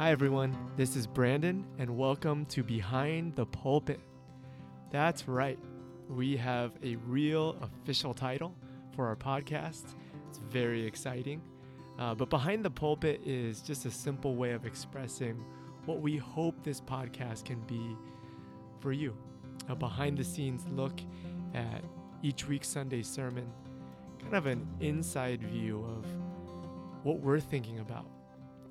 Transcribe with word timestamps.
Hi, 0.00 0.12
everyone. 0.12 0.56
This 0.78 0.96
is 0.96 1.06
Brandon, 1.06 1.62
and 1.78 1.98
welcome 1.98 2.46
to 2.46 2.62
Behind 2.62 3.36
the 3.36 3.44
Pulpit. 3.44 4.00
That's 4.90 5.28
right, 5.28 5.58
we 6.08 6.38
have 6.38 6.72
a 6.82 6.96
real 7.06 7.58
official 7.60 8.14
title 8.14 8.56
for 8.96 9.08
our 9.08 9.14
podcast. 9.14 9.94
It's 10.30 10.38
very 10.38 10.86
exciting. 10.86 11.42
Uh, 11.98 12.14
but 12.14 12.30
Behind 12.30 12.64
the 12.64 12.70
Pulpit 12.70 13.20
is 13.26 13.60
just 13.60 13.84
a 13.84 13.90
simple 13.90 14.36
way 14.36 14.52
of 14.52 14.64
expressing 14.64 15.44
what 15.84 16.00
we 16.00 16.16
hope 16.16 16.54
this 16.64 16.80
podcast 16.80 17.44
can 17.44 17.60
be 17.66 17.94
for 18.80 18.92
you 18.92 19.14
a 19.68 19.76
behind 19.76 20.16
the 20.16 20.24
scenes 20.24 20.64
look 20.70 20.98
at 21.52 21.84
each 22.22 22.48
week's 22.48 22.68
Sunday 22.68 23.02
sermon, 23.02 23.52
kind 24.18 24.34
of 24.34 24.46
an 24.46 24.66
inside 24.80 25.42
view 25.42 25.84
of 25.84 26.06
what 27.04 27.20
we're 27.20 27.38
thinking 27.38 27.80
about 27.80 28.06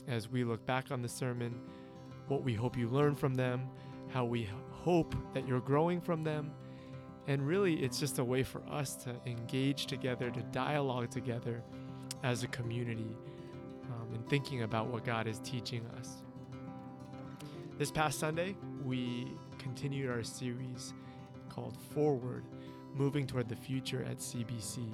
as 0.09 0.27
we 0.27 0.43
look 0.43 0.65
back 0.65 0.91
on 0.91 1.01
the 1.01 1.07
sermon, 1.07 1.55
what 2.27 2.43
we 2.43 2.53
hope 2.53 2.75
you 2.75 2.89
learn 2.89 3.15
from 3.15 3.35
them, 3.35 3.69
how 4.09 4.25
we 4.25 4.49
hope 4.71 5.15
that 5.33 5.47
you're 5.47 5.61
growing 5.61 6.01
from 6.01 6.23
them. 6.23 6.51
And 7.27 7.45
really, 7.45 7.75
it's 7.75 7.99
just 7.99 8.17
a 8.17 8.23
way 8.23 8.41
for 8.41 8.63
us 8.69 8.95
to 9.03 9.15
engage 9.27 9.85
together, 9.85 10.31
to 10.31 10.41
dialogue 10.51 11.11
together 11.11 11.63
as 12.23 12.43
a 12.43 12.47
community, 12.47 13.15
um, 13.91 14.13
and 14.13 14.27
thinking 14.27 14.63
about 14.63 14.87
what 14.87 15.05
God 15.05 15.27
is 15.27 15.39
teaching 15.39 15.85
us. 15.99 16.23
This 17.77 17.91
past 17.91 18.19
Sunday, 18.19 18.55
we 18.83 19.31
continued 19.59 20.09
our 20.09 20.23
series 20.23 20.93
called 21.49 21.77
Forward, 21.93 22.45
moving 22.95 23.27
toward 23.27 23.47
the 23.47 23.55
future 23.55 24.03
at 24.09 24.17
CBC. 24.17 24.91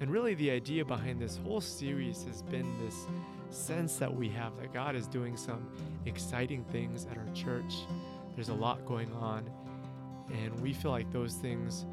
And 0.00 0.10
really, 0.10 0.34
the 0.34 0.50
idea 0.50 0.84
behind 0.84 1.20
this 1.20 1.38
whole 1.38 1.60
series 1.60 2.24
has 2.24 2.42
been 2.42 2.70
this 2.84 3.06
sense 3.54 3.96
that 3.96 4.14
we 4.14 4.28
have 4.30 4.56
that 4.56 4.72
God 4.72 4.94
is 4.96 5.06
doing 5.06 5.36
some 5.36 5.68
exciting 6.06 6.64
things 6.64 7.06
at 7.10 7.16
our 7.16 7.28
church. 7.34 7.74
There's 8.34 8.48
a 8.48 8.54
lot 8.54 8.84
going 8.86 9.12
on, 9.12 9.48
and 10.32 10.58
we 10.60 10.72
feel 10.72 10.90
like 10.90 11.10
those 11.12 11.34
things 11.34 11.86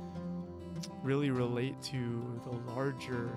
really 1.03 1.29
relate 1.29 1.81
to 1.81 2.41
the 2.43 2.73
larger 2.73 3.29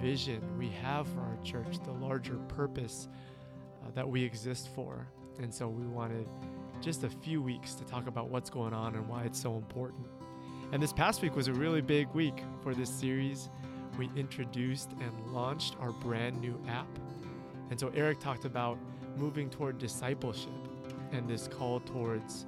vision 0.00 0.40
we 0.58 0.68
have 0.68 1.06
for 1.08 1.20
our 1.20 1.38
church, 1.44 1.78
the 1.84 1.92
larger 1.92 2.36
purpose 2.48 3.08
uh, 3.82 3.90
that 3.94 4.08
we 4.08 4.22
exist 4.22 4.68
for. 4.74 5.06
And 5.38 5.52
so 5.52 5.68
we 5.68 5.86
wanted 5.86 6.26
just 6.80 7.04
a 7.04 7.10
few 7.10 7.42
weeks 7.42 7.74
to 7.74 7.84
talk 7.84 8.06
about 8.06 8.28
what's 8.28 8.50
going 8.50 8.72
on 8.72 8.94
and 8.94 9.06
why 9.08 9.24
it's 9.24 9.40
so 9.40 9.56
important. 9.56 10.06
And 10.72 10.82
this 10.82 10.92
past 10.92 11.22
week 11.22 11.34
was 11.36 11.48
a 11.48 11.52
really 11.52 11.80
big 11.80 12.08
week 12.14 12.42
for 12.62 12.74
this 12.74 12.90
series. 12.90 13.50
We 13.98 14.08
introduced 14.16 14.92
and 15.00 15.12
launched 15.32 15.76
our 15.80 15.92
brand 15.92 16.40
new 16.40 16.58
app. 16.68 16.86
And 17.70 17.78
so 17.78 17.90
Erik 17.94 18.20
talked 18.20 18.44
about 18.44 18.78
moving 19.16 19.48
toward 19.48 19.78
discipleship 19.78 20.52
and 21.12 21.28
this 21.28 21.48
call 21.48 21.80
towards 21.80 22.46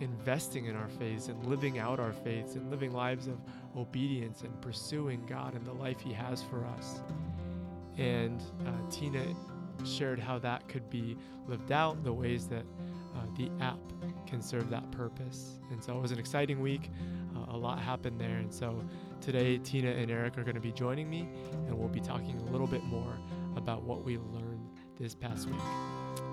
investing 0.00 0.66
in 0.66 0.76
our 0.76 0.88
faith 0.88 1.28
and 1.28 1.44
living 1.46 1.78
out 1.78 1.98
our 1.98 2.12
faith 2.12 2.54
and 2.54 2.70
living 2.70 2.92
lives 2.92 3.26
of 3.26 3.38
obedience 3.76 4.42
and 4.42 4.60
pursuing 4.60 5.24
God 5.26 5.54
and 5.54 5.64
the 5.66 5.72
life 5.72 6.00
He 6.00 6.12
has 6.12 6.42
for 6.42 6.64
us. 6.78 7.00
And 7.96 8.42
uh, 8.66 8.70
Tina 8.90 9.24
shared 9.84 10.18
how 10.18 10.38
that 10.40 10.68
could 10.68 10.88
be 10.90 11.16
lived 11.46 11.72
out, 11.72 12.02
the 12.04 12.12
ways 12.12 12.46
that 12.48 12.64
uh, 13.14 13.20
the 13.36 13.50
app 13.62 13.78
can 14.26 14.42
serve 14.42 14.68
that 14.70 14.90
purpose. 14.90 15.58
And 15.70 15.82
so 15.82 15.96
it 15.96 16.02
was 16.02 16.12
an 16.12 16.18
exciting 16.18 16.60
week. 16.60 16.90
Uh, 17.34 17.54
a 17.54 17.56
lot 17.56 17.78
happened 17.78 18.20
there. 18.20 18.36
And 18.36 18.52
so 18.52 18.82
today, 19.20 19.58
Tina 19.58 19.90
and 19.90 20.10
Erik 20.10 20.36
are 20.36 20.42
going 20.42 20.56
to 20.56 20.60
be 20.60 20.72
joining 20.72 21.08
me, 21.08 21.28
and 21.66 21.74
we'll 21.74 21.88
be 21.88 22.00
talking 22.00 22.38
a 22.48 22.50
little 22.52 22.66
bit 22.66 22.84
more 22.84 23.16
about 23.56 23.82
what 23.82 24.04
we 24.04 24.18
learned 24.18 24.70
this 24.98 25.14
past 25.14 25.48
week. 25.48 25.60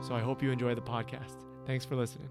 So 0.06 0.16
I 0.16 0.20
hope 0.20 0.44
you 0.44 0.52
enjoy 0.52 0.76
the 0.76 0.82
podcast. 0.82 1.36
Thanks 1.66 1.86
for 1.86 1.96
listening. 1.96 2.30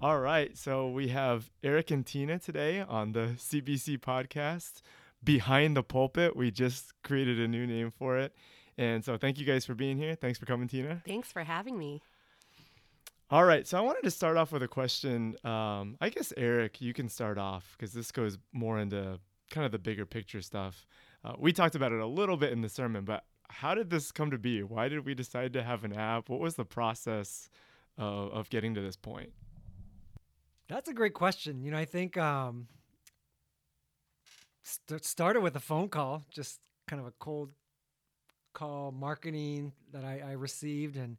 All 0.00 0.18
right, 0.18 0.56
so 0.56 0.88
we 0.90 1.08
have 1.08 1.50
Erik 1.62 1.90
and 1.90 2.04
Tina 2.04 2.38
today 2.38 2.80
on 2.80 3.12
the 3.12 3.34
CBC 3.38 3.98
podcast, 3.98 4.82
Behind 5.24 5.74
the 5.74 5.82
Pulpit. 5.82 6.36
We 6.36 6.50
just 6.50 6.92
created 7.02 7.40
a 7.40 7.48
new 7.48 7.66
name 7.66 7.90
for 7.90 8.18
it. 8.18 8.34
And 8.76 9.02
so 9.02 9.16
thank 9.16 9.38
you 9.38 9.46
guys 9.46 9.64
for 9.64 9.74
being 9.74 9.96
here. 9.96 10.14
Thanks 10.14 10.38
for 10.38 10.44
coming, 10.44 10.68
Tina. 10.68 11.02
Thanks 11.06 11.32
for 11.32 11.42
having 11.42 11.78
me. 11.78 12.02
All 13.30 13.44
right, 13.44 13.66
so 13.66 13.78
I 13.78 13.80
wanted 13.80 14.04
to 14.04 14.10
start 14.10 14.36
off 14.36 14.52
with 14.52 14.62
a 14.62 14.68
question. 14.68 15.34
Um, 15.44 15.96
I 16.00 16.10
guess, 16.10 16.32
Erik, 16.36 16.80
you 16.80 16.92
can 16.92 17.08
start 17.08 17.38
off 17.38 17.74
because 17.76 17.92
this 17.92 18.12
goes 18.12 18.38
more 18.52 18.78
into 18.78 19.18
kind 19.50 19.64
of 19.64 19.72
the 19.72 19.78
bigger 19.78 20.06
picture 20.06 20.42
stuff. 20.42 20.86
Uh, 21.26 21.32
we 21.38 21.52
talked 21.52 21.74
about 21.74 21.90
it 21.90 21.98
a 21.98 22.06
little 22.06 22.36
bit 22.36 22.52
in 22.52 22.60
the 22.60 22.68
sermon, 22.68 23.04
but 23.04 23.24
how 23.48 23.74
did 23.74 23.90
this 23.90 24.12
come 24.12 24.30
to 24.30 24.38
be? 24.38 24.62
Why 24.62 24.88
did 24.88 25.04
we 25.04 25.12
decide 25.14 25.52
to 25.54 25.62
have 25.62 25.82
an 25.82 25.92
app? 25.92 26.28
What 26.28 26.38
was 26.38 26.54
the 26.54 26.64
process 26.64 27.50
uh, 27.98 28.02
of 28.02 28.48
getting 28.48 28.74
to 28.74 28.80
this 28.80 28.96
point? 28.96 29.32
That's 30.68 30.88
a 30.88 30.94
great 30.94 31.14
question. 31.14 31.64
You 31.64 31.72
know, 31.72 31.78
I 31.78 31.84
think 31.84 32.16
um, 32.16 32.68
st- 34.62 35.04
started 35.04 35.40
with 35.40 35.56
a 35.56 35.60
phone 35.60 35.88
call, 35.88 36.24
just 36.30 36.60
kind 36.86 37.00
of 37.00 37.08
a 37.08 37.12
cold 37.18 37.50
call 38.52 38.92
marketing 38.92 39.72
that 39.92 40.04
I, 40.04 40.22
I 40.28 40.32
received, 40.32 40.96
and 40.96 41.16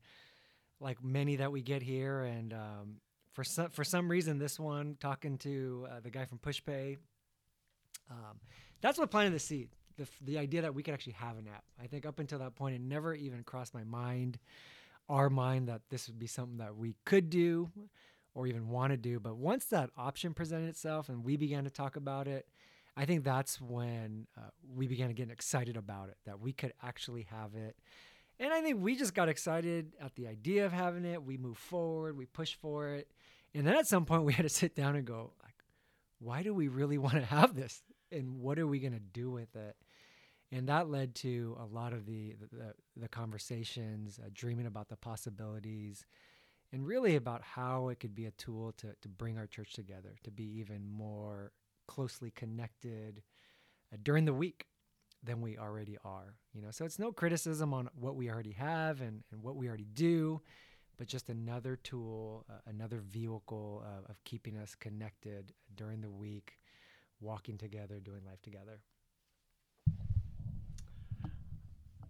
like 0.80 1.04
many 1.04 1.36
that 1.36 1.52
we 1.52 1.62
get 1.62 1.82
here. 1.82 2.22
And 2.22 2.54
um, 2.54 2.96
for 3.34 3.44
some 3.44 3.70
for 3.72 3.84
some 3.84 4.10
reason, 4.10 4.38
this 4.40 4.58
one 4.58 4.96
talking 5.02 5.38
to 5.40 5.88
uh, 5.92 6.00
the 6.00 6.12
guy 6.12 6.24
from 6.24 6.38
PushPay, 6.40 6.98
um, 8.10 8.40
that's 8.80 8.98
what 8.98 9.12
planted 9.12 9.34
the 9.34 9.40
seed. 9.40 9.70
The, 9.98 10.08
the 10.22 10.38
idea 10.38 10.62
that 10.62 10.74
we 10.74 10.84
could 10.84 10.94
actually 10.94 11.14
have 11.14 11.38
an 11.38 11.48
app. 11.48 11.64
I 11.82 11.88
think 11.88 12.06
up 12.06 12.20
until 12.20 12.40
that 12.40 12.56
point, 12.56 12.76
it 12.76 12.82
never 12.82 13.14
even 13.14 13.44
crossed 13.44 13.74
my 13.74 13.84
mind, 13.84 14.38
our 15.10 15.30
mind, 15.30 15.68
that 15.70 15.82
this 15.90 16.08
would 16.08 16.20
be 16.20 16.28
something 16.28 16.58
that 16.58 16.76
we 16.76 16.96
could 17.06 17.30
do 17.30 17.70
or 18.36 18.46
even 18.46 18.70
want 18.70 18.92
to 18.92 18.98
do. 18.98 19.20
But 19.20 19.38
once 19.38 19.66
that 19.66 19.90
option 19.98 20.34
presented 20.34 20.70
itself 20.70 21.10
and 21.10 21.24
we 21.24 21.38
began 21.38 21.64
to 21.64 21.72
talk 21.72 21.96
about 21.96 22.28
it, 22.28 22.48
I 22.96 23.06
think 23.06 23.24
that's 23.24 23.60
when 23.60 24.28
uh, 24.38 24.42
we 24.76 24.88
began 24.88 25.08
to 25.08 25.14
get 25.14 25.30
excited 25.30 25.78
about 25.78 26.10
it, 26.10 26.18
that 26.26 26.40
we 26.40 26.54
could 26.54 26.74
actually 26.84 27.28
have 27.32 27.56
it. 27.56 27.76
And 28.40 28.54
I 28.54 28.62
think 28.62 28.82
we 28.82 28.96
just 28.96 29.14
got 29.14 29.30
excited 29.30 29.94
at 30.00 30.16
the 30.16 30.28
idea 30.28 30.66
of 30.66 30.72
having 30.72 31.06
it. 31.06 31.24
We 31.24 31.38
moved 31.38 31.60
forward, 31.60 32.18
we 32.18 32.26
pushed 32.26 32.56
for 32.56 32.90
it. 32.90 33.08
And 33.54 33.66
then 33.66 33.76
at 33.76 33.88
some 33.88 34.06
point 34.06 34.24
we 34.26 34.34
had 34.34 34.44
to 34.44 34.50
sit 34.50 34.76
down 34.76 34.96
and 34.96 35.06
go, 35.06 35.32
like, 35.44 35.56
why 36.20 36.44
do 36.44 36.54
we 36.54 36.68
really 36.68 36.98
want 36.98 37.16
to 37.16 37.26
have 37.26 37.56
this? 37.56 37.82
And 38.12 38.40
what 38.40 38.58
are 38.60 38.68
we 38.68 38.80
going 38.80 38.94
to 38.94 39.00
do 39.00 39.30
with 39.30 39.56
it? 39.56 39.76
And 40.52 40.70
that 40.70 40.90
led 40.90 41.14
to 41.16 41.58
a 41.60 41.66
lot 41.66 41.94
of 41.94 42.06
the 42.06 42.36
the, 42.40 42.74
the 42.96 43.08
conversations, 43.10 44.20
uh, 44.24 44.30
dreaming 44.34 44.66
about 44.66 44.88
the 44.88 44.96
possibilities, 44.96 46.06
and 46.72 46.86
really 46.86 47.16
about 47.16 47.42
how 47.42 47.90
it 47.90 48.00
could 48.00 48.16
be 48.16 48.26
a 48.26 48.32
tool 48.32 48.72
to, 48.78 48.96
to 49.02 49.10
bring 49.10 49.38
our 49.38 49.48
church 49.48 49.74
together, 49.74 50.16
to 50.24 50.32
be 50.32 50.46
even 50.60 50.88
more 50.90 51.52
closely 51.88 52.32
connected 52.32 53.24
uh, 53.94 53.98
during 54.04 54.26
the 54.26 54.34
week 54.34 54.68
than 55.24 55.42
we 55.42 55.58
already 55.58 55.98
are. 56.06 56.36
You 56.54 56.62
know, 56.62 56.72
so 56.72 56.86
it's 56.86 57.00
no 57.00 57.12
criticism 57.12 57.74
on 57.74 57.90
what 57.96 58.16
we 58.16 58.30
already 58.30 58.54
have 58.54 59.02
and, 59.02 59.24
and 59.32 59.42
what 59.42 59.56
we 59.56 59.68
already 59.68 59.88
do, 59.94 60.42
but 60.98 61.08
just 61.08 61.30
another 61.30 61.76
tool, 61.76 62.46
uh, 62.50 62.60
another 62.68 63.00
vehicle 63.00 63.84
of 64.10 64.24
keeping 64.24 64.58
us 64.58 64.76
connected 64.76 65.54
during 65.76 66.02
the 66.02 66.10
week, 66.10 66.60
walking 67.20 67.58
together, 67.58 68.00
doing 68.00 68.22
life 68.26 68.42
together. 68.42 68.82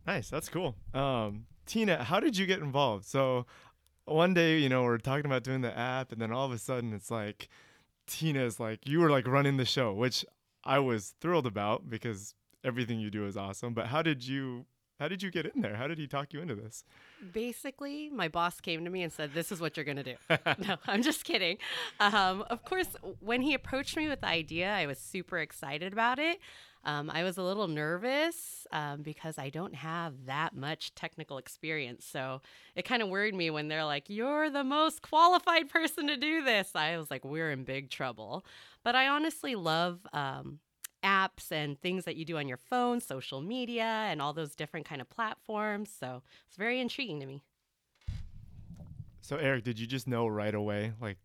Nice, 0.07 0.29
that's 0.29 0.47
cool. 0.47 0.75
Um, 0.93 1.45
Tina, 1.65 2.03
how 2.03 2.21
did 2.21 2.37
you 2.37 2.45
get 2.45 2.59
involved? 2.59 3.05
So 3.05 3.45
one 4.05 4.33
day, 4.33 4.57
you 4.57 4.69
know, 4.69 4.83
we're 4.83 4.97
talking 4.97 5.25
about 5.25 5.43
doing 5.43 5.61
the 5.61 5.77
app, 5.77 6.13
and 6.13 6.21
then 6.21 6.31
all 6.31 6.45
of 6.45 6.53
a 6.53 6.57
sudden, 6.57 6.93
it's 6.93 7.11
like 7.11 7.49
Tina's 8.07 8.59
like, 8.59 8.87
you 8.87 9.01
were 9.01 9.09
like 9.09 9.27
running 9.27 9.57
the 9.57 9.65
show, 9.65 9.93
which 9.93 10.25
I 10.63 10.79
was 10.79 11.13
thrilled 11.19 11.45
about 11.45 11.89
because 11.89 12.33
everything 12.63 12.99
you 12.99 13.11
do 13.11 13.25
is 13.25 13.35
awesome. 13.35 13.73
But 13.73 13.87
how 13.87 14.01
did 14.01 14.25
you? 14.25 14.65
How 14.99 15.07
did 15.07 15.21
you 15.21 15.29
get 15.29 15.45
in 15.45 15.61
there? 15.61 15.75
How 15.75 15.87
did 15.87 15.99
he 15.99 16.07
talk 16.07 16.33
you 16.33 16.41
into 16.41 16.55
this? 16.55 16.83
Basically, 17.31 18.09
my 18.09 18.29
boss 18.29 18.59
came 18.59 18.83
to 18.83 18.89
me 18.89 19.03
and 19.03 19.13
said, 19.13 19.31
This 19.31 19.51
is 19.51 19.61
what 19.61 19.77
you're 19.77 19.83
going 19.83 19.97
to 19.97 20.03
do. 20.03 20.15
no, 20.67 20.77
I'm 20.87 21.03
just 21.03 21.23
kidding. 21.23 21.59
Um, 21.99 22.43
of 22.49 22.63
course, 22.65 22.87
when 23.19 23.43
he 23.43 23.53
approached 23.53 23.95
me 23.95 24.09
with 24.09 24.21
the 24.21 24.27
idea, 24.27 24.73
I 24.73 24.87
was 24.87 24.97
super 24.97 25.37
excited 25.37 25.93
about 25.93 26.17
it. 26.17 26.39
Um, 26.87 27.11
I 27.13 27.25
was 27.25 27.37
a 27.37 27.43
little 27.43 27.67
nervous 27.67 28.65
um, 28.71 29.01
because 29.01 29.37
I 29.37 29.49
don't 29.49 29.75
have 29.75 30.25
that 30.25 30.55
much 30.55 30.95
technical 30.95 31.37
experience. 31.37 32.05
So 32.05 32.41
it 32.75 32.85
kind 32.85 33.03
of 33.03 33.09
worried 33.09 33.35
me 33.35 33.49
when 33.49 33.67
they're 33.67 33.83
like, 33.83 34.05
You're 34.09 34.49
the 34.49 34.63
most 34.63 35.01
qualified 35.01 35.69
person 35.69 36.07
to 36.07 36.15
do 36.15 36.43
this. 36.43 36.71
I 36.75 36.97
was 36.97 37.11
like, 37.11 37.25
We're 37.25 37.51
in 37.51 37.65
big 37.65 37.89
trouble. 37.89 38.45
But 38.85 38.95
I 38.95 39.09
honestly 39.09 39.53
love 39.55 39.99
um, 40.13 40.59
apps 41.03 41.51
and 41.51 41.77
things 41.81 42.05
that 42.05 42.15
you 42.15 42.23
do 42.23 42.37
on 42.37 42.47
your 42.47 42.57
phone, 42.57 43.01
social 43.01 43.41
media, 43.41 43.83
and 43.83 44.21
all 44.21 44.31
those 44.31 44.55
different 44.55 44.87
kind 44.87 45.01
of 45.01 45.09
platforms. 45.09 45.89
So 45.99 46.23
it's 46.47 46.55
very 46.55 46.79
intriguing 46.79 47.19
to 47.19 47.25
me. 47.25 47.43
So 49.19 49.35
Erik, 49.35 49.65
did 49.65 49.77
you 49.77 49.87
just 49.87 50.07
know 50.07 50.25
right 50.25 50.55
away, 50.55 50.93
like 51.01 51.17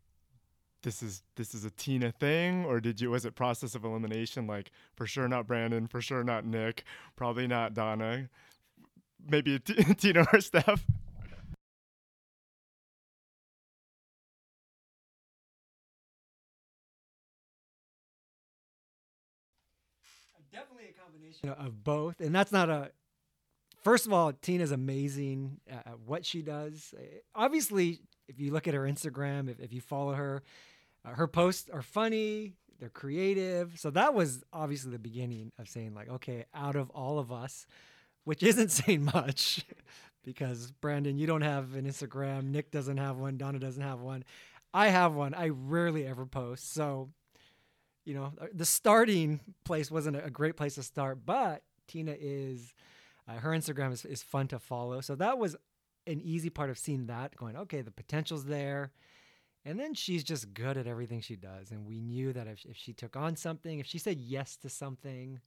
this 0.83 1.03
is 1.03 1.23
this 1.37 1.55
is 1.55 1.65
a 1.65 1.71
Tina 1.71 2.13
thing, 2.13 2.65
or 2.65 2.81
did 2.81 3.01
you 3.01 3.11
was 3.11 3.25
it 3.25 3.35
process 3.35 3.75
of 3.75 3.85
elimination? 3.85 4.47
Like 4.47 4.71
for 4.95 5.07
sure 5.07 5.29
not 5.29 5.47
Brandon, 5.47 5.87
for 5.87 6.01
sure 6.01 6.25
not 6.25 6.45
Nick, 6.45 6.85
probably 7.17 7.47
not 7.47 7.75
Donna. 7.75 8.29
maybe 9.29 9.59
T- 9.59 9.75
Tina 9.95 10.27
or 10.33 10.41
Steph. 10.41 10.85
Definitely 20.53 20.91
a 20.91 21.03
combination 21.03 21.49
of 21.49 21.83
both, 21.83 22.21
and 22.21 22.35
that's 22.35 22.53
not 22.53 22.69
a. 22.69 22.91
First 23.83 24.07
of 24.07 24.13
all, 24.13 24.33
Tina's 24.33 24.71
amazing 24.71 25.61
at 25.67 25.99
what 26.05 26.27
she 26.27 26.43
does. 26.43 26.95
Eh, 26.97 27.05
obviously, 27.35 28.01
if 28.29 28.39
you 28.39 28.53
look 28.53 28.69
at 28.69 28.75
her 28.75 28.83
Instagram, 28.83 29.49
if, 29.49 29.59
if 29.61 29.73
you 29.73 29.81
follow 29.81 30.13
her, 30.13 30.43
uh, 31.05 31.11
her 31.11 31.27
posts 31.27 31.69
are 31.71 31.83
funny, 31.83 32.55
they're 32.79 32.89
creative. 32.89 33.79
So 33.79 33.91
that 33.91 34.15
was 34.15 34.43
obviously 34.53 34.93
the 34.93 34.99
beginning 34.99 35.53
of 35.59 35.69
saying, 35.69 35.95
like, 35.95 36.09
okay, 36.09 36.47
out 36.55 36.77
of 36.77 36.91
all 36.91 37.19
of 37.19 37.33
us, 37.33 37.67
which 38.25 38.43
isn't 38.43 38.71
saying 38.71 39.05
much 39.05 39.65
because 40.25 40.71
Brandon, 40.71 41.19
you 41.19 41.27
don't 41.27 41.43
have 41.43 41.75
an 41.75 41.87
Instagram, 41.87 42.51
Nick 42.51 42.71
doesn't 42.71 42.99
have 42.99 43.19
one, 43.19 43.37
Donna 43.37 43.59
doesn't 43.59 43.83
have 43.83 44.01
one. 44.01 44.25
I 44.75 44.89
have 44.89 45.15
one. 45.15 45.35
I 45.35 45.49
rarely 45.51 46.07
ever 46.07 46.25
post. 46.25 46.73
So 46.73 47.11
you 48.05 48.15
know, 48.15 48.33
uh, 48.41 48.47
the 48.53 48.65
starting 48.65 49.41
place 49.65 49.91
wasn't 49.91 50.17
a 50.17 50.31
great 50.31 50.57
place 50.57 50.75
to 50.75 50.83
start, 50.83 51.25
but 51.25 51.63
Tina 51.87 52.15
is, 52.19 52.75
uh, 53.29 53.35
her 53.35 53.51
Instagram 53.51 53.93
is, 53.93 54.05
is 54.05 54.23
fun 54.23 54.49
to 54.49 54.59
follow. 54.59 55.01
So 55.01 55.15
that 55.17 55.39
was 55.39 55.57
an 56.07 56.21
easy 56.21 56.51
part 56.51 56.71
of 56.71 56.79
seeing 56.79 57.07
that, 57.07 57.37
going, 57.37 57.57
okay, 57.57 57.81
the 57.81 57.91
potential's 57.91 58.45
there. 58.47 58.93
And 59.65 59.79
then 59.79 59.95
she's 59.95 60.25
just 60.25 60.55
good 60.55 60.77
at 60.77 60.87
everything 60.87 61.21
she 61.21 61.37
does. 61.37 61.71
And 61.71 61.87
we 61.87 62.01
knew 62.01 62.33
that 62.33 62.47
if, 62.49 62.65
if 62.65 62.77
she 62.77 62.93
took 62.93 63.17
on 63.17 63.37
something, 63.37 63.79
if 63.79 63.87
she 63.87 63.99
said 63.99 64.19
yes 64.19 64.57
to 64.57 64.69
something, 64.69 65.41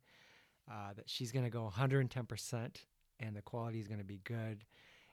uh, 0.71 0.93
that 0.95 1.09
she's 1.09 1.31
going 1.31 1.45
to 1.45 1.51
go 1.51 1.71
110% 1.75 2.71
and 3.19 3.35
the 3.35 3.41
quality 3.41 3.79
is 3.79 3.87
going 3.87 3.99
to 3.99 4.05
be 4.05 4.21
good. 4.23 4.63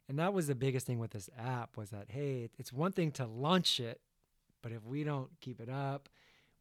And 0.09 0.19
that 0.19 0.33
was 0.33 0.47
the 0.47 0.55
biggest 0.55 0.87
thing 0.87 0.99
with 0.99 1.11
this 1.11 1.31
app 1.39 1.77
was 1.77 1.91
that, 1.91 2.07
hey, 2.11 2.49
it's 2.59 2.73
one 2.73 2.93
thing 2.93 3.13
to 3.13 3.27
launch 3.27 3.81
it, 3.81 4.01
but 4.63 4.73
if 4.73 4.85
we 4.85 5.05
don't 5.05 5.31
keep 5.41 5.61
it 5.61 5.69
up, 5.69 6.09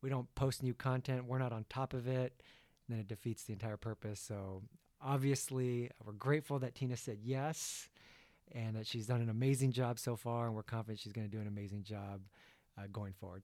we 0.02 0.10
don't 0.10 0.34
post 0.36 0.64
new 0.64 0.74
content, 0.74 1.26
we're 1.26 1.38
not 1.38 1.54
on 1.54 1.66
top 1.70 1.94
of 1.94 2.08
it, 2.08 2.42
then 2.90 3.00
it 3.00 3.08
defeats 3.08 3.44
the 3.44 3.54
entire 3.54 3.78
purpose. 3.78 4.20
So 4.20 4.64
obviously, 5.02 5.90
we're 6.04 6.14
grateful 6.14 6.60
that 6.60 6.76
Tina 6.76 6.98
said 6.98 7.20
yes 7.24 7.90
and 8.54 8.76
that 8.76 8.88
she's 8.88 9.08
done 9.08 9.22
an 9.22 9.30
amazing 9.30 9.72
job 9.72 10.00
so 10.00 10.16
far, 10.16 10.46
and 10.46 10.56
we're 10.56 10.64
confident 10.64 11.00
she's 11.00 11.14
going 11.14 11.30
to 11.30 11.36
do 11.36 11.42
an 11.42 11.48
amazing 11.48 11.84
job 11.84 12.22
uh, 12.78 12.84
going 12.92 13.14
forward. 13.14 13.44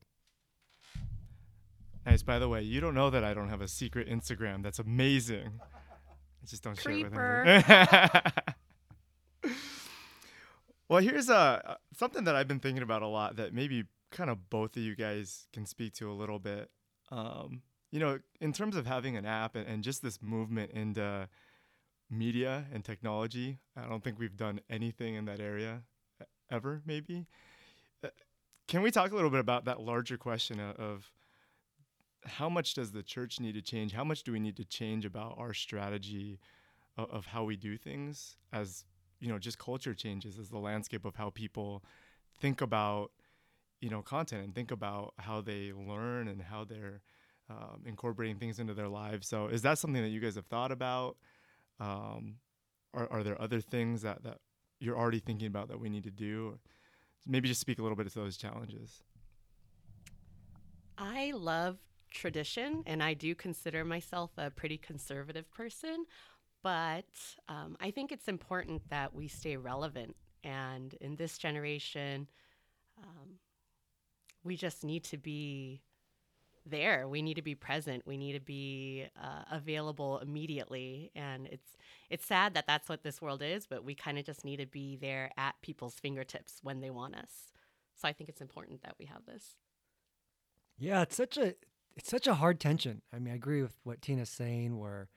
Nice. 2.06 2.24
By 2.24 2.40
the 2.40 2.48
way, 2.48 2.62
you 2.62 2.80
don't 2.80 2.94
know 2.94 3.10
that 3.10 3.24
I 3.24 3.34
don't 3.34 3.50
have 3.50 3.62
a 3.62 3.68
secret 3.68 4.10
Instagram. 4.10 4.64
That's 4.64 4.80
amazing. 4.80 5.60
I 5.62 6.46
just 6.46 6.64
don't 6.64 6.78
Creeper. 6.78 7.10
share 7.10 7.50
it 7.50 7.58
with 7.58 8.32
anyone. 9.44 9.56
well, 10.90 11.02
here's 11.02 11.30
uh, 11.30 11.76
something 11.98 12.24
that 12.24 12.36
I've 12.36 12.48
been 12.48 12.60
thinking 12.60 12.84
about 12.84 13.02
a 13.02 13.08
lot 13.08 13.36
that 13.36 13.54
maybe 13.54 13.84
kind 14.12 14.30
of 14.30 14.50
both 14.50 14.78
of 14.78 14.84
you 14.84 14.96
guys 14.96 15.48
can 15.52 15.66
speak 15.66 15.94
to 15.96 16.10
a 16.10 16.14
little 16.14 16.40
bit. 16.40 16.70
Um, 17.12 17.62
you 17.92 18.00
know, 18.00 18.20
in 18.40 18.54
terms 18.54 18.76
of 18.76 18.86
having 18.86 19.18
an 19.18 19.26
app 19.26 19.56
and, 19.56 19.68
and 19.68 19.84
just 19.84 20.02
this 20.02 20.22
movement 20.22 20.72
into 20.72 21.28
media 22.10 22.66
and 22.74 22.84
technology, 22.84 23.60
I 23.76 23.88
don't 23.88 24.04
think 24.04 24.20
we've 24.20 24.38
done 24.38 24.62
anything 24.70 25.16
in 25.16 25.26
that 25.26 25.40
area 25.40 25.84
ever, 26.50 26.82
maybe. 26.86 27.28
Uh, 28.04 28.10
can 28.68 28.82
we 28.82 28.92
talk 28.92 29.12
a 29.12 29.16
little 29.16 29.30
bit 29.30 29.40
about 29.40 29.66
that 29.66 29.82
larger 29.82 30.18
question 30.18 30.60
of 30.60 31.12
how 32.26 32.50
much 32.50 32.74
does 32.74 32.92
the 32.92 33.04
church 33.04 33.40
need 33.40 33.54
to 33.54 33.62
change? 33.62 33.94
How 33.94 34.04
much 34.04 34.24
do 34.24 34.32
we 34.32 34.40
need 34.40 34.58
to 34.58 34.66
change 34.66 35.06
about 35.06 35.36
our 35.38 35.54
strategy 35.54 36.40
of, 36.98 37.10
of 37.10 37.26
how 37.28 37.44
we 37.44 37.56
do 37.56 37.78
things 37.78 38.38
as, 38.52 38.86
you 39.20 39.28
know, 39.30 39.40
just 39.40 39.58
culture 39.58 39.94
changes, 39.94 40.38
as 40.40 40.50
the 40.50 40.58
landscape 40.58 41.06
of 41.06 41.16
how 41.16 41.30
people 41.30 41.84
think 42.40 42.62
about 42.62 43.12
you 43.82 43.90
know 43.90 44.02
content 44.02 44.44
and 44.44 44.56
think 44.56 44.72
about 44.72 45.14
how 45.20 45.42
they 45.42 45.72
learn 45.74 46.28
and 46.28 46.42
how 46.42 46.64
they're 46.64 47.02
um, 47.50 47.84
incorporating 47.86 48.38
things 48.38 48.60
into 48.60 48.74
their 48.74 48.90
lives. 48.90 49.28
So 49.28 49.48
is 49.48 49.62
that 49.62 49.78
something 49.78 50.02
that 50.02 50.10
you 50.10 50.20
guys 50.20 50.36
have 50.36 50.48
thought 50.48 50.72
about? 50.72 51.18
Um, 51.80 52.36
are, 52.94 53.08
are 53.12 53.24
there 53.24 53.40
other 53.42 53.62
things 53.62 54.02
that, 54.02 54.24
that 54.24 54.40
you're 54.80 54.98
already 54.98 55.20
thinking 55.20 55.48
about 55.48 55.68
that 55.70 55.80
we 55.80 55.90
need 55.90 56.04
to 56.04 56.12
do? 56.12 56.58
Maybe 57.26 57.48
just 57.48 57.62
speak 57.62 57.80
a 57.80 57.82
little 57.82 57.96
bit 57.96 58.08
to 58.10 58.20
those 58.20 58.38
challenges. 58.38 59.04
I 60.98 61.32
love 61.36 61.78
tradition, 62.10 62.84
and 62.88 63.04
I 63.04 63.14
do 63.14 63.36
consider 63.36 63.86
myself 63.86 64.32
a 64.38 64.50
pretty 64.50 64.78
conservative 64.78 65.50
person, 65.52 66.06
but 66.64 67.06
um, 67.50 67.78
I 67.80 67.92
think 67.92 68.12
it's 68.12 68.28
important 68.28 68.90
that 68.90 69.14
we 69.14 69.28
stay 69.28 69.58
relevant. 69.58 70.16
And 70.44 70.96
in 71.02 71.16
this 71.16 71.38
generation, 71.38 72.28
um, 73.04 73.40
we 74.44 74.56
just 74.56 74.84
need 74.84 75.04
to 75.06 75.18
be 75.18 75.82
there. 76.70 77.08
We 77.08 77.22
need 77.22 77.36
to 77.36 77.42
be 77.42 77.56
present. 77.56 78.06
We 78.06 78.18
need 78.18 78.34
to 78.34 78.40
be 78.40 79.06
uh, 79.22 79.44
available 79.52 80.20
immediately. 80.20 81.12
And 81.16 81.48
it's 81.48 81.78
it's 82.10 82.26
sad 82.26 82.54
that 82.54 82.68
that's 82.68 82.88
what 82.88 83.04
this 83.04 83.22
world 83.22 83.42
is, 83.42 83.66
but 83.66 83.84
we 83.84 83.94
kind 83.94 84.18
of 84.18 84.26
just 84.26 84.46
need 84.46 84.58
to 84.58 84.66
be 84.66 84.96
there 84.96 85.32
at 85.38 85.56
people's 85.62 85.96
fingertips 85.96 86.60
when 86.64 86.80
they 86.80 86.90
want 86.90 87.16
us. 87.16 87.52
So 87.96 88.08
I 88.08 88.14
think 88.14 88.30
it's 88.30 88.42
important 88.42 88.84
that 88.84 88.96
we 89.00 89.06
have 89.06 89.26
this. 89.26 89.56
Yeah, 90.78 91.02
it's 91.02 91.16
such 91.16 91.38
a 91.38 91.56
it's 91.96 92.10
such 92.10 92.28
a 92.28 92.36
hard 92.36 92.60
tension. 92.60 93.02
I 93.14 93.20
mean, 93.20 93.34
I 93.34 93.38
agree 93.38 93.62
with 93.62 93.76
what 93.84 94.02
Tina's 94.02 94.30
saying 94.30 94.78
where 94.78 95.10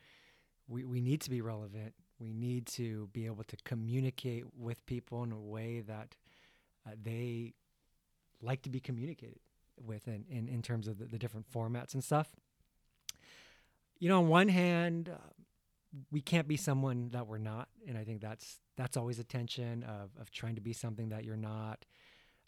we, 0.67 0.85
we 0.85 1.01
need 1.01 1.21
to 1.23 1.31
be 1.31 1.43
relevant. 1.43 1.95
We 2.19 2.33
need 2.33 2.67
to 2.69 3.09
be 3.13 3.27
able 3.27 3.45
to 3.45 3.57
communicate 3.65 4.45
with 4.57 4.85
people 4.87 5.23
in 5.23 5.33
a 5.33 5.39
way 5.39 5.81
that 5.81 6.17
uh, 6.87 6.93
they 7.03 7.55
like 8.43 8.63
to 8.63 8.71
be 8.71 8.81
communicated 8.81 9.41
with 9.85 10.09
in, 10.09 10.25
in, 10.29 10.49
in 10.49 10.63
terms 10.63 10.89
of 10.89 10.99
the, 10.99 11.07
the 11.07 11.19
different 11.19 11.51
formats 11.51 11.95
and 11.95 12.03
stuff. 12.03 12.29
You 13.99 14.09
know, 14.09 14.19
on 14.19 14.29
one 14.29 14.49
hand, 14.49 15.11
uh, 15.13 15.19
we 16.11 16.21
can't 16.21 16.49
be 16.49 16.57
someone 16.57 17.11
that 17.11 17.27
we're 17.27 17.39
not, 17.39 17.69
and 17.87 17.99
I 17.99 18.05
think 18.05 18.21
that's 18.21 18.61
that's 18.77 18.97
always 18.97 19.19
a 19.19 19.25
tension 19.25 19.83
of 19.83 20.11
of 20.21 20.31
trying 20.31 20.55
to 20.55 20.61
be 20.61 20.73
something 20.73 21.09
that 21.11 21.25
you're 21.25 21.37
not, 21.37 21.85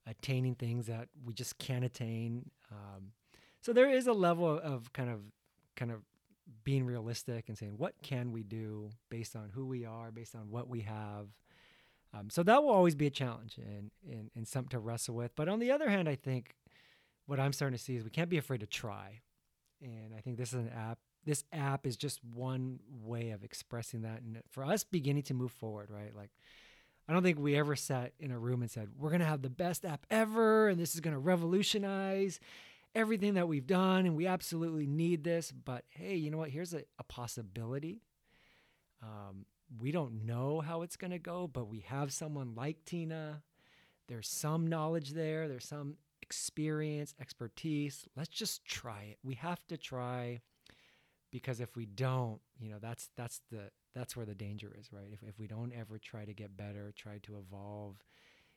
attaining 0.06 0.54
things 0.54 0.86
that 0.86 1.08
we 1.24 1.34
just 1.34 1.58
can't 1.58 1.84
attain. 1.84 2.50
Um, 2.70 3.12
so 3.60 3.72
there 3.72 3.90
is 3.90 4.06
a 4.06 4.12
level 4.12 4.60
of 4.62 4.92
kind 4.92 5.10
of 5.10 5.20
kind 5.76 5.90
of 5.90 5.98
being 6.64 6.84
realistic 6.84 7.48
and 7.48 7.58
saying 7.58 7.74
what 7.76 7.94
can 8.02 8.32
we 8.32 8.42
do 8.42 8.90
based 9.10 9.36
on 9.36 9.50
who 9.52 9.66
we 9.66 9.84
are, 9.84 10.10
based 10.10 10.34
on 10.34 10.50
what 10.50 10.68
we 10.68 10.80
have, 10.80 11.28
um, 12.14 12.28
so 12.28 12.42
that 12.42 12.62
will 12.62 12.70
always 12.70 12.94
be 12.94 13.06
a 13.06 13.10
challenge 13.10 13.56
and, 13.58 13.90
and, 14.08 14.30
and 14.34 14.46
something 14.46 14.70
to 14.70 14.78
wrestle 14.78 15.14
with. 15.14 15.34
But 15.34 15.48
on 15.48 15.60
the 15.60 15.70
other 15.70 15.88
hand, 15.88 16.08
I 16.08 16.14
think 16.14 16.54
what 17.26 17.40
I'm 17.40 17.52
starting 17.52 17.76
to 17.76 17.82
see 17.82 17.96
is 17.96 18.04
we 18.04 18.10
can't 18.10 18.30
be 18.30 18.38
afraid 18.38 18.60
to 18.60 18.66
try. 18.66 19.20
And 19.80 20.14
I 20.16 20.20
think 20.20 20.36
this 20.36 20.52
is 20.52 20.60
an 20.60 20.70
app. 20.70 20.98
This 21.24 21.44
app 21.52 21.86
is 21.86 21.96
just 21.96 22.20
one 22.24 22.80
way 23.04 23.30
of 23.30 23.44
expressing 23.44 24.02
that. 24.02 24.22
And 24.22 24.40
for 24.50 24.64
us 24.64 24.84
beginning 24.84 25.22
to 25.24 25.34
move 25.34 25.52
forward, 25.52 25.88
right? 25.90 26.14
Like, 26.14 26.30
I 27.08 27.12
don't 27.12 27.22
think 27.22 27.38
we 27.38 27.56
ever 27.56 27.76
sat 27.76 28.12
in 28.18 28.30
a 28.30 28.38
room 28.38 28.62
and 28.62 28.70
said, 28.70 28.88
we're 28.98 29.10
going 29.10 29.20
to 29.20 29.26
have 29.26 29.42
the 29.42 29.50
best 29.50 29.84
app 29.84 30.06
ever. 30.10 30.68
And 30.68 30.80
this 30.80 30.94
is 30.94 31.00
going 31.00 31.14
to 31.14 31.20
revolutionize 31.20 32.40
everything 32.94 33.34
that 33.34 33.48
we've 33.48 33.66
done. 33.66 34.06
And 34.06 34.16
we 34.16 34.26
absolutely 34.26 34.86
need 34.86 35.24
this. 35.24 35.52
But 35.52 35.84
hey, 35.90 36.16
you 36.16 36.30
know 36.30 36.38
what? 36.38 36.50
Here's 36.50 36.74
a, 36.74 36.82
a 36.98 37.04
possibility. 37.04 38.02
Um, 39.02 39.46
we 39.80 39.90
don't 39.90 40.26
know 40.26 40.60
how 40.60 40.82
it's 40.82 40.96
going 40.96 41.10
to 41.12 41.18
go, 41.18 41.46
but 41.46 41.68
we 41.68 41.80
have 41.80 42.12
someone 42.12 42.54
like 42.54 42.84
Tina. 42.84 43.42
There's 44.08 44.28
some 44.28 44.66
knowledge 44.66 45.10
there, 45.10 45.48
there's 45.48 45.66
some 45.66 45.96
experience, 46.32 47.14
expertise. 47.20 48.06
Let's 48.16 48.30
just 48.30 48.64
try 48.64 49.02
it. 49.10 49.18
We 49.22 49.34
have 49.34 49.66
to 49.68 49.76
try 49.76 50.40
because 51.30 51.60
if 51.60 51.76
we 51.76 51.86
don't, 51.86 52.40
you 52.58 52.70
know, 52.70 52.78
that's 52.80 53.10
that's 53.16 53.40
the 53.50 53.70
that's 53.94 54.16
where 54.16 54.26
the 54.26 54.34
danger 54.34 54.74
is, 54.78 54.92
right? 54.92 55.10
If 55.12 55.22
if 55.22 55.38
we 55.38 55.46
don't 55.46 55.72
ever 55.74 55.98
try 55.98 56.24
to 56.24 56.32
get 56.32 56.56
better, 56.56 56.92
try 56.96 57.18
to 57.24 57.36
evolve 57.38 57.96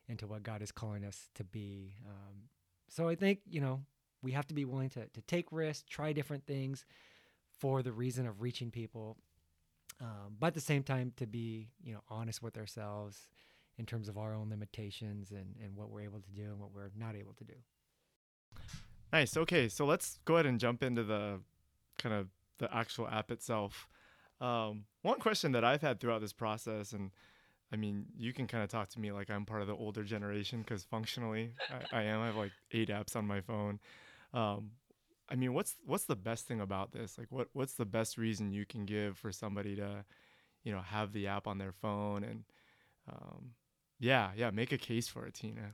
into 0.08 0.26
what 0.26 0.42
God 0.42 0.62
is 0.62 0.72
calling 0.72 1.04
us 1.04 1.28
to 1.34 1.44
be. 1.44 1.96
Um, 2.06 2.44
so 2.88 3.08
I 3.08 3.14
think, 3.16 3.40
you 3.48 3.60
know, 3.60 3.82
we 4.22 4.32
have 4.32 4.46
to 4.48 4.54
be 4.54 4.64
willing 4.64 4.90
to 4.90 5.06
to 5.06 5.20
take 5.22 5.52
risks, 5.52 5.84
try 5.88 6.12
different 6.14 6.46
things 6.46 6.86
for 7.58 7.82
the 7.82 7.92
reason 7.92 8.26
of 8.26 8.40
reaching 8.42 8.70
people 8.70 9.18
um, 10.00 10.36
but 10.38 10.48
at 10.48 10.54
the 10.54 10.60
same 10.60 10.82
time 10.82 11.12
to 11.16 11.26
be 11.26 11.68
you 11.82 11.94
know 11.94 12.00
honest 12.08 12.42
with 12.42 12.58
ourselves 12.58 13.28
in 13.78 13.86
terms 13.86 14.08
of 14.08 14.16
our 14.16 14.34
own 14.34 14.50
limitations 14.50 15.30
and, 15.30 15.54
and 15.62 15.76
what 15.76 15.90
we're 15.90 16.02
able 16.02 16.20
to 16.20 16.30
do 16.30 16.44
and 16.44 16.58
what 16.58 16.72
we're 16.74 16.90
not 16.96 17.14
able 17.14 17.34
to 17.34 17.44
do. 17.44 17.54
Nice. 19.12 19.36
Okay 19.36 19.68
so 19.68 19.84
let's 19.84 20.18
go 20.24 20.34
ahead 20.34 20.46
and 20.46 20.58
jump 20.58 20.82
into 20.82 21.04
the 21.04 21.40
kind 21.98 22.14
of 22.14 22.28
the 22.58 22.74
actual 22.74 23.08
app 23.08 23.30
itself. 23.30 23.88
Um, 24.40 24.84
one 25.00 25.18
question 25.18 25.52
that 25.52 25.64
i've 25.64 25.80
had 25.80 25.98
throughout 25.98 26.20
this 26.20 26.34
process 26.34 26.92
and 26.92 27.10
i 27.72 27.76
mean 27.76 28.04
you 28.18 28.34
can 28.34 28.46
kind 28.46 28.62
of 28.62 28.68
talk 28.68 28.90
to 28.90 29.00
me 29.00 29.10
like 29.10 29.30
i'm 29.30 29.46
part 29.46 29.62
of 29.62 29.66
the 29.66 29.74
older 29.74 30.04
generation 30.04 30.60
because 30.60 30.84
functionally 30.84 31.54
I, 31.70 32.00
I, 32.00 32.02
am. 32.02 32.20
I 32.20 32.26
have 32.26 32.36
like 32.36 32.52
eight 32.72 32.90
apps 32.90 33.16
on 33.16 33.26
my 33.26 33.40
phone. 33.40 33.80
Um, 34.34 34.72
I 35.28 35.34
mean, 35.34 35.54
what's 35.54 35.74
what's 35.84 36.04
the 36.04 36.16
best 36.16 36.46
thing 36.46 36.60
about 36.60 36.92
this? 36.92 37.18
Like, 37.18 37.28
what 37.30 37.48
what's 37.52 37.74
the 37.74 37.84
best 37.84 38.16
reason 38.16 38.52
you 38.52 38.64
can 38.64 38.84
give 38.84 39.18
for 39.18 39.32
somebody 39.32 39.74
to, 39.76 40.04
you 40.62 40.72
know, 40.72 40.80
have 40.80 41.12
the 41.12 41.26
app 41.26 41.46
on 41.46 41.58
their 41.58 41.72
phone 41.72 42.22
and 42.22 42.44
um, 43.08 43.50
yeah, 43.98 44.30
yeah, 44.36 44.50
make 44.50 44.72
a 44.72 44.78
case 44.78 45.08
for 45.08 45.26
it, 45.26 45.34
Tina. 45.34 45.72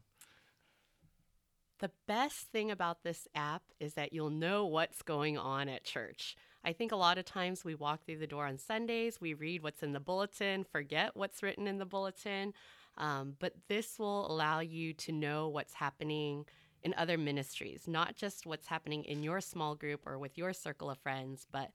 The 1.81 1.91
best 2.07 2.53
thing 2.53 2.71
about 2.71 3.03
this 3.03 3.27
app 3.35 3.63
is 3.81 3.95
that 3.95 4.13
you'll 4.13 4.31
know 4.31 4.67
what's 4.67 5.03
going 5.03 5.37
on 5.37 5.69
at 5.69 5.83
church. 5.83 6.37
I 6.65 6.73
think 6.73 6.93
a 6.93 6.97
lot 6.97 7.19
of 7.19 7.25
times 7.25 7.65
we 7.65 7.75
walk 7.75 8.05
through 8.05 8.19
the 8.19 8.27
door 8.27 8.47
on 8.47 8.57
Sundays, 8.57 9.21
we 9.21 9.35
read 9.35 9.65
what's 9.65 9.83
in 9.83 9.93
the 9.93 9.99
bulletin, 9.99 10.63
forget 10.63 11.17
what's 11.17 11.43
written 11.43 11.67
in 11.67 11.79
the 11.79 11.85
bulletin. 11.85 12.55
Um, 12.99 13.35
but 13.41 13.55
this 13.69 13.99
will 13.99 14.31
allow 14.31 14.61
you 14.61 14.93
to 14.95 15.13
know 15.13 15.49
what's 15.49 15.75
happening 15.75 16.45
in 16.85 16.95
other 16.97 17.19
ministries, 17.19 17.89
not 17.89 18.15
just 18.15 18.47
what's 18.47 18.67
happening 18.67 19.05
in 19.05 19.23
your 19.23 19.41
small 19.41 19.75
group 19.75 20.03
or 20.07 20.19
with 20.19 20.37
your 20.39 20.53
circle 20.53 20.91
of 20.91 20.99
friends, 20.99 21.47
but 21.51 21.71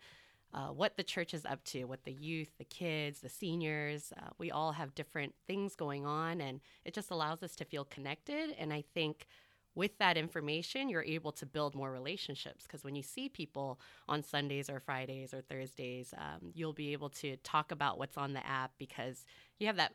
uh, 0.54 0.68
what 0.68 0.98
the 0.98 1.04
church 1.04 1.34
is 1.34 1.46
up 1.46 1.64
to, 1.66 1.86
what 1.86 2.04
the 2.04 2.12
youth, 2.12 2.50
the 2.58 2.64
kids, 2.66 3.20
the 3.20 3.30
seniors, 3.30 4.14
uh, 4.18 4.30
we 4.38 4.50
all 4.50 4.72
have 4.72 4.96
different 4.96 5.36
things 5.46 5.76
going 5.76 6.06
on, 6.06 6.42
and 6.42 6.62
it 6.86 6.94
just 6.94 7.12
allows 7.12 7.44
us 7.44 7.56
to 7.58 7.66
feel 7.66 7.86
connected. 7.86 8.56
And 8.58 8.72
I 8.72 8.84
think 8.94 9.28
with 9.76 9.98
that 10.00 10.18
information, 10.18 10.90
you're 10.90 11.04
able 11.04 11.32
to 11.34 11.46
build 11.46 11.76
more 11.76 11.92
relationships 11.92 12.66
because 12.66 12.84
when 12.84 12.96
you 12.96 13.04
see 13.04 13.30
people 13.30 13.80
on 14.10 14.24
Sundays 14.24 14.70
or 14.70 14.80
Fridays 14.80 15.34
or 15.34 15.42
Thursdays, 15.42 16.14
um, 16.18 16.52
you'll 16.56 16.74
be 16.74 16.94
able 16.94 17.10
to 17.10 17.38
talk 17.38 17.72
about 17.72 18.00
what's 18.00 18.18
on 18.18 18.34
the 18.34 18.46
app 18.46 18.72
because 18.80 19.24
you 19.60 19.68
have 19.68 19.76
that 19.76 19.94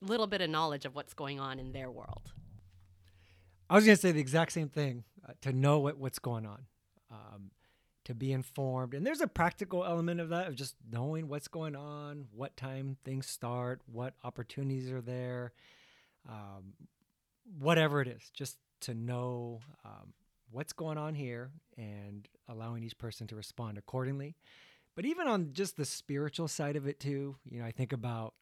little 0.00 0.26
bit 0.26 0.40
of 0.40 0.50
knowledge 0.50 0.84
of 0.84 0.96
what's 0.96 1.14
going 1.14 1.38
on 1.38 1.60
in 1.60 1.70
their 1.70 1.90
world. 1.90 2.32
I 3.70 3.76
was 3.76 3.84
going 3.86 3.96
to 3.96 4.02
say 4.02 4.10
the 4.10 4.20
exact 4.20 4.52
same 4.52 4.68
thing 4.68 5.04
uh, 5.26 5.32
to 5.42 5.52
know 5.52 5.78
what, 5.78 5.96
what's 5.98 6.18
going 6.18 6.44
on, 6.44 6.66
um, 7.10 7.52
to 8.04 8.14
be 8.14 8.32
informed. 8.32 8.94
And 8.94 9.06
there's 9.06 9.20
a 9.20 9.26
practical 9.26 9.84
element 9.84 10.20
of 10.20 10.30
that, 10.30 10.48
of 10.48 10.54
just 10.54 10.74
knowing 10.90 11.28
what's 11.28 11.48
going 11.48 11.76
on, 11.76 12.26
what 12.34 12.56
time 12.56 12.96
things 13.04 13.26
start, 13.26 13.80
what 13.90 14.14
opportunities 14.24 14.90
are 14.90 15.00
there, 15.00 15.52
um, 16.28 16.74
whatever 17.58 18.00
it 18.00 18.08
is, 18.08 18.30
just 18.34 18.58
to 18.80 18.94
know 18.94 19.60
um, 19.84 20.12
what's 20.50 20.72
going 20.72 20.98
on 20.98 21.14
here 21.14 21.50
and 21.76 22.28
allowing 22.48 22.82
each 22.82 22.98
person 22.98 23.26
to 23.28 23.36
respond 23.36 23.78
accordingly. 23.78 24.36
But 24.94 25.06
even 25.06 25.26
on 25.26 25.52
just 25.52 25.76
the 25.76 25.84
spiritual 25.84 26.48
side 26.48 26.76
of 26.76 26.86
it, 26.86 27.00
too, 27.00 27.36
you 27.48 27.60
know, 27.60 27.64
I 27.64 27.70
think 27.70 27.92
about 27.92 28.34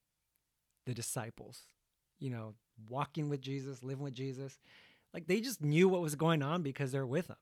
the 0.86 0.94
disciples, 0.94 1.60
you 2.18 2.30
know, 2.30 2.54
walking 2.88 3.28
with 3.28 3.40
Jesus, 3.40 3.82
living 3.82 4.04
with 4.04 4.14
Jesus. 4.14 4.58
Like 5.12 5.26
they 5.26 5.40
just 5.40 5.62
knew 5.62 5.88
what 5.88 6.00
was 6.00 6.14
going 6.14 6.42
on 6.42 6.62
because 6.62 6.92
they're 6.92 7.06
with 7.06 7.28
him. 7.28 7.36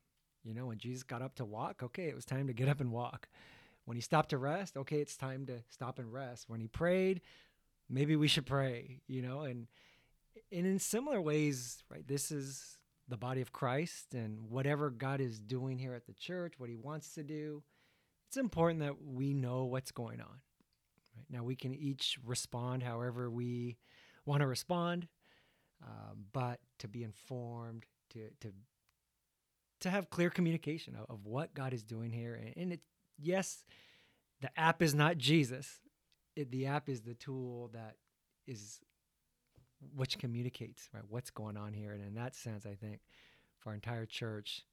You 0.49 0.55
know, 0.55 0.67
when 0.67 0.79
Jesus 0.79 1.03
got 1.03 1.21
up 1.21 1.35
to 1.37 1.45
walk, 1.45 1.83
okay, 1.83 2.09
it 2.09 2.15
was 2.15 2.25
time 2.25 2.47
to 2.47 2.55
get 2.55 2.69
up 2.69 2.81
and 2.81 2.91
walk. 2.91 3.29
When 3.85 3.97
he 3.97 4.01
stopped 4.01 4.31
to 4.31 4.39
rest, 4.39 4.77
okay, 4.77 5.01
it's 5.01 5.17
time 5.17 5.47
to 5.47 5.61
stop 5.69 5.99
and 5.99 6.11
rest. 6.13 6.49
When 6.49 6.61
he 6.61 6.69
prayed, 6.69 7.21
maybe 7.89 8.17
we 8.17 8.29
should 8.29 8.47
pray, 8.47 9.01
you 9.07 9.23
know, 9.23 9.43
and 9.43 9.67
and 10.51 10.67
in 10.67 10.79
similar 10.79 11.21
ways, 11.21 11.83
right? 11.91 12.07
This 12.07 12.31
is 12.31 12.79
the 13.09 13.17
body 13.17 13.41
of 13.41 13.53
Christ 13.53 14.15
and 14.15 14.51
whatever 14.51 14.91
God 14.91 15.21
is 15.21 15.39
doing 15.39 15.79
here 15.79 15.95
at 15.95 16.07
the 16.07 16.13
church, 16.15 16.55
what 16.59 16.71
he 16.71 16.77
wants 16.77 17.15
to 17.15 17.23
do, 17.23 17.63
it's 18.27 18.37
important 18.37 18.81
that 18.81 19.03
we 19.03 19.33
know 19.33 19.65
what's 19.65 19.91
going 19.91 20.21
on. 20.21 20.41
Right? 21.17 21.27
Now, 21.31 21.43
we 21.43 21.57
can 21.57 21.75
each 21.75 22.19
respond 22.25 22.83
however 22.83 23.31
we 23.31 23.79
want 24.27 24.41
to 24.43 24.47
respond, 24.47 25.09
um, 25.83 26.27
but 26.33 26.61
to 26.81 26.89
be 26.89 27.03
informed, 27.03 27.87
to, 28.11 28.29
to, 28.41 28.53
to 29.81 29.91
have 29.91 30.11
clear 30.11 30.31
communication 30.31 30.97
of, 30.97 31.07
of 31.09 31.25
what 31.25 31.55
God 31.55 31.73
is 31.73 31.83
doing 31.83 32.11
here. 32.13 32.35
And, 32.35 32.53
and 32.57 32.73
it, 32.75 32.81
yes, 33.19 33.65
the 34.41 34.59
app 34.59 34.83
is 34.83 34.95
not 34.95 35.19
Jesus. 35.19 35.81
It, 36.37 36.51
the 36.51 36.67
app 36.67 36.89
is 36.89 37.03
the 37.03 37.15
tool 37.15 37.71
that 37.73 37.97
is 38.47 38.81
which 39.95 40.19
communicates 40.19 40.89
right 40.93 41.05
what's 41.09 41.31
going 41.31 41.57
on 41.57 41.73
here 41.73 41.93
and 41.93 42.03
in 42.03 42.15
that 42.15 42.35
sense 42.35 42.67
i 42.67 42.75
think 42.75 42.99
for 43.61 43.69
our 43.69 43.75
entire 43.77 44.07
church 44.07 44.65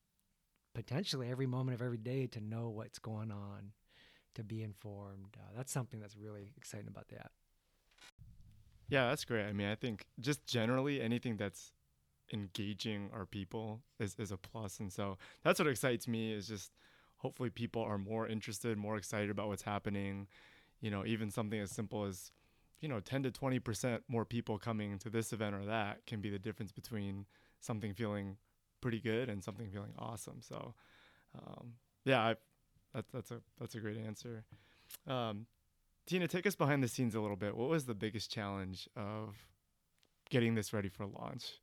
potentially 0.73 1.29
every 1.29 1.45
moment 1.45 1.75
of 1.75 1.81
every 1.83 1.97
day 1.97 2.25
to 2.27 2.41
know 2.41 2.69
what's 2.69 2.97
going 2.97 3.31
on 3.31 3.71
to 4.35 4.43
be 4.43 4.61
informed. 4.61 5.35
Uh, 5.37 5.51
that's 5.55 5.71
something 5.71 5.99
that's 5.99 6.15
really 6.15 6.51
exciting 6.57 6.87
about 6.87 7.07
the 7.07 7.15
app. 7.15 7.31
Yeah, 8.87 9.09
that's 9.09 9.25
great. 9.25 9.45
I 9.45 9.53
mean, 9.53 9.67
I 9.67 9.75
think 9.75 10.05
just 10.19 10.45
generally 10.45 11.01
anything 11.01 11.37
that's 11.37 11.71
engaging 12.33 13.09
our 13.13 13.25
people 13.25 13.81
is, 13.99 14.15
is 14.17 14.31
a 14.31 14.37
plus. 14.37 14.79
And 14.79 14.91
so 14.91 15.17
that's 15.43 15.59
what 15.59 15.67
excites 15.67 16.07
me 16.07 16.33
is 16.33 16.47
just 16.47 16.71
hopefully 17.17 17.49
people 17.49 17.81
are 17.81 17.97
more 17.97 18.27
interested, 18.27 18.77
more 18.77 18.97
excited 18.97 19.29
about 19.29 19.47
what's 19.47 19.63
happening. 19.63 20.27
You 20.81 20.91
know, 20.91 21.05
even 21.05 21.31
something 21.31 21.59
as 21.59 21.71
simple 21.71 22.05
as, 22.05 22.31
you 22.81 22.89
know, 22.89 22.99
10 22.99 23.23
to 23.23 23.31
20% 23.31 24.01
more 24.07 24.25
people 24.25 24.57
coming 24.57 24.99
to 24.99 25.09
this 25.09 25.33
event 25.33 25.55
or 25.55 25.65
that 25.65 26.05
can 26.05 26.21
be 26.21 26.29
the 26.29 26.39
difference 26.39 26.71
between 26.71 27.25
something 27.59 27.93
feeling 27.93 28.37
pretty 28.81 28.99
good 28.99 29.29
and 29.29 29.43
something 29.43 29.69
feeling 29.69 29.93
awesome. 29.97 30.41
So, 30.41 30.75
um, 31.35 31.73
yeah, 32.03 32.21
I, 32.21 32.35
that's 32.93 33.11
that's 33.11 33.31
a 33.31 33.41
that's 33.59 33.75
a 33.75 33.79
great 33.79 33.97
answer. 33.97 34.45
Um, 35.07 35.47
Tina, 36.05 36.27
take 36.27 36.45
us 36.45 36.55
behind 36.55 36.83
the 36.83 36.87
scenes 36.87 37.15
a 37.15 37.19
little 37.19 37.35
bit. 37.35 37.57
What 37.57 37.69
was 37.69 37.85
the 37.85 37.95
biggest 37.95 38.31
challenge 38.31 38.87
of 38.95 39.35
getting 40.29 40.55
this 40.55 40.71
ready 40.71 40.89
for 40.89 41.05
launch? 41.05 41.53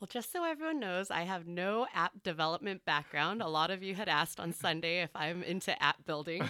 Well, 0.00 0.08
just 0.08 0.30
so 0.30 0.44
everyone 0.44 0.78
knows, 0.78 1.10
I 1.10 1.22
have 1.22 1.48
no 1.48 1.88
app 1.92 2.22
development 2.22 2.84
background. 2.84 3.42
A 3.42 3.48
lot 3.48 3.72
of 3.72 3.82
you 3.82 3.96
had 3.96 4.08
asked 4.08 4.38
on 4.38 4.52
Sunday 4.52 5.02
if 5.02 5.10
I'm 5.12 5.42
into 5.42 5.80
app 5.82 6.04
building. 6.06 6.48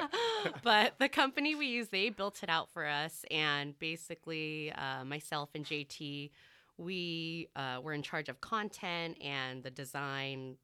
but 0.64 0.94
the 0.98 1.08
company 1.08 1.54
we 1.54 1.66
use, 1.66 1.88
they 1.88 2.10
built 2.10 2.42
it 2.42 2.48
out 2.48 2.68
for 2.72 2.84
us. 2.84 3.24
And 3.30 3.78
basically, 3.78 4.72
uh, 4.72 5.04
myself 5.04 5.50
and 5.54 5.64
JT, 5.64 6.30
we 6.78 7.48
uh, 7.54 7.78
were 7.80 7.92
in 7.92 8.02
charge 8.02 8.28
of 8.28 8.40
content 8.40 9.18
and 9.22 9.62
the 9.62 9.70
design, 9.70 10.56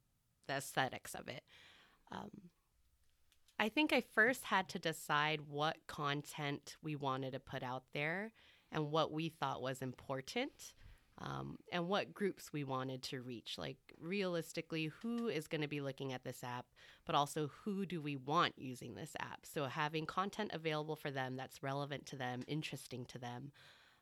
the 0.47 0.55
aesthetics 0.55 1.15
of 1.15 1.29
it. 1.29 1.43
Um, 2.11 2.29
I 3.57 3.69
think 3.69 3.93
I 3.93 4.01
first 4.01 4.43
had 4.43 4.67
to 4.69 4.79
decide 4.79 5.41
what 5.47 5.77
content 5.87 6.75
we 6.83 6.97
wanted 6.97 7.31
to 7.31 7.39
put 7.39 7.63
out 7.63 7.83
there 7.93 8.33
and 8.69 8.91
what 8.91 9.13
we 9.13 9.29
thought 9.29 9.61
was 9.61 9.81
important. 9.81 10.73
Um, 11.19 11.57
and 11.71 11.87
what 11.87 12.13
groups 12.13 12.53
we 12.53 12.63
wanted 12.63 13.01
to 13.03 13.21
reach. 13.21 13.55
Like, 13.57 13.77
realistically, 13.99 14.91
who 15.01 15.29
is 15.29 15.47
going 15.47 15.61
to 15.61 15.67
be 15.67 15.81
looking 15.81 16.13
at 16.13 16.23
this 16.23 16.43
app, 16.43 16.67
but 17.05 17.15
also 17.15 17.49
who 17.63 17.87
do 17.87 17.99
we 18.01 18.15
want 18.15 18.53
using 18.55 18.93
this 18.93 19.15
app? 19.19 19.39
So, 19.43 19.65
having 19.65 20.05
content 20.05 20.51
available 20.53 20.95
for 20.95 21.09
them 21.09 21.35
that's 21.35 21.63
relevant 21.63 22.05
to 22.07 22.17
them, 22.17 22.43
interesting 22.47 23.05
to 23.05 23.17
them. 23.17 23.51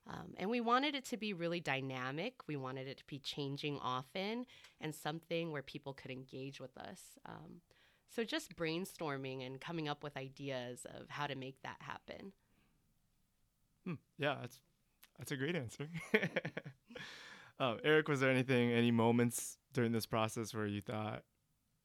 Um, 0.08 0.34
and 0.38 0.50
we 0.50 0.62
wanted 0.62 0.94
it 0.94 1.06
to 1.06 1.18
be 1.18 1.34
really 1.34 1.60
dynamic. 1.60 2.34
We 2.48 2.58
wanted 2.58 2.88
it 2.88 2.98
to 2.98 3.06
be 3.06 3.18
changing 3.18 3.80
often 3.80 4.46
and 4.80 4.94
something 4.94 5.52
where 5.52 5.64
people 5.64 5.94
could 5.94 6.12
engage 6.12 6.60
with 6.60 6.78
us. 6.78 7.02
Um, 7.26 7.62
so 8.16 8.24
just 8.24 8.56
brainstorming 8.56 9.46
and 9.46 9.60
coming 9.60 9.90
up 9.90 10.04
with 10.04 10.16
ideas 10.16 10.86
of 10.96 11.10
how 11.10 11.28
to 11.28 11.36
make 11.36 11.62
that 11.64 11.78
happen. 11.80 12.34
Hmm. 13.86 13.96
Yeah, 14.18 14.38
that's 14.42 14.60
that's 15.18 15.32
a 15.32 15.38
great 15.38 15.56
answer. 15.56 15.88
uh, 17.60 17.76
Erik, 17.84 18.08
was 18.08 18.20
there 18.20 18.32
anything, 18.32 18.72
any 18.72 18.92
moments 18.92 19.58
during 19.74 19.92
this 19.92 20.06
process 20.06 20.54
where 20.54 20.66
you 20.66 20.82
thought, 20.82 21.24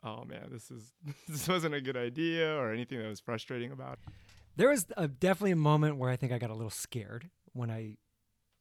"Oh 0.03 0.25
man, 0.25 0.49
this 0.51 0.71
is 0.71 0.93
this 1.29 1.49
wasn't 1.49 1.75
a 1.75 1.81
good 1.81 1.97
idea," 1.97 2.55
or 2.55 2.73
anything 2.73 2.99
that 2.99 3.09
was 3.09 3.21
frustrating 3.21 3.73
about? 3.73 3.99
It? 4.07 4.13
There 4.57 4.69
was 4.69 4.87
a, 4.97 5.09
definitely 5.09 5.53
a 5.53 5.57
moment 5.57 5.97
where 5.97 6.11
I 6.11 6.17
think 6.17 6.33
I 6.33 6.39
got 6.39 6.51
a 6.51 6.55
little 6.55 6.71
scared 6.71 7.31
when 7.53 7.71
I 7.71 7.97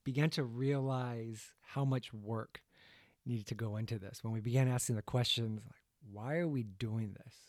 began 0.03 0.29
to 0.31 0.43
realize 0.43 1.53
how 1.61 1.85
much 1.85 2.13
work 2.13 2.61
needed 3.25 3.47
to 3.47 3.55
go 3.55 3.75
into 3.77 3.99
this. 3.99 4.23
When 4.23 4.33
we 4.33 4.39
began 4.39 4.67
asking 4.67 4.95
the 4.95 5.01
questions, 5.01 5.61
like, 5.65 5.81
why 6.11 6.37
are 6.37 6.47
we 6.47 6.63
doing 6.63 7.15
this? 7.25 7.48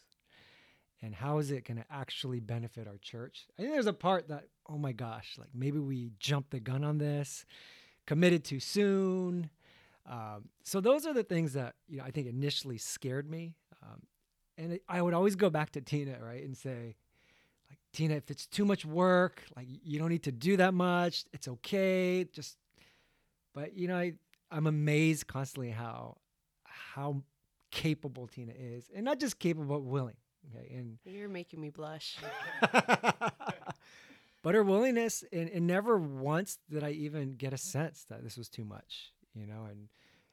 And 1.02 1.14
how 1.14 1.38
is 1.38 1.50
it 1.50 1.66
going 1.66 1.78
to 1.78 1.84
actually 1.90 2.40
benefit 2.40 2.86
our 2.86 2.98
church? 2.98 3.46
I 3.58 3.62
think 3.62 3.72
there's 3.72 3.86
a 3.86 3.92
part 3.92 4.28
that, 4.28 4.44
oh 4.68 4.76
my 4.76 4.92
gosh, 4.92 5.36
like 5.38 5.48
maybe 5.54 5.78
we 5.78 6.12
jumped 6.18 6.50
the 6.50 6.60
gun 6.60 6.84
on 6.84 6.98
this, 6.98 7.46
committed 8.06 8.44
too 8.44 8.60
soon. 8.60 9.50
Um, 10.08 10.48
so 10.64 10.80
those 10.80 11.06
are 11.06 11.14
the 11.14 11.22
things 11.22 11.52
that 11.54 11.74
you 11.88 11.98
know 11.98 12.04
I 12.04 12.10
think 12.10 12.26
initially 12.26 12.78
scared 12.78 13.30
me, 13.30 13.54
um, 13.82 14.02
and 14.58 14.80
I 14.88 15.02
would 15.02 15.14
always 15.14 15.36
go 15.36 15.50
back 15.50 15.70
to 15.72 15.80
Tina, 15.80 16.18
right, 16.20 16.42
and 16.42 16.56
say, 16.56 16.96
like 17.68 17.78
Tina, 17.92 18.14
if 18.14 18.30
it's 18.30 18.46
too 18.46 18.64
much 18.64 18.84
work, 18.84 19.42
like 19.56 19.66
you 19.68 19.98
don't 19.98 20.08
need 20.08 20.24
to 20.24 20.32
do 20.32 20.56
that 20.56 20.74
much. 20.74 21.24
It's 21.32 21.48
okay, 21.48 22.24
just. 22.32 22.56
But 23.52 23.76
you 23.76 23.88
know, 23.88 23.96
I, 23.96 24.14
I'm 24.50 24.66
amazed 24.66 25.26
constantly 25.26 25.70
how 25.70 26.16
how 26.64 27.22
capable 27.70 28.26
Tina 28.26 28.52
is, 28.56 28.90
and 28.94 29.04
not 29.04 29.20
just 29.20 29.38
capable, 29.38 29.76
but 29.76 29.84
willing. 29.84 30.16
Okay, 30.48 30.74
and 30.74 30.98
you're 31.04 31.28
making 31.28 31.60
me 31.60 31.70
blush. 31.70 32.16
but 34.42 34.54
her 34.54 34.62
willingness, 34.62 35.22
and, 35.32 35.48
and 35.50 35.66
never 35.66 35.98
once 35.98 36.58
did 36.70 36.82
I 36.82 36.90
even 36.90 37.32
get 37.32 37.52
a 37.52 37.58
sense 37.58 38.06
that 38.08 38.24
this 38.24 38.36
was 38.36 38.48
too 38.48 38.64
much, 38.64 39.12
you 39.34 39.46
know. 39.46 39.66
And 39.68 39.88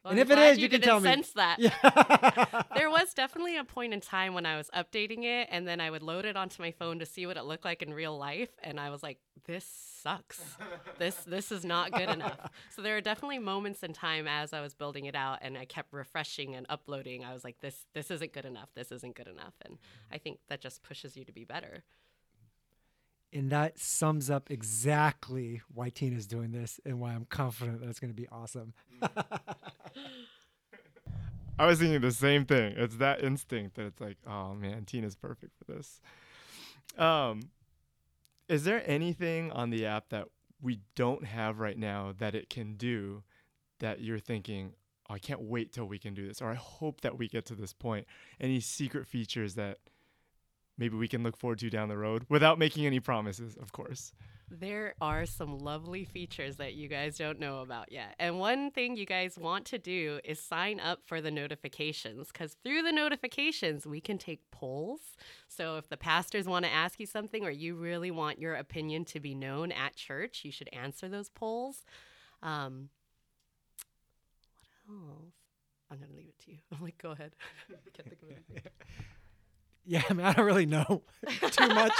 Well, 0.07 0.11
And 0.11 0.19
I'm 0.21 0.31
if 0.31 0.37
it 0.37 0.51
is, 0.51 0.57
you 0.59 0.69
can 0.69 0.79
didn't 0.79 0.89
tell 0.89 0.99
me. 1.01 1.09
sense 1.09 1.31
that. 1.33 1.59
Yeah. 1.59 2.63
there 2.75 2.89
was 2.89 3.13
definitely 3.13 3.57
a 3.57 3.63
point 3.65 3.93
in 3.93 3.99
time 3.99 4.33
when 4.33 4.45
I 4.45 4.55
was 4.55 4.69
updating 4.75 5.23
it 5.25 5.49
and 5.51 5.67
then 5.67 5.81
I 5.81 5.91
would 5.91 6.01
load 6.01 6.23
it 6.25 6.37
onto 6.37 6.61
my 6.61 6.71
phone 6.71 6.99
to 6.99 7.05
see 7.05 7.25
what 7.25 7.35
it 7.37 7.43
looked 7.43 7.65
like 7.65 7.81
in 7.81 7.93
real 7.93 8.17
life 8.17 8.49
and 8.63 8.79
I 8.79 8.89
was 8.89 9.03
like 9.03 9.17
this 9.45 9.65
sucks. 9.65 10.41
This 10.97 11.15
this 11.25 11.51
is 11.51 11.65
not 11.65 11.91
good 11.91 12.09
enough. 12.09 12.39
So 12.75 12.81
there 12.81 12.95
are 12.95 13.01
definitely 13.01 13.39
moments 13.39 13.81
in 13.83 13.91
time 13.93 14.27
as 14.27 14.53
I 14.53 14.61
was 14.61 14.73
building 14.73 15.05
it 15.05 15.15
out 15.15 15.39
and 15.41 15.57
I 15.57 15.65
kept 15.65 15.91
refreshing 15.91 16.55
and 16.55 16.65
uploading. 16.69 17.23
I 17.25 17.33
was 17.33 17.43
like 17.43 17.59
this 17.59 17.85
this 17.93 18.09
isn't 18.11 18.33
good 18.33 18.45
enough. 18.45 18.69
This 18.75 18.91
isn't 18.91 19.15
good 19.15 19.27
enough 19.27 19.53
and 19.65 19.77
I 20.11 20.17
think 20.19 20.39
that 20.49 20.61
just 20.61 20.83
pushes 20.83 21.17
you 21.17 21.25
to 21.25 21.31
be 21.33 21.43
better. 21.43 21.83
And 23.33 23.49
that 23.51 23.79
sums 23.79 24.29
up 24.29 24.49
exactly 24.49 25.61
why 25.73 25.89
Tina's 25.89 26.27
doing 26.27 26.51
this 26.51 26.79
and 26.85 26.99
why 26.99 27.11
I'm 27.11 27.25
confident 27.25 27.81
that 27.81 27.89
it's 27.89 27.99
going 27.99 28.13
to 28.13 28.19
be 28.19 28.27
awesome. 28.29 28.73
I 31.59 31.65
was 31.65 31.79
thinking 31.79 32.01
the 32.01 32.11
same 32.11 32.45
thing. 32.45 32.75
It's 32.77 32.97
that 32.97 33.23
instinct 33.23 33.75
that 33.75 33.85
it's 33.85 33.99
like, 33.99 34.17
oh 34.27 34.53
man, 34.53 34.85
Tina's 34.85 35.15
perfect 35.15 35.53
for 35.57 35.71
this. 35.73 36.01
Um, 36.97 37.49
is 38.47 38.63
there 38.63 38.83
anything 38.85 39.51
on 39.51 39.71
the 39.71 39.85
app 39.85 40.09
that 40.09 40.27
we 40.61 40.79
don't 40.95 41.25
have 41.25 41.59
right 41.59 41.77
now 41.77 42.13
that 42.17 42.35
it 42.35 42.49
can 42.49 42.75
do 42.75 43.23
that 43.79 44.01
you're 44.01 44.19
thinking, 44.19 44.73
oh, 45.09 45.15
I 45.15 45.19
can't 45.19 45.41
wait 45.41 45.73
till 45.73 45.85
we 45.85 45.99
can 45.99 46.13
do 46.13 46.27
this, 46.27 46.41
or 46.41 46.49
I 46.49 46.55
hope 46.55 47.01
that 47.01 47.17
we 47.17 47.27
get 47.27 47.45
to 47.47 47.55
this 47.55 47.73
point? 47.73 48.07
Any 48.39 48.59
secret 48.59 49.07
features 49.07 49.55
that 49.55 49.79
maybe 50.77 50.95
we 50.95 51.07
can 51.07 51.23
look 51.23 51.37
forward 51.37 51.59
to 51.59 51.69
down 51.69 51.89
the 51.89 51.97
road 51.97 52.25
without 52.29 52.59
making 52.59 52.85
any 52.85 52.99
promises, 52.99 53.55
of 53.55 53.71
course. 53.71 54.13
There 54.49 54.95
are 55.01 55.25
some 55.25 55.59
lovely 55.59 56.05
features 56.05 56.55
that 56.55 56.73
you 56.73 56.87
guys 56.87 57.17
don't 57.17 57.37
know 57.37 57.59
about 57.59 57.91
yet. 57.91 58.15
And 58.17 58.39
one 58.39 58.71
thing 58.71 58.95
you 58.95 59.05
guys 59.05 59.37
want 59.37 59.65
to 59.65 59.77
do 59.77 60.21
is 60.23 60.39
sign 60.39 60.79
up 60.79 61.01
for 61.05 61.19
the 61.19 61.31
notifications 61.31 62.29
because 62.31 62.55
through 62.63 62.83
the 62.83 62.93
notifications, 62.93 63.85
we 63.85 63.99
can 63.99 64.17
take 64.17 64.49
polls. 64.49 65.01
So 65.49 65.75
if 65.75 65.89
the 65.89 65.97
pastors 65.97 66.47
want 66.47 66.63
to 66.63 66.71
ask 66.71 66.97
you 66.97 67.05
something 67.05 67.43
or 67.43 67.51
you 67.51 67.75
really 67.75 68.09
want 68.09 68.39
your 68.39 68.55
opinion 68.55 69.03
to 69.05 69.19
be 69.19 69.35
known 69.35 69.73
at 69.73 69.97
church, 69.97 70.45
you 70.45 70.51
should 70.51 70.69
answer 70.71 71.09
those 71.09 71.27
polls. 71.27 71.83
Um, 72.41 72.89
what 74.85 74.97
else? 75.11 75.33
I'm 75.91 75.97
going 75.97 76.09
to 76.09 76.15
leave 76.15 76.29
it 76.29 76.39
to 76.45 76.51
you. 76.51 76.57
I'm 76.71 76.81
like, 76.81 76.97
go 76.97 77.11
ahead. 77.11 77.35
Yeah, 79.87 80.03
I 80.09 80.13
mean, 80.13 80.25
I 80.25 80.33
don't 80.33 80.45
really 80.45 80.65
know 80.65 81.03
too 81.51 81.67
much 81.69 81.93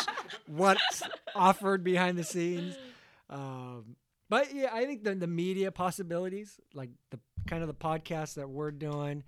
what's 0.46 1.03
offered 1.34 1.86
behind 1.86 2.17
the 2.17 2.24
scenes. 2.25 2.75
Um, 3.29 3.96
but 4.29 4.53
yeah, 4.53 4.70
I 4.74 4.86
think 4.86 5.06
the, 5.06 5.15
the 5.15 5.27
media 5.27 5.72
possibilities, 5.72 6.60
like 6.74 6.89
the 7.12 7.20
kind 7.48 7.62
of 7.62 7.67
the 7.67 7.74
podcast 7.74 8.34
that 8.34 8.50
we're 8.50 8.72
doing, 8.72 9.24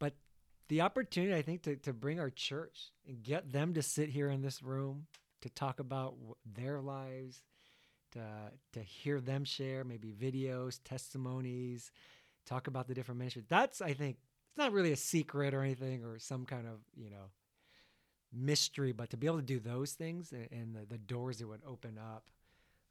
but 0.00 0.14
the 0.68 0.80
opportunity, 0.80 1.32
I 1.32 1.42
think, 1.42 1.62
to, 1.62 1.76
to 1.76 1.92
bring 1.92 2.18
our 2.18 2.30
church 2.30 2.90
and 3.06 3.22
get 3.22 3.52
them 3.52 3.74
to 3.74 3.82
sit 3.82 4.08
here 4.08 4.28
in 4.28 4.42
this 4.42 4.64
room 4.64 5.06
to 5.42 5.48
talk 5.48 5.78
about 5.78 6.14
their 6.44 6.80
lives, 6.80 7.42
to, 8.12 8.20
to 8.72 8.80
hear 8.80 9.20
them 9.20 9.44
share 9.44 9.84
maybe 9.84 10.12
videos, 10.12 10.80
testimonies, 10.84 11.92
talk 12.46 12.66
about 12.66 12.88
the 12.88 12.94
different 12.94 13.20
ministries. 13.20 13.46
That's, 13.48 13.80
I 13.80 13.92
think, 13.92 14.16
it's 14.50 14.58
not 14.58 14.72
really 14.72 14.92
a 14.92 14.96
secret 14.96 15.54
or 15.54 15.62
anything 15.62 16.04
or 16.04 16.18
some 16.18 16.46
kind 16.46 16.66
of, 16.66 16.80
you 16.96 17.10
know, 17.10 17.30
mystery, 18.32 18.92
but 18.92 19.10
to 19.10 19.16
be 19.16 19.26
able 19.26 19.38
to 19.38 19.42
do 19.42 19.60
those 19.60 19.92
things 19.92 20.32
and, 20.32 20.74
the, 20.74 20.86
the 20.88 20.98
doors 20.98 21.38
that 21.38 21.48
would 21.48 21.62
open 21.66 21.98
up. 21.98 22.30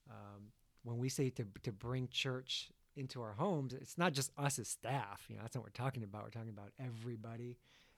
Um, 0.10 0.52
when 0.84 0.98
we 0.98 1.10
say 1.10 1.30
to 1.32 1.46
to 1.64 1.72
bring 1.72 2.08
church 2.10 2.72
into 2.96 3.22
our 3.22 3.34
homes, 3.34 3.74
it's 3.74 3.98
not 3.98 4.14
just 4.14 4.32
us 4.38 4.60
as 4.60 4.68
staff. 4.68 5.26
You 5.30 5.36
know, 5.36 5.44
that's 5.44 5.56
not 5.56 5.64
what 5.64 5.72
we're 5.72 5.84
talking 5.84 6.04
about. 6.04 6.24
We're 6.24 6.30
talking 6.32 6.50
about 6.50 6.72
everybody. 6.80 7.58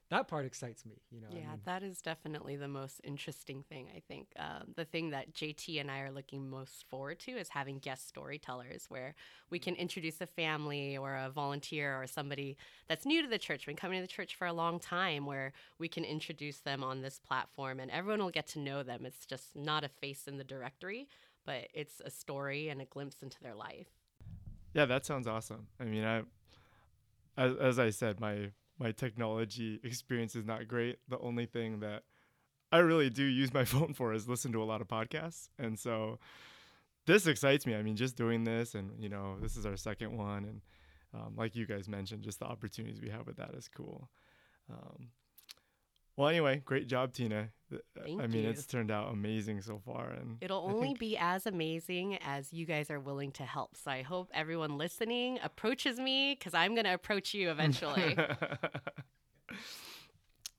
That 0.10 0.28
part 0.28 0.46
excites 0.46 0.86
me. 0.86 1.02
You 1.12 1.22
know. 1.22 1.28
I 1.32 1.36
Yeah, 1.36 1.48
mean, 1.48 1.60
that 1.66 1.84
is 1.84 2.02
definitely 2.02 2.56
the 2.58 2.68
most 2.68 3.02
interesting 3.04 3.64
thing, 3.64 3.88
I 3.96 4.02
think. 4.08 4.28
Um, 4.38 4.74
the 4.76 4.86
thing 4.86 5.10
that 5.12 5.34
JT 5.34 5.80
and 5.80 5.90
I 5.90 6.00
are 6.02 6.12
looking 6.12 6.50
most 6.50 6.86
forward 6.90 7.20
to 7.22 7.32
is 7.32 7.50
having 7.50 7.80
guest 7.80 8.08
storytellers 8.08 8.86
where 8.90 9.16
we 9.50 9.58
can 9.58 9.76
introduce 9.76 10.22
a 10.22 10.28
family 10.28 10.98
or 10.98 11.16
a 11.16 11.30
volunteer 11.30 12.00
or 12.02 12.08
somebody 12.08 12.58
that's 12.88 13.06
new 13.06 13.22
to 13.22 13.28
the 13.28 13.38
church, 13.40 13.66
been 13.66 13.76
coming 13.76 13.98
to 13.98 14.02
the 14.02 14.08
church 14.14 14.36
for 14.36 14.46
a 14.46 14.54
long 14.54 14.80
time, 14.80 15.26
where 15.26 15.54
we 15.80 15.88
can 15.88 16.04
introduce 16.04 16.60
them 16.60 16.84
on 16.84 17.02
this 17.02 17.20
platform 17.20 17.80
and 17.80 17.90
everyone 17.90 18.20
will 18.22 18.30
get 18.30 18.48
to 18.48 18.60
know 18.60 18.84
them. 18.84 19.06
It's 19.06 19.26
just 19.26 19.56
not 19.56 19.84
a 19.84 19.90
face 19.90 20.28
in 20.28 20.38
the 20.38 20.44
directory, 20.44 21.08
but 21.46 21.68
it's 21.74 22.02
a 22.06 22.10
story 22.12 22.70
and 22.70 22.82
a 22.82 22.86
glimpse 22.86 23.22
into 23.24 23.38
their 23.42 23.56
life. 23.56 23.88
Yeah, 24.74 24.86
that 24.86 25.06
sounds 25.06 25.28
awesome. 25.28 25.68
I 25.80 25.86
mean, 25.86 26.04
I, 26.04 26.24
as, 27.38 27.56
as 27.56 27.80
I 27.80 27.90
said, 27.90 28.20
my 28.20 28.52
my 28.84 28.92
technology 28.92 29.80
experience 29.84 30.36
is 30.36 30.46
not 30.46 30.68
great. 30.68 31.00
The 31.08 31.18
only 31.20 31.46
thing 31.46 31.80
that 31.80 32.04
I 32.72 32.80
really 32.80 33.10
do 33.10 33.24
use 33.24 33.54
my 33.54 33.64
phone 33.74 33.94
for 33.94 34.14
is 34.14 34.28
listen 34.28 34.52
to 34.52 34.62
a 34.62 34.66
lot 34.66 34.82
of 34.82 34.88
podcasts, 34.88 35.48
and 35.58 35.80
so 35.80 36.20
this 37.08 37.26
excites 37.26 37.66
me. 37.66 37.76
I 37.76 37.82
mean, 37.82 37.96
just 37.96 38.18
doing 38.18 38.44
this, 38.44 38.76
and 38.76 38.92
you 39.00 39.10
know, 39.10 39.38
this 39.42 39.56
is 39.56 39.66
our 39.66 39.78
second 39.78 40.16
one, 40.18 40.44
and 40.44 40.62
um, 41.14 41.34
like 41.38 41.56
you 41.56 41.66
guys 41.66 41.88
mentioned, 41.88 42.24
just 42.24 42.40
the 42.40 42.46
opportunities 42.46 43.02
we 43.02 43.10
have 43.10 43.26
with 43.26 43.38
that 43.38 43.56
is 43.56 43.70
cool. 43.70 44.10
Um, 44.70 45.08
well, 46.16 46.30
anyway, 46.30 46.62
great 46.66 46.88
job, 46.88 47.14
Tina. 47.14 47.50
Thank 47.98 48.22
I 48.22 48.28
mean, 48.28 48.44
you. 48.44 48.50
it's 48.50 48.68
turned 48.68 48.92
out 48.92 49.12
amazing 49.12 49.62
so 49.62 49.82
far, 49.84 50.12
and 50.12 50.38
It'll 50.42 50.64
only 50.64 50.90
think- 50.90 51.00
be 51.00 51.18
as 51.18 51.48
amazing 51.48 52.18
as 52.18 52.54
you 52.54 52.66
guys 52.66 52.92
are 52.92 53.00
willing 53.00 53.32
to 53.34 53.44
help. 53.44 53.76
So 53.78 53.90
I 53.90 54.04
hope 54.04 54.30
everyone 54.34 54.78
listening 54.78 55.40
approaches 55.44 56.00
me 56.00 56.36
because 56.38 56.54
I'm 56.54 56.76
going 56.76 56.86
to 56.86 56.94
approach 56.94 57.34
you 57.34 57.50
eventually. 57.50 58.16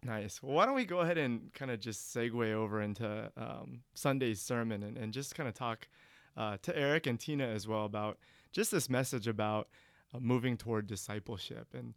nice. 0.03 0.43
Well, 0.43 0.55
why 0.55 0.67
don't 0.67 0.75
we 0.75 0.85
go 0.85 1.01
ahead 1.01 1.19
and 1.19 1.53
kind 1.55 1.71
of 1.71 1.81
just 1.81 2.15
segue 2.15 2.53
over 2.53 2.83
into 2.83 3.31
um, 3.37 3.81
Sunday's 3.95 4.41
sermon 4.41 4.83
and, 4.83 4.97
and 4.97 5.13
just 5.13 5.35
kind 5.35 5.49
of 5.49 5.55
talk 5.55 5.89
uh, 6.37 6.57
to 6.63 6.77
Erik 6.77 7.07
and 7.07 7.19
Tina 7.19 7.47
as 7.47 7.67
well 7.69 7.85
about 7.85 8.19
just 8.53 8.71
this 8.71 8.91
message 8.91 9.29
about 9.29 9.69
uh, 10.13 10.19
moving 10.21 10.57
toward 10.57 10.87
discipleship. 10.87 11.69
And 11.75 11.95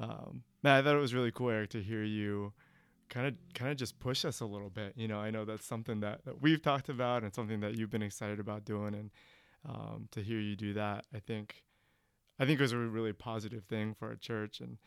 um, 0.00 0.42
man, 0.62 0.76
I 0.76 0.82
thought 0.82 0.96
it 0.96 1.00
was 1.00 1.14
really 1.14 1.30
cool, 1.32 1.50
Erik, 1.50 1.70
to 1.70 1.82
hear 1.82 2.02
you 2.02 2.52
kind 3.08 3.26
of 3.26 3.34
kind 3.54 3.70
of 3.70 3.76
just 3.76 3.98
push 4.00 4.24
us 4.24 4.40
a 4.40 4.46
little 4.46 4.70
bit. 4.70 4.94
You 4.96 5.08
know, 5.08 5.18
I 5.18 5.30
know 5.30 5.44
that's 5.44 5.66
something 5.66 6.00
that, 6.00 6.24
that 6.24 6.40
we've 6.40 6.62
talked 6.62 6.88
about 6.88 7.22
and 7.22 7.34
something 7.34 7.60
that 7.60 7.76
you've 7.76 7.90
been 7.90 8.02
excited 8.02 8.40
about 8.40 8.64
doing, 8.64 8.94
and 8.94 9.10
um, 9.68 10.08
to 10.12 10.22
hear 10.22 10.40
you 10.40 10.56
do 10.56 10.74
that, 10.74 11.06
I 11.14 11.18
think 11.18 11.64
I 12.38 12.46
think 12.46 12.60
it 12.60 12.62
was 12.62 12.72
a 12.72 12.78
really 12.78 13.12
positive 13.12 13.64
thing 13.64 13.94
for 13.94 14.08
our 14.08 14.16
church. 14.16 14.60
And 14.60 14.78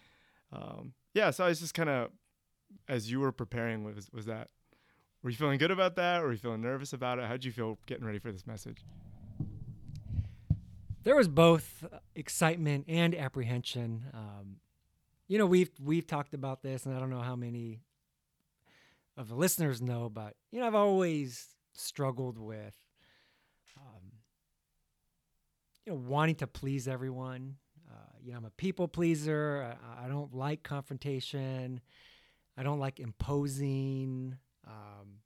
um, 0.52 0.94
yeah, 1.14 1.32
so 1.32 1.46
I 1.46 1.50
was 1.50 1.60
just 1.60 1.74
kind 1.74 1.90
of 1.90 2.10
as 2.88 3.10
you 3.12 3.20
were 3.20 3.32
preparing, 3.32 3.84
was 3.84 4.10
was 4.12 4.26
that 4.26 4.50
were 5.24 5.30
you 5.30 5.38
feeling 5.38 5.58
good 5.58 5.72
about 5.72 5.96
that? 5.96 6.22
Were 6.22 6.32
you 6.32 6.38
feeling 6.38 6.62
nervous 6.62 6.94
about 6.94 7.20
it? 7.20 7.26
How'd 7.26 7.44
you 7.44 7.52
feel 7.52 7.80
getting 7.86 8.06
ready 8.06 8.20
for 8.20 8.32
this 8.32 8.46
message? 8.46 8.84
there 11.08 11.16
was 11.16 11.30
both 11.30 11.86
excitement 12.16 12.84
and 12.90 13.16
apprehension. 13.16 14.04
Um, 14.14 14.58
you 15.30 15.38
know, 15.38 15.46
we've 15.46 15.72
we've 15.82 16.06
talked 16.06 16.34
about 16.34 16.64
this, 16.64 16.86
and 16.86 16.94
I 16.94 17.00
don't 17.00 17.10
know 17.10 17.22
how 17.22 17.38
many 17.38 17.80
of 19.18 19.28
the 19.30 19.36
listeners 19.36 19.82
know, 19.82 20.10
but 20.10 20.36
you 20.52 20.60
know, 20.60 20.68
I've 20.68 20.76
always 20.76 21.48
struggled 21.74 22.38
with, 22.38 22.76
um, 23.78 24.12
you 25.86 25.94
know, 25.94 26.00
wanting 26.00 26.36
to 26.36 26.48
please 26.48 26.88
everyone. 26.88 27.56
Uh, 27.90 28.18
you 28.22 28.32
know, 28.32 28.38
I'm 28.38 28.46
a 28.46 28.52
people 28.52 28.88
pleaser. 28.88 29.76
I, 30.00 30.06
I 30.06 30.08
don't 30.08 30.34
like 30.34 30.64
confrontation. 30.64 31.82
I 32.56 32.64
don't 32.64 32.80
like 32.80 33.00
imposing. 33.00 34.38
Um, 34.68 35.22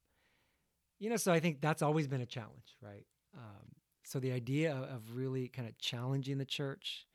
you 1.00 1.10
know, 1.10 1.18
so 1.18 1.34
I 1.34 1.40
think 1.40 1.62
that's 1.62 1.82
always 1.82 2.08
been 2.08 2.22
a 2.22 2.26
challenge, 2.26 2.78
right? 2.82 3.06
Um, 3.36 3.76
so 4.04 4.20
the 4.20 4.32
idea 4.32 4.74
of, 4.74 4.84
of 4.84 5.16
really 5.16 5.48
kind 5.48 5.68
of 5.68 5.78
challenging 5.78 6.38
the 6.38 6.46
church 6.46 7.08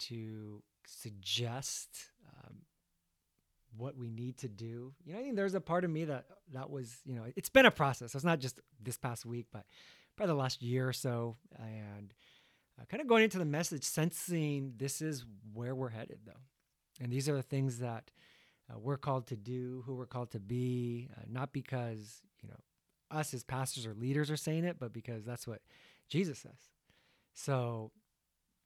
to 0.00 0.62
suggest 0.86 1.88
what 3.76 3.96
we 3.96 4.08
need 4.08 4.38
to 4.38 4.48
do. 4.48 4.92
You 5.04 5.12
know, 5.12 5.20
I 5.20 5.22
think 5.22 5.36
there's 5.36 5.54
a 5.54 5.60
part 5.60 5.84
of 5.84 5.90
me 5.90 6.04
that 6.06 6.26
that 6.52 6.70
was, 6.70 6.96
you 7.04 7.14
know, 7.14 7.24
it's 7.36 7.48
been 7.48 7.66
a 7.66 7.70
process. 7.70 8.14
It's 8.14 8.24
not 8.24 8.40
just 8.40 8.60
this 8.82 8.98
past 8.98 9.24
week, 9.24 9.46
but 9.52 9.64
probably 10.16 10.34
the 10.34 10.40
last 10.40 10.62
year 10.62 10.88
or 10.88 10.92
so, 10.92 11.36
and 11.58 12.12
uh, 12.80 12.84
kind 12.86 13.00
of 13.00 13.06
going 13.06 13.24
into 13.24 13.38
the 13.38 13.44
message, 13.44 13.84
sensing 13.84 14.74
this 14.76 15.00
is 15.00 15.24
where 15.52 15.74
we're 15.74 15.88
headed, 15.88 16.18
though, 16.26 16.40
and 17.00 17.12
these 17.12 17.28
are 17.28 17.34
the 17.34 17.42
things 17.42 17.78
that 17.78 18.10
uh, 18.70 18.78
we're 18.78 18.96
called 18.96 19.26
to 19.28 19.36
do, 19.36 19.82
who 19.86 19.94
we're 19.94 20.06
called 20.06 20.30
to 20.32 20.40
be, 20.40 21.08
uh, 21.16 21.22
not 21.28 21.52
because 21.52 22.22
you 22.42 22.48
know 22.48 22.56
us 23.10 23.34
as 23.34 23.44
pastors 23.44 23.86
or 23.86 23.94
leaders 23.94 24.30
are 24.30 24.36
saying 24.36 24.64
it, 24.64 24.76
but 24.78 24.92
because 24.92 25.24
that's 25.24 25.46
what 25.46 25.62
Jesus 26.08 26.38
says. 26.38 26.68
So 27.32 27.92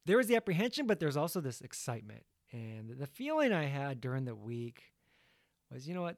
there 0.07 0.17
was 0.17 0.27
the 0.27 0.37
apprehension, 0.37 0.87
but 0.87 1.01
there's 1.01 1.17
also 1.17 1.41
this 1.41 1.61
excitement. 1.61 2.25
And 2.53 2.91
the 2.99 3.07
feeling 3.07 3.53
I 3.53 3.65
had 3.65 4.01
during 4.01 4.25
the 4.25 4.35
week 4.35 4.83
was, 5.75 5.89
you 5.89 5.95
know 5.95 6.03
what? 6.03 6.17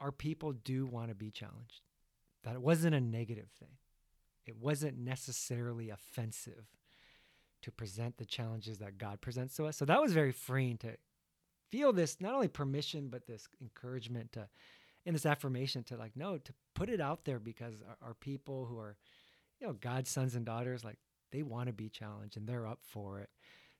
Our 0.00 0.12
people 0.12 0.52
do 0.52 0.86
want 0.86 1.08
to 1.08 1.14
be 1.14 1.30
challenged. 1.30 1.82
That 2.44 2.54
it 2.54 2.62
wasn't 2.62 2.94
a 2.94 3.00
negative 3.00 3.48
thing. 3.58 3.76
It 4.46 4.56
wasn't 4.56 4.98
necessarily 4.98 5.90
offensive 5.90 6.66
to 7.62 7.72
present 7.72 8.16
the 8.16 8.24
challenges 8.24 8.78
that 8.78 8.98
God 8.98 9.20
presents 9.20 9.56
to 9.56 9.66
us. 9.66 9.76
So 9.76 9.84
that 9.86 10.00
was 10.00 10.12
very 10.12 10.32
freeing 10.32 10.78
to 10.78 10.96
feel 11.70 11.92
this 11.92 12.18
not 12.20 12.32
only 12.32 12.46
permission 12.46 13.08
but 13.08 13.26
this 13.26 13.48
encouragement 13.60 14.32
to 14.32 14.46
and 15.04 15.14
this 15.14 15.26
affirmation 15.26 15.82
to 15.84 15.96
like 15.96 16.12
no 16.14 16.38
to 16.38 16.52
put 16.74 16.88
it 16.88 17.00
out 17.00 17.24
there 17.24 17.40
because 17.40 17.82
our, 17.88 18.08
our 18.08 18.14
people 18.14 18.66
who 18.66 18.78
are 18.78 18.96
you 19.60 19.66
know 19.66 19.72
God's 19.72 20.10
sons 20.10 20.36
and 20.36 20.46
daughters 20.46 20.84
like 20.84 20.98
they 21.32 21.42
want 21.42 21.66
to 21.66 21.72
be 21.72 21.88
challenged 21.88 22.36
and 22.36 22.46
they're 22.46 22.66
up 22.66 22.80
for 22.82 23.18
it. 23.18 23.30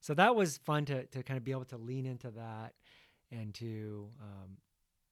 So 0.00 0.14
that 0.14 0.34
was 0.34 0.58
fun 0.58 0.84
to 0.86 1.06
to 1.06 1.22
kind 1.22 1.38
of 1.38 1.44
be 1.44 1.52
able 1.52 1.64
to 1.66 1.76
lean 1.76 2.06
into 2.06 2.30
that 2.32 2.74
and 3.30 3.54
to 3.54 4.08
um, 4.20 4.56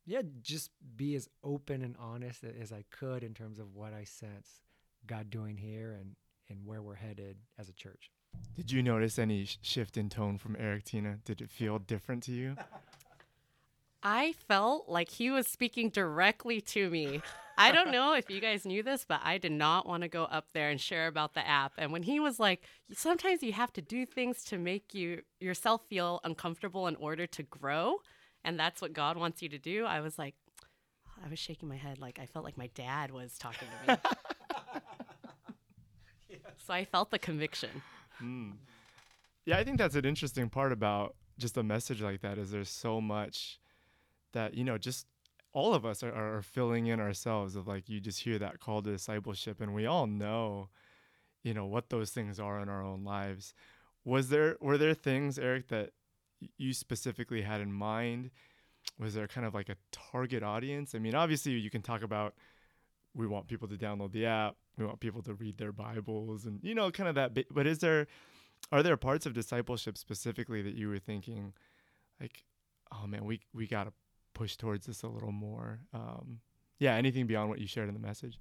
yeah 0.07 0.23
just 0.43 0.71
be 0.97 1.15
as 1.15 1.29
open 1.43 1.83
and 1.83 1.97
honest 1.99 2.45
as 2.45 2.73
I 2.73 2.85
could 2.91 3.23
in 3.23 3.35
terms 3.35 3.59
of 3.59 3.75
what 3.75 3.93
I 3.93 4.05
sense 4.05 4.61
God 5.07 5.31
doing 5.31 5.57
here 5.57 5.93
and 5.93 6.17
and 6.51 6.67
where 6.67 6.83
we're 6.83 6.95
headed 6.95 7.37
as 7.59 7.69
a 7.69 7.73
church. 7.73 8.11
Did 8.55 8.71
you 8.71 8.83
notice 8.83 9.19
any 9.19 9.47
sh- 9.47 9.59
shift 9.63 9.97
in 9.97 10.09
tone 10.09 10.37
from 10.39 10.57
Erik 10.59 10.85
Tina? 10.85 11.19
Did 11.25 11.41
it 11.41 11.51
feel 11.51 11.79
different 11.79 12.23
to 12.25 12.33
you? 12.33 12.57
I 14.03 14.35
felt 14.47 14.89
like 14.89 15.09
he 15.09 15.31
was 15.31 15.47
speaking 15.47 15.89
directly 15.89 16.61
to 16.61 16.91
me. 16.91 17.23
I 17.57 17.73
don't 17.73 17.91
know 17.91 18.15
if 18.15 18.29
you 18.29 18.41
guys 18.41 18.67
knew 18.67 18.83
this, 18.83 19.07
but 19.09 19.21
I 19.25 19.39
did 19.39 19.53
not 19.53 19.87
want 19.87 20.03
to 20.03 20.09
go 20.09 20.25
up 20.25 20.49
there 20.53 20.69
and 20.71 20.81
share 20.81 21.07
about 21.07 21.33
the 21.35 21.47
app. 21.47 21.73
And 21.79 21.91
when 21.91 22.03
he 22.03 22.21
was 22.21 22.39
like, 22.39 22.65
sometimes 22.93 23.43
you 23.43 23.53
have 23.53 23.73
to 23.75 23.83
do 23.83 24.05
things 24.05 24.45
to 24.45 24.59
make 24.59 24.93
you 24.93 25.23
yourself 25.41 25.83
feel 25.89 26.21
uncomfortable 26.25 26.87
in 26.87 26.97
order 26.97 27.27
to 27.29 27.43
grow, 27.45 27.99
and 28.45 28.59
that's 28.59 28.81
what 28.83 28.93
God 28.93 29.17
wants 29.17 29.43
you 29.43 29.49
to 29.49 29.59
do. 29.59 29.85
I 29.85 30.01
was 30.01 30.19
like, 30.19 30.35
I 31.25 31.29
was 31.29 31.39
shaking 31.39 31.69
my 31.69 31.77
head 31.77 31.99
like 31.99 32.19
I 32.19 32.27
felt 32.27 32.45
like 32.45 32.59
my 32.59 32.69
dad 32.75 33.11
was 33.11 33.39
talking 33.39 33.69
to 33.87 33.93
me. 33.93 33.99
So 36.67 36.73
I 36.73 36.85
felt 36.85 37.11
the 37.11 37.19
conviction. 37.19 37.83
Mm. 38.23 38.53
Yeah, 39.45 39.59
I 39.59 39.65
think 39.65 39.77
that's 39.77 39.97
an 39.97 40.07
interesting 40.07 40.49
part 40.49 40.73
about 40.73 41.15
just 41.39 41.59
a 41.59 41.63
message 41.63 42.01
like 42.01 42.23
that 42.23 42.39
is 42.39 42.51
there's 42.51 42.71
so 42.71 43.01
much 43.01 43.61
that, 44.33 44.55
you 44.55 44.65
know, 44.65 44.79
just 44.79 45.07
all 45.53 45.75
of 45.75 45.85
us 45.85 46.03
are, 46.03 46.13
are 46.13 46.43
filling 46.43 46.87
in 46.87 47.01
ourselves 47.01 47.55
of 47.55 47.69
like 47.69 47.89
you 47.89 48.01
just 48.01 48.21
hear 48.21 48.39
that 48.39 48.61
call 48.61 48.81
to 48.81 48.91
discipleship 48.91 49.61
and 49.61 49.75
we 49.75 49.85
all 49.85 50.07
know, 50.07 50.69
you 51.43 51.53
know, 51.53 51.67
what 51.67 51.91
those 51.91 52.11
things 52.11 52.41
are 52.41 52.61
in 52.61 52.69
our 52.71 52.83
own 52.83 53.05
lives. 53.05 53.53
Was 54.05 54.31
there 54.31 54.57
were 54.61 54.79
there 54.79 54.95
things, 54.95 55.39
Eric, 55.39 55.69
that 55.69 55.91
you 56.57 56.73
specifically 56.73 57.43
had 57.43 57.61
in 57.61 57.73
mind? 57.73 58.31
Was 58.99 59.15
there 59.15 59.27
kind 59.27 59.47
of 59.47 59.55
like 59.55 59.69
a 59.69 59.77
target 59.91 60.43
audience? 60.43 60.95
I 60.95 60.99
mean, 60.99 61.15
obviously 61.15 61.53
you 61.53 61.71
can 61.71 61.83
talk 61.83 62.03
about 62.03 62.35
we 63.15 63.27
want 63.27 63.47
people 63.47 63.69
to 63.69 63.77
download 63.77 64.13
the 64.13 64.27
app 64.27 64.57
we 64.77 64.85
want 64.85 65.01
people 65.01 65.23
to 65.23 65.35
read 65.35 65.59
their 65.59 65.73
bibles 65.73 66.47
and 66.47 66.61
you 66.63 66.75
know 66.75 66.91
kind 66.91 67.09
of 67.09 67.15
that 67.15 67.33
but 67.51 67.67
is 67.67 67.79
there 67.79 68.07
are 68.73 68.83
there 68.83 68.97
parts 68.97 69.27
of 69.27 69.33
discipleship 69.33 69.97
specifically 69.97 70.63
that 70.63 70.75
you 70.75 70.89
were 70.89 70.99
thinking 70.99 71.53
like 72.21 72.45
oh 72.93 73.07
man 73.07 73.25
we 73.25 73.41
we 73.53 73.67
got 73.67 73.85
to 73.85 73.93
push 74.35 74.57
towards 74.57 74.87
this 74.87 75.03
a 75.03 75.09
little 75.09 75.33
more 75.33 75.81
um 75.93 76.41
yeah 76.79 76.95
anything 76.95 77.27
beyond 77.27 77.49
what 77.49 77.61
you 77.61 77.67
shared 77.67 77.89
in 77.89 77.95
the 77.95 78.01
message 78.01 78.39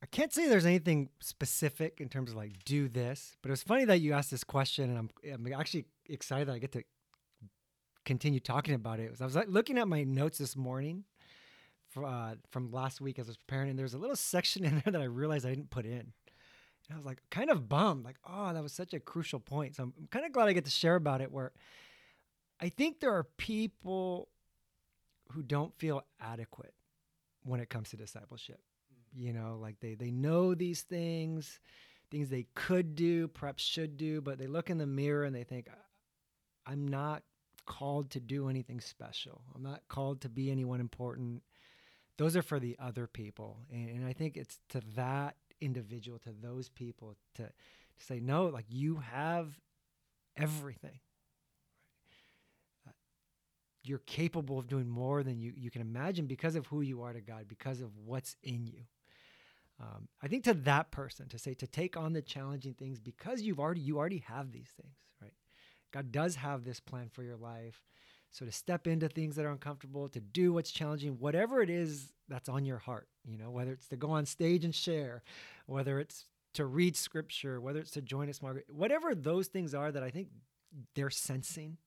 I 0.00 0.06
can't 0.06 0.32
say 0.32 0.48
there's 0.48 0.64
anything 0.64 1.08
specific 1.18 2.00
in 2.00 2.08
terms 2.08 2.30
of 2.30 2.36
like 2.36 2.64
do 2.64 2.88
this, 2.88 3.36
but 3.42 3.48
it 3.48 3.50
was 3.50 3.64
funny 3.64 3.84
that 3.86 3.98
you 3.98 4.12
asked 4.12 4.30
this 4.30 4.44
question, 4.44 4.90
and 4.90 4.96
I'm 4.96 5.10
I'm 5.28 5.52
actually 5.52 5.86
excited 6.06 6.46
that 6.46 6.52
I 6.52 6.60
get 6.60 6.70
to 6.70 6.84
continue 8.08 8.40
talking 8.40 8.74
about 8.74 8.98
it. 8.98 9.14
I 9.20 9.24
was 9.24 9.36
like 9.36 9.48
looking 9.48 9.76
at 9.78 9.86
my 9.86 10.02
notes 10.02 10.38
this 10.38 10.56
morning, 10.56 11.04
uh, 11.94 12.34
from 12.50 12.72
last 12.72 13.02
week 13.02 13.18
as 13.18 13.26
I 13.28 13.30
was 13.30 13.36
preparing, 13.36 13.68
and 13.68 13.78
there's 13.78 13.92
a 13.92 13.98
little 13.98 14.16
section 14.16 14.64
in 14.68 14.82
there 14.82 14.92
that 14.92 15.00
I 15.00 15.04
realized 15.04 15.44
I 15.46 15.50
didn't 15.50 15.70
put 15.70 15.84
in. 15.84 15.92
And 16.88 16.94
I 16.94 16.96
was 16.96 17.04
like, 17.04 17.20
kind 17.30 17.50
of 17.50 17.68
bummed, 17.68 18.06
like, 18.06 18.16
oh, 18.26 18.52
that 18.54 18.62
was 18.62 18.72
such 18.72 18.94
a 18.94 19.00
crucial 19.00 19.40
point. 19.40 19.76
So 19.76 19.82
I'm, 19.82 19.92
I'm 19.98 20.06
kind 20.06 20.24
of 20.24 20.32
glad 20.32 20.48
I 20.48 20.54
get 20.54 20.64
to 20.64 20.70
share 20.70 20.96
about 20.96 21.20
it. 21.20 21.30
Where 21.30 21.52
I 22.58 22.70
think 22.70 23.00
there 23.00 23.12
are 23.12 23.24
people 23.36 24.28
who 25.32 25.42
don't 25.42 25.74
feel 25.78 26.02
adequate 26.18 26.72
when 27.44 27.60
it 27.60 27.68
comes 27.68 27.90
to 27.90 27.98
discipleship. 27.98 28.60
Mm. 28.90 29.22
You 29.22 29.32
know, 29.34 29.58
like 29.60 29.80
they 29.80 29.96
they 29.96 30.10
know 30.10 30.54
these 30.54 30.80
things, 30.80 31.60
things 32.10 32.30
they 32.30 32.46
could 32.54 32.94
do, 32.94 33.28
perhaps 33.28 33.62
should 33.62 33.98
do, 33.98 34.22
but 34.22 34.38
they 34.38 34.46
look 34.46 34.70
in 34.70 34.78
the 34.78 34.86
mirror 34.86 35.24
and 35.24 35.36
they 35.36 35.44
think, 35.44 35.68
I'm 36.64 36.88
not 36.88 37.22
called 37.68 38.10
to 38.10 38.18
do 38.18 38.48
anything 38.48 38.80
special. 38.80 39.42
I'm 39.54 39.62
not 39.62 39.82
called 39.88 40.22
to 40.22 40.28
be 40.30 40.50
anyone 40.50 40.80
important. 40.80 41.42
Those 42.16 42.34
are 42.34 42.42
for 42.42 42.58
the 42.58 42.76
other 42.80 43.06
people. 43.06 43.58
And, 43.70 43.90
and 43.90 44.06
i 44.06 44.12
think 44.12 44.36
it's 44.36 44.58
to 44.70 44.80
that 44.96 45.36
individual 45.60 46.18
to 46.20 46.30
those 46.40 46.68
people 46.68 47.16
to, 47.34 47.42
to 47.42 47.52
say 47.98 48.20
no 48.20 48.46
like 48.46 48.64
you 48.68 48.96
have 48.96 49.60
everything. 50.36 51.00
Uh, 52.86 52.92
you're 53.82 53.98
capable 53.98 54.58
of 54.58 54.68
doing 54.68 54.88
more 54.88 55.22
than 55.22 55.38
you, 55.38 55.52
you 55.54 55.70
can 55.70 55.82
imagine 55.82 56.26
because 56.26 56.56
of 56.56 56.66
who 56.66 56.80
you 56.80 57.02
are 57.02 57.12
to 57.12 57.20
god 57.20 57.46
because 57.48 57.80
of 57.80 57.90
what's 58.04 58.34
in 58.42 58.66
you. 58.66 58.84
Um, 59.78 60.08
i 60.22 60.26
think 60.26 60.42
to 60.44 60.54
that 60.54 60.90
person 60.90 61.28
to 61.28 61.38
say 61.38 61.52
to 61.54 61.66
take 61.66 61.96
on 61.98 62.14
the 62.14 62.22
challenging 62.22 62.74
things 62.74 62.98
because 62.98 63.42
you've 63.42 63.60
already 63.60 63.82
you 63.82 63.98
already 63.98 64.24
have 64.26 64.52
these 64.52 64.72
things 64.80 64.96
god 65.92 66.12
does 66.12 66.36
have 66.36 66.64
this 66.64 66.80
plan 66.80 67.08
for 67.08 67.22
your 67.22 67.36
life 67.36 67.82
so 68.30 68.44
to 68.44 68.52
step 68.52 68.86
into 68.86 69.08
things 69.08 69.36
that 69.36 69.44
are 69.44 69.50
uncomfortable, 69.50 70.08
to 70.10 70.20
do 70.20 70.52
what's 70.52 70.70
challenging, 70.70 71.18
whatever 71.18 71.62
it 71.62 71.70
is 71.70 72.12
that's 72.28 72.48
on 72.48 72.64
your 72.64 72.78
heart, 72.78 73.08
you 73.24 73.38
know, 73.38 73.50
whether 73.50 73.72
it's 73.72 73.88
to 73.88 73.96
go 73.96 74.10
on 74.10 74.26
stage 74.26 74.64
and 74.64 74.74
share, 74.74 75.22
whether 75.66 75.98
it's 75.98 76.26
to 76.54 76.66
read 76.66 76.96
scripture, 76.96 77.60
whether 77.60 77.80
it's 77.80 77.92
to 77.92 78.02
join 78.02 78.32
small 78.32 78.52
group, 78.52 78.64
whatever 78.68 79.14
those 79.14 79.48
things 79.48 79.74
are 79.74 79.90
that 79.90 80.02
I 80.02 80.10
think 80.10 80.28
they're 80.94 81.10
sensing. 81.10 81.78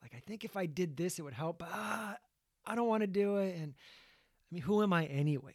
Like 0.00 0.14
I 0.14 0.20
think 0.20 0.44
if 0.44 0.56
I 0.56 0.66
did 0.66 0.96
this, 0.96 1.18
it 1.18 1.22
would 1.22 1.34
help. 1.34 1.62
Ah, 1.66 2.16
I 2.66 2.74
don't 2.74 2.88
want 2.88 3.02
to 3.02 3.08
do 3.08 3.38
it. 3.38 3.56
And 3.56 3.74
I 3.74 4.54
mean, 4.54 4.62
who 4.62 4.82
am 4.82 4.92
I 4.92 5.06
anyways? 5.06 5.54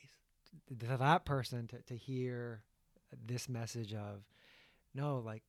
To 0.79 0.97
that 0.97 1.25
person 1.25 1.67
to, 1.67 1.81
to 1.83 1.95
hear 1.95 2.63
this 3.25 3.47
message 3.47 3.93
of 3.93 4.23
no, 4.93 5.21
like 5.25 5.43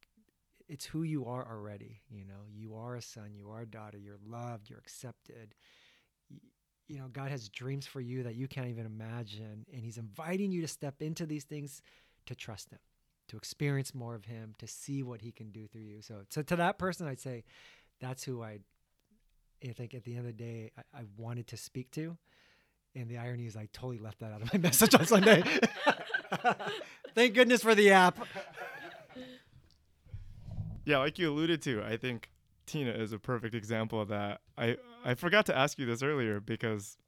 it's 0.70 0.84
who 0.84 1.02
you 1.02 1.26
are 1.26 1.46
already. 1.50 2.00
You 2.08 2.24
know, 2.24 2.46
you 2.54 2.76
are 2.76 2.94
a 2.94 3.02
son, 3.02 3.34
you 3.34 3.50
are 3.50 3.62
a 3.62 3.66
daughter, 3.66 3.98
you're 3.98 4.20
loved, 4.24 4.70
you're 4.70 4.78
accepted. 4.78 5.56
You 6.86 6.98
know, 6.98 7.08
God 7.12 7.30
has 7.32 7.48
dreams 7.48 7.86
for 7.86 8.00
you 8.00 8.22
that 8.22 8.36
you 8.36 8.46
can't 8.46 8.68
even 8.68 8.86
imagine. 8.86 9.66
And 9.72 9.84
He's 9.84 9.98
inviting 9.98 10.52
you 10.52 10.62
to 10.62 10.68
step 10.68 11.02
into 11.02 11.26
these 11.26 11.44
things 11.44 11.82
to 12.26 12.36
trust 12.36 12.70
Him, 12.70 12.78
to 13.28 13.36
experience 13.36 13.94
more 13.94 14.14
of 14.14 14.26
Him, 14.26 14.54
to 14.58 14.68
see 14.68 15.02
what 15.02 15.22
He 15.22 15.32
can 15.32 15.50
do 15.50 15.66
through 15.66 15.82
you. 15.82 16.02
So, 16.02 16.22
so 16.30 16.42
to 16.42 16.56
that 16.56 16.78
person, 16.78 17.08
I'd 17.08 17.20
say 17.20 17.42
that's 18.00 18.22
who 18.22 18.40
I, 18.40 18.60
I 19.68 19.72
think 19.72 19.92
at 19.94 20.04
the 20.04 20.12
end 20.12 20.20
of 20.20 20.26
the 20.26 20.32
day, 20.32 20.70
I, 20.78 21.00
I 21.00 21.02
wanted 21.16 21.48
to 21.48 21.56
speak 21.56 21.90
to. 21.92 22.16
And 22.94 23.08
the 23.08 23.18
irony 23.18 23.46
is, 23.46 23.56
I 23.56 23.68
totally 23.72 23.98
left 23.98 24.20
that 24.20 24.32
out 24.32 24.42
of 24.42 24.52
my 24.52 24.58
message 24.62 24.94
on 24.94 25.04
Sunday. 25.04 25.42
Thank 27.14 27.34
goodness 27.34 27.62
for 27.62 27.74
the 27.74 27.90
app 27.90 28.18
yeah, 30.90 30.98
like 30.98 31.18
you 31.18 31.30
alluded 31.30 31.62
to, 31.62 31.82
I 31.82 31.96
think 31.96 32.30
Tina 32.66 32.90
is 32.90 33.12
a 33.12 33.18
perfect 33.18 33.54
example 33.54 34.00
of 34.00 34.08
that. 34.08 34.40
I 34.58 34.76
I 35.04 35.14
forgot 35.14 35.46
to 35.46 35.56
ask 35.56 35.78
you 35.78 35.86
this 35.86 36.02
earlier 36.02 36.40
because 36.40 36.98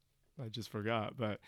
I 0.43 0.47
just 0.47 0.69
forgot, 0.69 1.17
but 1.17 1.39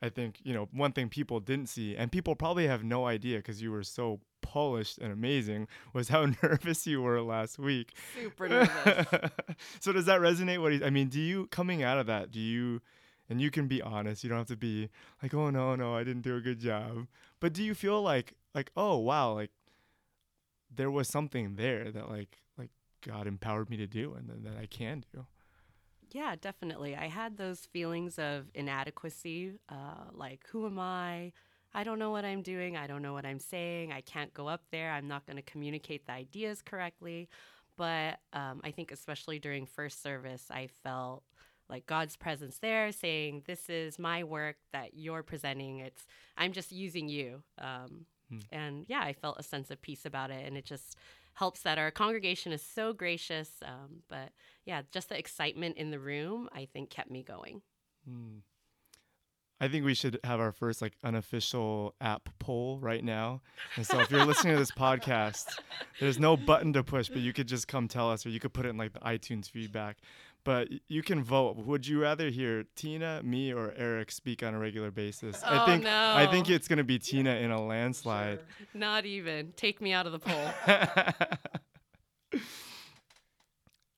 I 0.00 0.08
think, 0.08 0.38
you 0.42 0.54
know, 0.54 0.68
one 0.72 0.92
thing 0.92 1.08
people 1.08 1.40
didn't 1.40 1.68
see 1.68 1.96
and 1.96 2.10
people 2.10 2.34
probably 2.34 2.66
have 2.66 2.82
no 2.84 3.06
idea 3.06 3.38
because 3.38 3.60
you 3.60 3.72
were 3.72 3.82
so 3.82 4.20
polished 4.40 4.98
and 4.98 5.12
amazing 5.12 5.68
was 5.92 6.08
how 6.08 6.26
nervous 6.42 6.86
you 6.86 7.02
were 7.02 7.20
last 7.20 7.58
week. 7.58 7.94
Super 8.20 8.48
nervous. 8.48 9.06
so 9.80 9.92
does 9.92 10.06
that 10.06 10.20
resonate 10.20 10.60
what 10.60 10.72
he, 10.72 10.84
I 10.84 10.90
mean, 10.90 11.08
do 11.08 11.20
you 11.20 11.46
coming 11.48 11.82
out 11.82 11.98
of 11.98 12.06
that, 12.06 12.30
do 12.30 12.40
you 12.40 12.80
and 13.28 13.40
you 13.40 13.50
can 13.50 13.66
be 13.66 13.82
honest, 13.82 14.22
you 14.22 14.28
don't 14.28 14.38
have 14.38 14.46
to 14.48 14.56
be 14.56 14.88
like, 15.22 15.32
"Oh 15.34 15.50
no, 15.50 15.74
no, 15.74 15.96
I 15.96 16.04
didn't 16.04 16.22
do 16.22 16.36
a 16.36 16.40
good 16.40 16.58
job." 16.58 17.06
But 17.40 17.52
do 17.52 17.62
you 17.62 17.74
feel 17.74 18.02
like 18.02 18.34
like, 18.54 18.70
"Oh, 18.76 18.98
wow, 18.98 19.32
like 19.32 19.50
there 20.74 20.90
was 20.90 21.08
something 21.08 21.56
there 21.56 21.90
that 21.90 22.10
like 22.10 22.38
like 22.58 22.70
God 23.06 23.26
empowered 23.26 23.70
me 23.70 23.76
to 23.78 23.86
do 23.86 24.14
and 24.14 24.44
that 24.44 24.56
I 24.60 24.66
can 24.66 25.04
do. 25.14 25.26
Yeah, 26.12 26.34
definitely. 26.40 26.94
I 26.94 27.08
had 27.08 27.38
those 27.38 27.60
feelings 27.72 28.18
of 28.18 28.46
inadequacy, 28.54 29.58
uh, 29.70 30.10
like 30.12 30.46
who 30.50 30.66
am 30.66 30.78
I? 30.78 31.32
I 31.74 31.84
don't 31.84 31.98
know 31.98 32.10
what 32.10 32.24
I'm 32.24 32.42
doing. 32.42 32.76
I 32.76 32.86
don't 32.86 33.00
know 33.00 33.14
what 33.14 33.24
I'm 33.24 33.40
saying. 33.40 33.92
I 33.92 34.02
can't 34.02 34.34
go 34.34 34.46
up 34.46 34.64
there. 34.70 34.92
I'm 34.92 35.08
not 35.08 35.26
going 35.26 35.36
to 35.36 35.42
communicate 35.42 36.06
the 36.06 36.12
ideas 36.12 36.60
correctly. 36.60 37.28
But 37.78 38.20
um, 38.34 38.60
I 38.62 38.70
think, 38.70 38.92
especially 38.92 39.38
during 39.38 39.64
first 39.64 40.02
service, 40.02 40.44
I 40.50 40.68
felt 40.84 41.22
like 41.70 41.86
God's 41.86 42.16
presence 42.16 42.58
there, 42.58 42.92
saying, 42.92 43.44
"This 43.46 43.70
is 43.70 43.98
my 43.98 44.24
work 44.24 44.56
that 44.72 44.94
you're 44.94 45.22
presenting. 45.22 45.78
It's 45.78 46.06
I'm 46.36 46.52
just 46.52 46.70
using 46.72 47.08
you." 47.08 47.42
Um, 47.58 48.04
Hmm. 48.32 48.38
And 48.50 48.84
yeah, 48.88 49.00
I 49.00 49.12
felt 49.12 49.38
a 49.38 49.42
sense 49.42 49.70
of 49.70 49.82
peace 49.82 50.06
about 50.06 50.30
it. 50.30 50.46
And 50.46 50.56
it 50.56 50.64
just 50.64 50.96
helps 51.34 51.60
that 51.62 51.78
our 51.78 51.90
congregation 51.90 52.52
is 52.52 52.62
so 52.62 52.92
gracious. 52.92 53.50
Um, 53.64 54.02
but 54.08 54.30
yeah, 54.64 54.82
just 54.90 55.08
the 55.08 55.18
excitement 55.18 55.76
in 55.76 55.90
the 55.90 55.98
room, 55.98 56.48
I 56.52 56.66
think, 56.72 56.90
kept 56.90 57.10
me 57.10 57.22
going. 57.22 57.62
Hmm. 58.08 58.38
I 59.60 59.68
think 59.68 59.84
we 59.84 59.94
should 59.94 60.18
have 60.24 60.40
our 60.40 60.50
first 60.50 60.82
like 60.82 60.94
unofficial 61.04 61.94
app 62.00 62.28
poll 62.40 62.80
right 62.80 63.04
now. 63.04 63.42
And 63.76 63.86
so 63.86 64.00
if 64.00 64.10
you're 64.10 64.24
listening 64.24 64.54
to 64.54 64.58
this 64.58 64.72
podcast, 64.72 65.60
there's 66.00 66.18
no 66.18 66.36
button 66.36 66.72
to 66.72 66.82
push, 66.82 67.08
but 67.08 67.18
you 67.18 67.32
could 67.32 67.46
just 67.46 67.68
come 67.68 67.86
tell 67.86 68.10
us, 68.10 68.26
or 68.26 68.30
you 68.30 68.40
could 68.40 68.52
put 68.52 68.66
it 68.66 68.70
in 68.70 68.76
like 68.76 68.92
the 68.92 68.98
iTunes 68.98 69.48
feedback. 69.48 69.98
But 70.44 70.68
you 70.88 71.02
can 71.02 71.22
vote. 71.22 71.56
Would 71.56 71.86
you 71.86 72.02
rather 72.02 72.28
hear 72.28 72.64
Tina, 72.74 73.22
me, 73.22 73.52
or 73.52 73.72
Erik 73.76 74.10
speak 74.10 74.42
on 74.42 74.54
a 74.54 74.58
regular 74.58 74.90
basis? 74.90 75.40
Oh, 75.44 75.62
I 75.62 75.66
think 75.66 75.84
no. 75.84 76.14
I 76.16 76.26
think 76.26 76.50
it's 76.50 76.66
gonna 76.66 76.82
be 76.82 76.98
Tina 76.98 77.36
in 77.36 77.50
a 77.50 77.64
landslide. 77.64 78.40
Not 78.74 79.06
even. 79.06 79.52
Take 79.56 79.80
me 79.80 79.92
out 79.92 80.06
of 80.06 80.12
the 80.12 80.18
poll. 80.18 80.50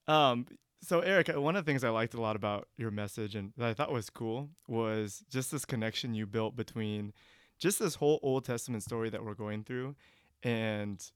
um, 0.14 0.46
so 0.83 1.00
Erik, 1.00 1.35
uh, 1.35 1.40
one 1.40 1.57
of 1.57 1.64
the 1.64 1.70
things 1.70 1.83
I 1.83 1.88
liked 1.88 2.14
a 2.14 2.20
lot 2.20 2.37
about 2.37 2.68
your 2.76 2.90
message 2.90 3.35
and 3.35 3.52
that 3.57 3.68
I 3.68 3.74
thought 3.74 3.90
was 3.90 4.11
cool 4.11 4.50
was 4.68 5.24
just 5.30 5.50
this 5.50 5.64
connection 5.64 6.14
you 6.14 6.26
built 6.26 6.57
between 6.57 7.14
just 7.59 7.78
this 7.78 7.94
whole 7.94 8.20
Old 8.22 8.44
Testament 8.44 8.83
story 8.83 9.11
that 9.11 9.24
we're 9.24 9.35
going 9.35 9.64
through 9.64 9.94
and 10.42 11.11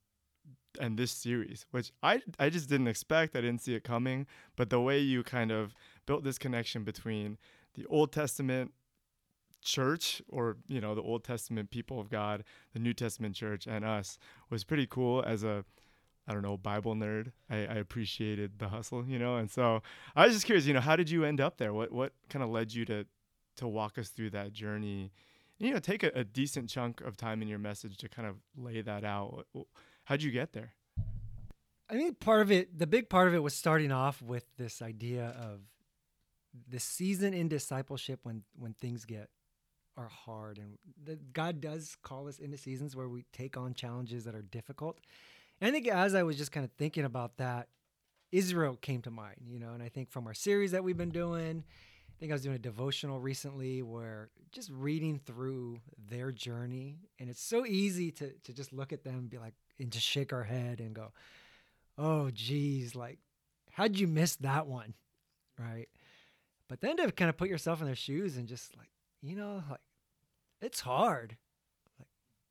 and 0.81 0.99
this 0.99 1.13
series, 1.13 1.67
which 1.71 1.93
I 2.03 2.21
I 2.39 2.51
just 2.51 2.69
didn't 2.69 2.89
expect. 2.89 3.37
I 3.37 3.41
didn't 3.41 3.63
see 3.63 3.75
it 3.75 3.85
coming, 3.85 4.27
but 4.57 4.71
the 4.71 4.81
way 4.81 4.99
you 4.99 5.23
kind 5.23 5.51
of 5.51 5.75
built 6.07 6.25
this 6.25 6.39
connection 6.39 6.85
between 6.85 7.39
the 7.75 7.87
Old 7.87 8.13
Testament 8.13 8.73
church 9.61 10.23
or 10.29 10.57
you 10.69 10.81
know 10.81 10.95
the 10.95 11.03
Old 11.03 11.25
Testament 11.25 11.71
people 11.71 12.01
of 12.01 12.11
God, 12.11 12.45
the 12.73 12.79
New 12.79 12.95
Testament 12.95 13.35
church 13.35 13.67
and 13.67 13.85
us 13.85 14.19
was 14.51 14.65
pretty 14.65 14.87
cool 14.87 15.23
as 15.27 15.43
a 15.45 15.65
I 16.29 16.35
don't 16.35 16.43
know, 16.43 16.59
Bible 16.59 16.95
nerd. 16.95 17.33
I, 17.49 17.57
I 17.57 17.75
appreciated 17.77 18.59
the 18.59 18.69
hustle, 18.69 19.07
you 19.07 19.19
know, 19.19 19.37
and 19.37 19.51
so 19.51 19.83
I 20.15 20.27
was 20.27 20.35
just 20.35 20.45
curious, 20.45 20.67
you 20.67 20.75
know, 20.75 20.81
how 20.81 20.95
did 20.95 21.09
you 21.09 21.25
end 21.25 21.41
up 21.41 21.57
there? 21.57 21.73
What 21.73 21.91
what 21.91 22.13
kind 22.29 22.43
of 22.43 22.51
led 22.51 22.75
you 22.75 22.85
to 22.87 23.07
to 23.57 23.67
walk 23.67 23.99
us 23.99 24.11
through 24.11 24.31
that 24.31 24.53
journey? 24.53 25.11
You 25.59 25.73
know, 25.73 25.81
take 25.81 26.03
a, 26.05 26.13
a 26.15 26.25
decent 26.25 26.69
chunk 26.69 27.01
of 27.01 27.17
time 27.17 27.43
in 27.43 27.49
your 27.49 27.59
message 27.59 27.97
to 27.97 28.09
kind 28.09 28.29
of 28.29 28.37
lay 28.57 28.83
that 28.83 29.05
out. 29.05 29.47
How'd 30.09 30.23
you 30.23 30.31
get 30.31 30.55
there? 30.55 30.73
I 31.91 31.93
think 31.93 32.19
part 32.19 32.41
of 32.41 32.51
it, 32.51 32.79
the 32.79 32.87
big 32.87 33.11
part 33.11 33.29
of 33.29 33.35
it 33.35 33.43
was 33.43 33.53
starting 33.53 33.93
off 33.93 34.23
with 34.23 34.47
this 34.57 34.81
idea 34.81 35.37
of 35.39 35.61
the 36.67 36.81
season 36.81 37.35
in 37.35 37.47
discipleship 37.49 38.21
when 38.23 38.43
when 38.59 38.73
things 38.73 39.05
get 39.05 39.29
are 39.99 40.09
hard 40.09 40.57
and 40.57 40.79
the, 41.05 41.17
God 41.35 41.61
does 41.61 41.95
call 42.03 42.27
us 42.27 42.39
into 42.39 42.57
seasons 42.57 42.97
where 42.97 43.07
we 43.07 43.27
take 43.35 43.59
on 43.59 43.75
challenges 43.75 44.25
that 44.25 44.35
are 44.35 44.41
difficult. 44.41 44.99
And 45.61 45.69
I 45.69 45.73
think 45.73 45.87
as 45.89 46.15
I 46.15 46.23
was 46.23 46.39
just 46.39 46.53
kind 46.53 46.65
of 46.65 46.73
thinking 46.79 47.05
about 47.05 47.37
that, 47.37 47.69
Israel 48.33 48.79
came 48.81 49.03
to 49.03 49.11
mind, 49.11 49.43
you 49.47 49.59
know, 49.59 49.75
and 49.75 49.83
I 49.83 49.91
think 49.91 50.11
from 50.11 50.27
our 50.27 50.33
series 50.33 50.71
that 50.71 50.83
we've 50.83 50.97
been 50.97 51.11
doing, 51.11 51.65
I 52.09 52.15
think 52.19 52.33
I 52.33 52.35
was 52.35 52.43
doing 52.43 52.57
a 52.57 52.59
devotional 52.59 53.21
recently 53.21 53.83
where 53.83 54.31
just 54.53 54.71
reading 54.73 55.19
through 55.19 55.81
their 56.09 56.33
journey, 56.33 56.97
and 57.19 57.29
it's 57.29 57.43
so 57.43 57.67
easy 57.67 58.11
to 58.13 58.33
to 58.45 58.55
just 58.55 58.73
look 58.73 58.95
at 58.95 59.05
them 59.05 59.19
and 59.19 59.29
be 59.29 59.37
like, 59.37 59.53
and 59.79 59.91
just 59.91 60.07
shake 60.07 60.33
our 60.33 60.45
head 60.45 60.81
and 60.81 60.95
go, 60.95 61.13
oh, 61.97 62.31
geez, 62.31 62.95
like, 62.95 63.19
how'd 63.73 63.97
you 63.97 64.07
miss 64.07 64.37
that 64.37 64.67
one? 64.67 64.95
Right. 65.59 65.89
But 66.69 66.81
then 66.81 66.97
to 66.99 67.11
kind 67.11 67.29
of 67.29 67.37
put 67.37 67.49
yourself 67.49 67.81
in 67.81 67.87
their 67.87 67.97
shoes 67.97 68.37
and 68.37 68.47
just 68.47 68.77
like, 68.77 68.91
you 69.23 69.37
know, 69.37 69.63
like, 69.71 69.81
it's 70.61 70.81
hard. 70.81 71.37
Like 71.99 72.09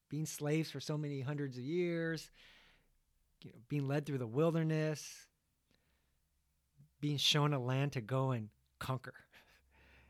being 0.09 0.25
slaves 0.25 0.71
for 0.71 0.79
so 0.79 0.97
many 0.97 1.21
hundreds 1.21 1.57
of 1.57 1.63
years, 1.63 2.29
you 3.43 3.51
know, 3.51 3.59
being 3.69 3.87
led 3.87 4.05
through 4.05 4.17
the 4.17 4.27
wilderness, 4.27 5.27
being 6.99 7.17
shown 7.17 7.53
a 7.53 7.59
land 7.59 7.93
to 7.93 8.01
go 8.01 8.31
and 8.31 8.49
conquer. 8.79 9.13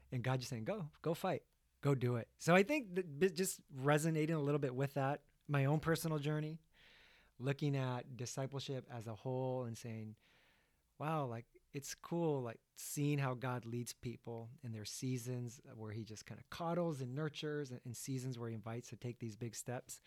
And 0.10 0.24
God 0.24 0.40
just 0.40 0.50
saying, 0.50 0.64
go, 0.64 0.86
go 1.02 1.14
fight, 1.14 1.44
go 1.82 1.94
do 1.94 2.16
it. 2.16 2.30
So 2.38 2.56
I 2.56 2.64
think 2.64 2.96
that 3.20 3.36
just 3.36 3.60
resonating 3.76 4.38
a 4.38 4.40
little 4.40 4.58
bit 4.58 4.74
with 4.74 4.94
that, 4.94 5.20
my 5.50 5.66
own 5.66 5.82
personal 5.82 6.18
journey, 6.18 6.60
looking 7.40 7.76
at 7.76 8.18
discipleship 8.18 8.86
as 8.96 9.08
a 9.08 9.14
whole 9.14 9.66
and 9.66 9.78
saying, 9.78 10.16
wow, 11.00 11.26
like 11.26 11.46
it's 11.74 11.96
cool, 11.96 12.42
like 12.42 12.60
seeing 12.76 13.20
how 13.20 13.34
God 13.34 13.66
leads 13.66 13.94
people 13.94 14.50
in 14.64 14.72
their 14.72 14.86
seasons 14.86 15.62
where 15.76 15.92
he 15.92 16.04
just 16.04 16.26
kind 16.26 16.40
of 16.40 16.50
coddles 16.50 17.02
and 17.02 17.14
nurtures 17.14 17.70
and, 17.72 17.80
and 17.86 17.96
seasons 17.96 18.40
where 18.40 18.50
he 18.50 18.56
invites 18.56 18.90
to 18.90 18.96
take 18.96 19.20
these 19.20 19.36
big 19.36 19.56
steps. 19.56 20.00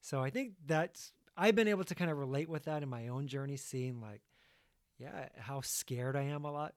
So 0.00 0.22
I 0.22 0.30
think 0.30 0.54
that's, 0.66 1.12
I've 1.36 1.54
been 1.54 1.68
able 1.68 1.84
to 1.84 1.94
kind 1.94 2.10
of 2.10 2.18
relate 2.18 2.48
with 2.48 2.64
that 2.64 2.82
in 2.82 2.88
my 2.88 3.08
own 3.08 3.26
journey, 3.26 3.56
seeing 3.56 4.00
like, 4.00 4.22
yeah, 4.98 5.28
how 5.38 5.60
scared 5.60 6.16
I 6.16 6.22
am 6.22 6.44
a 6.44 6.52
lot 6.52 6.74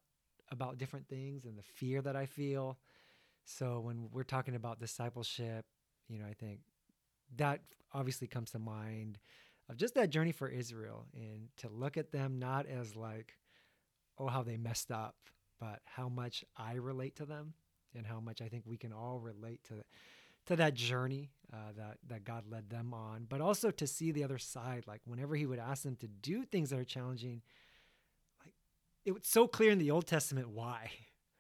about 0.52 0.78
different 0.78 1.08
things 1.08 1.46
and 1.46 1.58
the 1.58 1.64
fear 1.64 2.02
that 2.02 2.16
I 2.16 2.26
feel. 2.26 2.78
So 3.46 3.80
when 3.80 4.10
we're 4.12 4.24
talking 4.24 4.56
about 4.56 4.80
discipleship, 4.80 5.66
you 6.08 6.20
know, 6.20 6.26
I 6.26 6.34
think 6.34 6.60
that 7.38 7.62
obviously 7.94 8.28
comes 8.28 8.52
to 8.52 8.60
mind 8.60 9.20
of 9.70 9.78
just 9.78 9.96
that 9.96 10.10
journey 10.10 10.32
for 10.32 10.48
Israel 10.48 11.06
and 11.14 11.50
to 11.58 11.70
look 11.70 11.98
at 11.98 12.12
them 12.12 12.40
not 12.40 12.66
as 12.66 12.96
like, 12.96 13.34
oh, 14.18 14.28
how 14.28 14.44
they 14.44 14.58
messed 14.58 14.92
up, 14.92 15.16
but 15.60 15.82
how 15.86 16.10
much 16.10 16.44
I 16.56 16.76
relate 16.76 17.16
to 17.18 17.26
them 17.26 17.54
and 17.96 18.06
how 18.06 18.20
much 18.20 18.42
I 18.42 18.48
think 18.48 18.64
we 18.66 18.78
can 18.78 18.94
all 18.94 19.20
relate 19.20 19.64
to 19.66 19.84
to 20.46 20.56
that 20.56 20.74
journey 20.74 21.30
uh, 21.52 21.74
that 21.76 21.98
that 22.08 22.24
God 22.24 22.46
led 22.50 22.70
them 22.70 22.94
on, 22.94 23.26
but 23.28 23.42
also 23.42 23.70
to 23.72 23.86
see 23.86 24.12
the 24.12 24.24
other 24.24 24.38
side. 24.38 24.86
Like 24.88 25.02
whenever 25.06 25.36
He 25.36 25.46
would 25.46 25.60
ask 25.60 25.84
them 25.84 25.98
to 25.98 26.08
do 26.08 26.44
things 26.44 26.70
that 26.70 26.80
are 26.80 26.86
challenging, 26.86 27.42
like 28.44 28.54
it 29.06 29.12
was 29.12 29.24
so 29.26 29.48
clear 29.48 29.72
in 29.72 29.78
the 29.78 29.92
Old 29.92 30.08
Testament 30.08 30.50
why, 30.50 30.90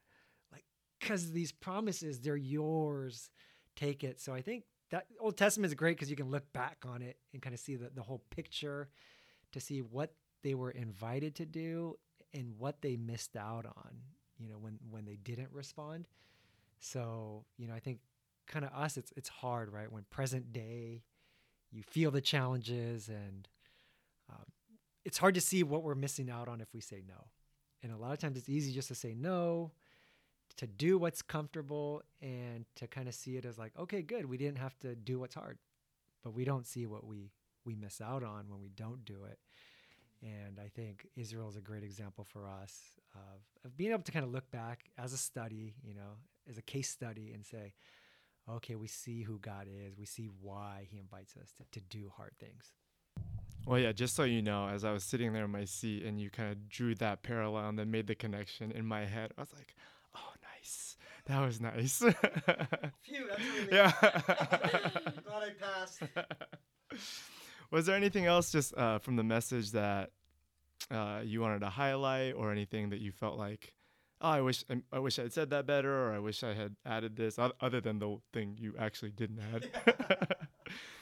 like 0.52 0.66
because 1.00 1.32
these 1.32 1.54
promises 1.54 2.20
they're 2.20 2.36
yours, 2.36 3.30
take 3.76 4.04
it. 4.04 4.20
So 4.20 4.34
I 4.34 4.42
think 4.42 4.66
that 4.89 5.06
Old 5.19 5.38
Testament 5.38 5.69
is 5.69 5.76
great 5.76 5.97
because 5.97 6.10
you 6.10 6.15
can 6.15 6.30
look 6.30 6.52
back 6.54 6.86
on 6.88 7.02
it 7.02 7.17
and 7.34 7.41
kind 7.41 7.54
of 7.54 7.60
see 7.60 7.76
the, 7.76 7.89
the 7.93 8.02
whole 8.02 8.21
picture 8.30 8.89
to 9.52 9.60
see 9.60 9.82
what 9.82 10.13
they 10.43 10.54
were 10.54 10.71
invited 10.71 11.36
to 11.36 11.45
do 11.45 11.97
and 12.34 12.54
what 12.58 12.82
they 12.82 12.95
missed 12.95 13.36
out 13.36 13.65
on, 13.65 13.91
you 14.38 14.47
know, 14.47 14.58
when, 14.58 14.80
when 14.89 15.06
they 15.06 15.15
didn't 15.15 15.50
respond. 15.52 16.08
So, 16.80 17.45
you 17.58 17.67
know, 17.67 17.73
I 17.73 17.80
think 17.80 18.00
kind 18.47 18.63
of 18.63 18.71
us, 18.73 18.97
it's, 18.97 19.12
it's 19.17 19.30
hard, 19.30 19.71
right? 19.71 19.91
When 19.91 20.04
present 20.10 20.54
day, 20.54 21.04
you 21.71 21.84
feel 21.84 22.12
the 22.12 22.21
challenges 22.21 23.10
and 23.10 23.47
um, 24.30 24.45
it's 25.04 25.17
hard 25.17 25.36
to 25.36 25.41
see 25.41 25.63
what 25.63 25.84
we're 25.84 25.95
missing 25.95 26.30
out 26.30 26.47
on 26.47 26.62
if 26.62 26.73
we 26.73 26.82
say 26.82 27.04
no. 27.08 27.28
And 27.84 27.91
a 27.91 27.97
lot 27.97 28.13
of 28.13 28.19
times 28.19 28.38
it's 28.38 28.50
easy 28.50 28.71
just 28.73 28.88
to 28.88 28.95
say 28.95 29.13
no 29.13 29.71
to 30.58 30.67
do 30.67 30.98
what's 30.98 31.22
comfortable 31.22 32.02
and 32.22 32.65
to 32.76 32.88
kind 32.88 33.08
of 33.08 33.13
see 33.13 33.38
it 33.38 33.46
as 33.46 33.58
like 33.58 33.72
okay 33.80 34.02
good 34.02 34.26
we 34.26 34.38
didn't 34.38 34.58
have 34.58 34.78
to 34.80 34.96
do 34.96 35.20
what's 35.20 35.36
hard. 35.36 35.58
But 36.24 36.34
we 36.34 36.46
don't 36.46 36.67
see 36.67 36.86
what 36.86 37.06
we 37.06 37.32
we 37.65 37.76
miss 37.76 38.02
out 38.02 38.24
on 38.24 38.46
when 38.50 38.62
we 38.62 38.70
don't 38.70 39.06
do 39.06 39.24
it. 39.30 39.39
And 40.24 40.60
i 40.60 40.67
think 40.67 41.06
israel 41.15 41.48
is 41.48 41.58
a 41.58 41.62
great 41.62 41.84
example 41.84 42.24
for 42.24 42.48
us 42.48 42.74
of, 43.13 43.41
of 43.63 43.78
being 43.78 43.91
able 43.91 44.02
to 44.02 44.12
kind 44.12 44.26
of 44.26 44.32
look 44.32 44.50
back 44.50 44.86
as 44.98 45.13
a 45.13 45.17
study 45.17 45.76
you 45.84 45.93
know 45.93 46.17
as 46.50 46.58
a 46.58 46.62
case 46.63 46.89
study 46.89 47.34
and 47.34 47.46
say 47.46 47.74
okay 48.50 48.76
we 48.76 48.88
see 48.88 49.24
who 49.24 49.39
god 49.39 49.67
is. 49.67 49.98
We 49.98 50.06
see 50.06 50.30
why 50.41 50.88
he 50.89 50.98
invites 50.98 51.36
us 51.38 51.54
to, 51.58 51.63
to 51.72 51.82
do 51.82 52.12
hard 52.15 52.32
things. 52.39 52.74
Well, 53.65 53.80
yeah, 53.80 53.91
just 53.91 54.15
so 54.15 54.24
you 54.24 54.41
know, 54.41 54.70
as 54.70 54.86
I 54.86 54.91
was 54.93 55.04
sitting 55.04 55.34
there 55.34 55.43
in 55.43 55.52
my 55.52 55.65
seat 55.65 56.04
and 56.06 56.22
you 56.22 56.30
kind 56.30 56.52
of 56.52 56.70
drew 56.70 56.96
that 56.96 57.22
parallel 57.22 57.67
and 57.67 57.78
then 57.78 57.91
made 57.91 58.08
the 58.08 58.15
connection 58.15 58.72
in 58.72 58.86
my 58.86 59.06
head, 59.06 59.32
I 59.38 59.41
was 59.41 59.54
like. 59.54 59.76
That 61.28 61.46
was 61.46 61.60
nice. 61.60 61.98
Phew, 61.98 62.13
that's 63.30 63.42
really 63.60 63.68
yeah. 63.72 63.92
glad 64.02 65.44
I 65.44 65.50
passed. 65.60 66.02
was 67.72 67.86
there 67.86 67.96
anything 67.96 68.26
else 68.26 68.52
just 68.52 68.76
uh, 68.78 69.00
from 69.00 69.18
the 69.18 69.24
message 69.24 69.72
that 69.72 70.12
uh, 70.90 71.20
you 71.24 71.42
wanted 71.42 71.60
to 71.60 71.70
highlight 71.70 72.34
or 72.36 72.52
anything 72.52 72.92
that 72.92 73.02
you 73.02 73.12
felt 73.12 73.38
like, 73.38 73.74
oh, 74.22 74.30
I 74.30 74.42
wish 74.42 74.63
I, 74.70 74.78
I 74.94 75.00
wish 75.00 75.20
I 75.20 75.24
had 75.24 75.34
said 75.34 75.50
that 75.50 75.68
better 75.68 76.08
or 76.08 76.13
I 76.13 76.20
wish 76.20 76.44
I 76.44 76.54
had 76.54 76.78
added 76.86 77.18
this 77.18 77.38
other 77.38 77.82
than 77.82 78.00
the 78.00 78.20
thing 78.32 78.56
you 78.58 78.74
actually 78.80 79.12
didn't 79.12 79.42
add? 79.54 79.68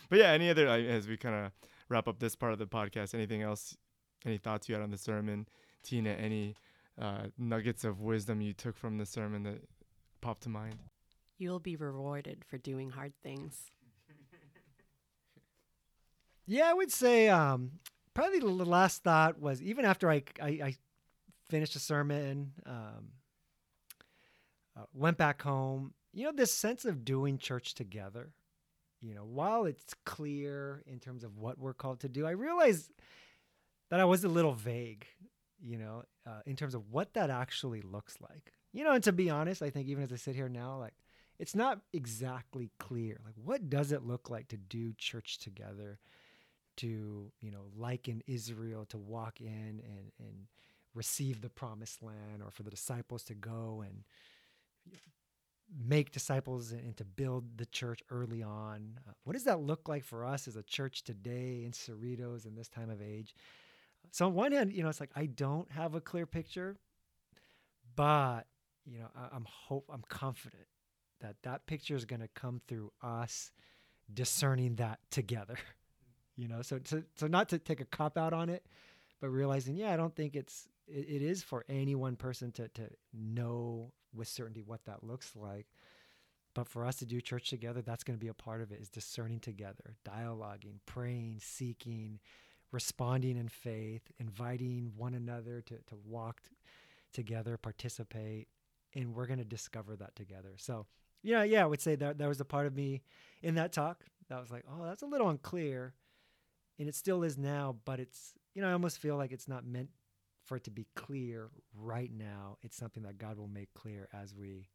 but 0.09 0.19
yeah, 0.19 0.31
any 0.31 0.49
other, 0.49 0.67
as 0.67 1.07
we 1.07 1.17
kind 1.17 1.35
of 1.35 1.51
wrap 1.87 2.07
up 2.07 2.17
this 2.17 2.35
part 2.35 2.51
of 2.51 2.57
the 2.57 2.65
podcast, 2.65 3.13
anything 3.13 3.43
else, 3.43 3.77
any 4.25 4.39
thoughts 4.39 4.67
you 4.67 4.73
had 4.73 4.81
on 4.81 4.89
the 4.89 4.97
sermon? 4.97 5.47
Tina, 5.83 6.09
any 6.09 6.55
uh, 6.99 7.27
nuggets 7.37 7.83
of 7.83 8.01
wisdom 8.01 8.41
you 8.41 8.53
took 8.53 8.75
from 8.75 8.97
the 8.97 9.05
sermon 9.05 9.43
that 9.43 9.61
popped 10.25 10.41
to 10.41 10.49
mind? 10.49 10.79
You'll 11.37 11.59
be 11.59 11.75
rewarded 11.75 12.43
for 12.49 12.57
doing 12.57 12.89
hard 12.89 13.13
things. 13.21 13.69
Yeah, 16.47 16.67
I 16.67 16.73
would 16.73 16.91
say 16.91 17.29
um, 17.29 17.73
probably 18.15 18.39
the 18.39 18.47
last 18.47 19.03
thought 19.03 19.39
was 19.39 19.61
even 19.61 19.85
after 19.85 20.09
I, 20.09 20.23
I, 20.41 20.47
I 20.47 20.75
finished 21.47 21.73
the 21.73 21.79
sermon, 21.79 22.53
um, 22.65 23.11
uh, 24.75 24.85
went 24.95 25.17
back 25.17 25.43
home, 25.43 25.93
you 26.11 26.25
know, 26.25 26.31
this 26.31 26.51
sense 26.51 26.85
of 26.85 27.05
doing 27.05 27.37
church 27.37 27.75
together, 27.75 28.31
you 29.01 29.13
know, 29.13 29.25
while 29.25 29.65
it's 29.65 29.93
clear 30.05 30.81
in 30.87 30.99
terms 30.99 31.23
of 31.23 31.37
what 31.37 31.59
we're 31.59 31.73
called 31.75 31.99
to 31.99 32.09
do, 32.09 32.25
I 32.25 32.31
realized 32.31 32.91
that 33.91 33.99
I 33.99 34.05
was 34.05 34.23
a 34.23 34.29
little 34.29 34.53
vague, 34.53 35.05
you 35.61 35.77
know, 35.77 36.03
uh, 36.25 36.41
in 36.47 36.55
terms 36.55 36.73
of 36.73 36.91
what 36.91 37.13
that 37.13 37.29
actually 37.29 37.81
looks 37.81 38.17
like. 38.19 38.53
You 38.75 38.83
know, 38.83 38.91
and 38.91 39.03
to 39.05 39.13
be 39.13 39.29
honest, 39.29 39.61
I 39.61 39.69
think 39.69 39.87
even 39.87 40.03
as 40.03 40.11
I 40.11 40.17
sit 40.17 40.35
here 40.35 40.49
now, 40.49 40.77
like 40.77 40.95
it's 41.39 41.55
not 41.55 41.79
exactly 41.93 42.71
clear. 42.77 43.21
Like, 43.23 43.35
what 43.41 43.69
does 43.69 43.93
it 43.93 44.03
look 44.03 44.29
like 44.29 44.49
to 44.49 44.57
do 44.57 44.91
church 44.97 45.39
together? 45.39 45.97
To 46.77 47.31
you 47.39 47.51
know, 47.51 47.67
like 47.77 48.09
in 48.09 48.21
Israel, 48.27 48.85
to 48.89 48.97
walk 48.97 49.39
in 49.39 49.81
and 49.81 50.11
and 50.19 50.47
receive 50.93 51.39
the 51.39 51.49
promised 51.49 52.03
land, 52.03 52.43
or 52.43 52.51
for 52.51 52.63
the 52.63 52.69
disciples 52.69 53.23
to 53.23 53.33
go 53.33 53.81
and 53.87 54.03
make 55.87 56.11
disciples 56.11 56.73
and 56.73 56.97
to 56.97 57.05
build 57.05 57.57
the 57.57 57.65
church 57.65 58.03
early 58.11 58.43
on. 58.43 58.99
Uh, 59.07 59.13
what 59.23 59.33
does 59.33 59.45
that 59.45 59.61
look 59.61 59.87
like 59.87 60.03
for 60.03 60.25
us 60.25 60.49
as 60.49 60.57
a 60.57 60.63
church 60.63 61.05
today 61.05 61.63
in 61.63 61.71
Cerritos 61.71 62.45
in 62.45 62.55
this 62.55 62.67
time 62.67 62.89
of 62.89 63.01
age? 63.01 63.35
So 64.11 64.25
on 64.25 64.33
one 64.33 64.51
hand, 64.51 64.73
you 64.73 64.83
know, 64.83 64.89
it's 64.89 64.99
like 64.99 65.11
I 65.15 65.27
don't 65.27 65.71
have 65.71 65.95
a 65.95 66.01
clear 66.01 66.25
picture, 66.25 66.75
but 67.95 68.47
you 68.85 68.99
know, 68.99 69.07
I, 69.15 69.35
am 69.35 69.45
hope 69.49 69.89
I'm 69.91 70.03
confident 70.07 70.67
that 71.21 71.35
that 71.43 71.65
picture 71.65 71.95
is 71.95 72.05
going 72.05 72.21
to 72.21 72.27
come 72.29 72.61
through 72.67 72.91
us 73.01 73.51
discerning 74.13 74.75
that 74.75 74.99
together. 75.11 75.57
You 76.37 76.49
know, 76.49 76.61
so 76.61 76.79
to, 76.79 77.05
so 77.15 77.27
not 77.27 77.47
to 77.47 77.59
take 77.59 77.79
a 77.79 77.85
cop 77.85 78.17
out 78.17 78.33
on 78.33 78.49
it, 78.49 78.65
but 79.21 79.29
realizing, 79.29 79.77
yeah, 79.77 79.93
I 79.93 79.95
don't 79.95 80.13
think 80.13 80.35
it's 80.35 80.67
it, 80.85 81.05
it 81.07 81.21
is 81.21 81.41
for 81.41 81.63
any 81.69 81.95
one 81.95 82.17
person 82.17 82.51
to 82.51 82.67
to 82.67 82.89
know 83.13 83.93
with 84.13 84.27
certainty 84.27 84.61
what 84.61 84.83
that 84.83 85.01
looks 85.01 85.31
like. 85.33 85.67
But 86.53 86.67
for 86.67 86.85
us 86.85 86.97
to 86.97 87.05
do 87.05 87.21
church 87.21 87.49
together, 87.49 87.81
that's 87.81 88.03
going 88.03 88.17
to 88.19 88.21
be 88.21 88.29
a 88.29 88.33
part 88.33 88.61
of 88.61 88.71
it 88.71 88.81
is 88.81 88.89
discerning 88.89 89.39
together, 89.39 89.95
dialoguing, 90.05 90.79
praying, 90.85 91.39
seeking, 91.41 92.19
responding 92.71 93.37
in 93.37 93.49
faith, 93.49 94.01
inviting 94.19 94.93
one 94.95 95.13
another 95.13 95.61
to, 95.61 95.75
to 95.75 95.95
walk 96.05 96.41
t- 96.41 96.49
together, 97.11 97.57
participate, 97.57 98.47
and 98.95 99.13
we're 99.13 99.27
going 99.27 99.39
to 99.39 99.45
discover 99.45 99.95
that 99.97 100.15
together. 100.15 100.53
So, 100.57 100.87
yeah, 101.21 101.43
yeah, 101.43 101.63
I 101.63 101.65
would 101.65 101.81
say 101.81 101.95
that 101.95 102.17
there 102.17 102.29
was 102.29 102.39
a 102.39 102.45
part 102.45 102.65
of 102.65 102.75
me 102.75 103.01
in 103.41 103.55
that 103.55 103.73
talk 103.73 104.03
that 104.29 104.39
was 104.39 104.51
like, 104.51 104.63
oh, 104.69 104.85
that's 104.85 105.01
a 105.01 105.07
little 105.07 105.29
unclear. 105.29 105.93
And 106.79 106.87
it 106.87 106.95
still 106.95 107.23
is 107.23 107.37
now, 107.37 107.75
but 107.85 107.99
it's, 107.99 108.33
you 108.53 108.61
know, 108.61 108.69
I 108.69 108.73
almost 108.73 108.99
feel 108.99 109.17
like 109.17 109.31
it's 109.31 109.47
not 109.47 109.65
meant 109.65 109.89
for 110.43 110.57
it 110.57 110.63
to 110.65 110.71
be 110.71 110.87
clear 110.95 111.49
right 111.73 112.11
now. 112.11 112.57
It's 112.61 112.77
something 112.77 113.03
that 113.03 113.17
God 113.17 113.37
will 113.37 113.47
make 113.47 113.73
clear 113.73 114.07
as 114.13 114.35
we 114.35 114.69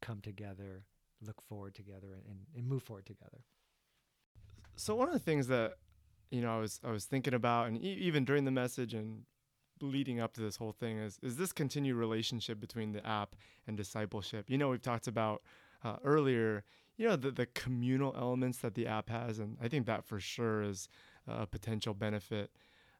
come 0.00 0.20
together, 0.20 0.84
look 1.24 1.40
forward 1.42 1.74
together, 1.74 2.22
and, 2.28 2.40
and 2.56 2.66
move 2.66 2.82
forward 2.82 3.06
together. 3.06 3.44
So 4.76 4.94
one 4.94 5.08
of 5.08 5.14
the 5.14 5.20
things 5.20 5.46
that 5.48 5.74
you 6.30 6.40
know 6.40 6.56
I 6.56 6.58
was 6.58 6.80
I 6.84 6.90
was 6.90 7.04
thinking 7.04 7.34
about, 7.34 7.68
and 7.68 7.76
e- 7.76 7.98
even 8.00 8.24
during 8.24 8.44
the 8.44 8.50
message 8.50 8.94
and 8.94 9.22
leading 9.82 10.20
up 10.20 10.32
to 10.34 10.40
this 10.40 10.56
whole 10.56 10.72
thing, 10.72 10.98
is 10.98 11.18
is 11.22 11.36
this 11.36 11.52
continued 11.52 11.96
relationship 11.96 12.60
between 12.60 12.92
the 12.92 13.06
app 13.06 13.34
and 13.66 13.76
discipleship. 13.76 14.48
You 14.48 14.58
know, 14.58 14.68
we've 14.68 14.82
talked 14.82 15.06
about 15.06 15.42
uh, 15.84 15.96
earlier. 16.04 16.64
You 16.96 17.08
know 17.08 17.16
the 17.16 17.30
the 17.30 17.46
communal 17.46 18.14
elements 18.16 18.58
that 18.58 18.74
the 18.74 18.86
app 18.86 19.08
has, 19.08 19.38
and 19.38 19.56
I 19.60 19.68
think 19.68 19.86
that 19.86 20.04
for 20.04 20.20
sure 20.20 20.62
is 20.62 20.88
a 21.26 21.46
potential 21.46 21.94
benefit. 21.94 22.50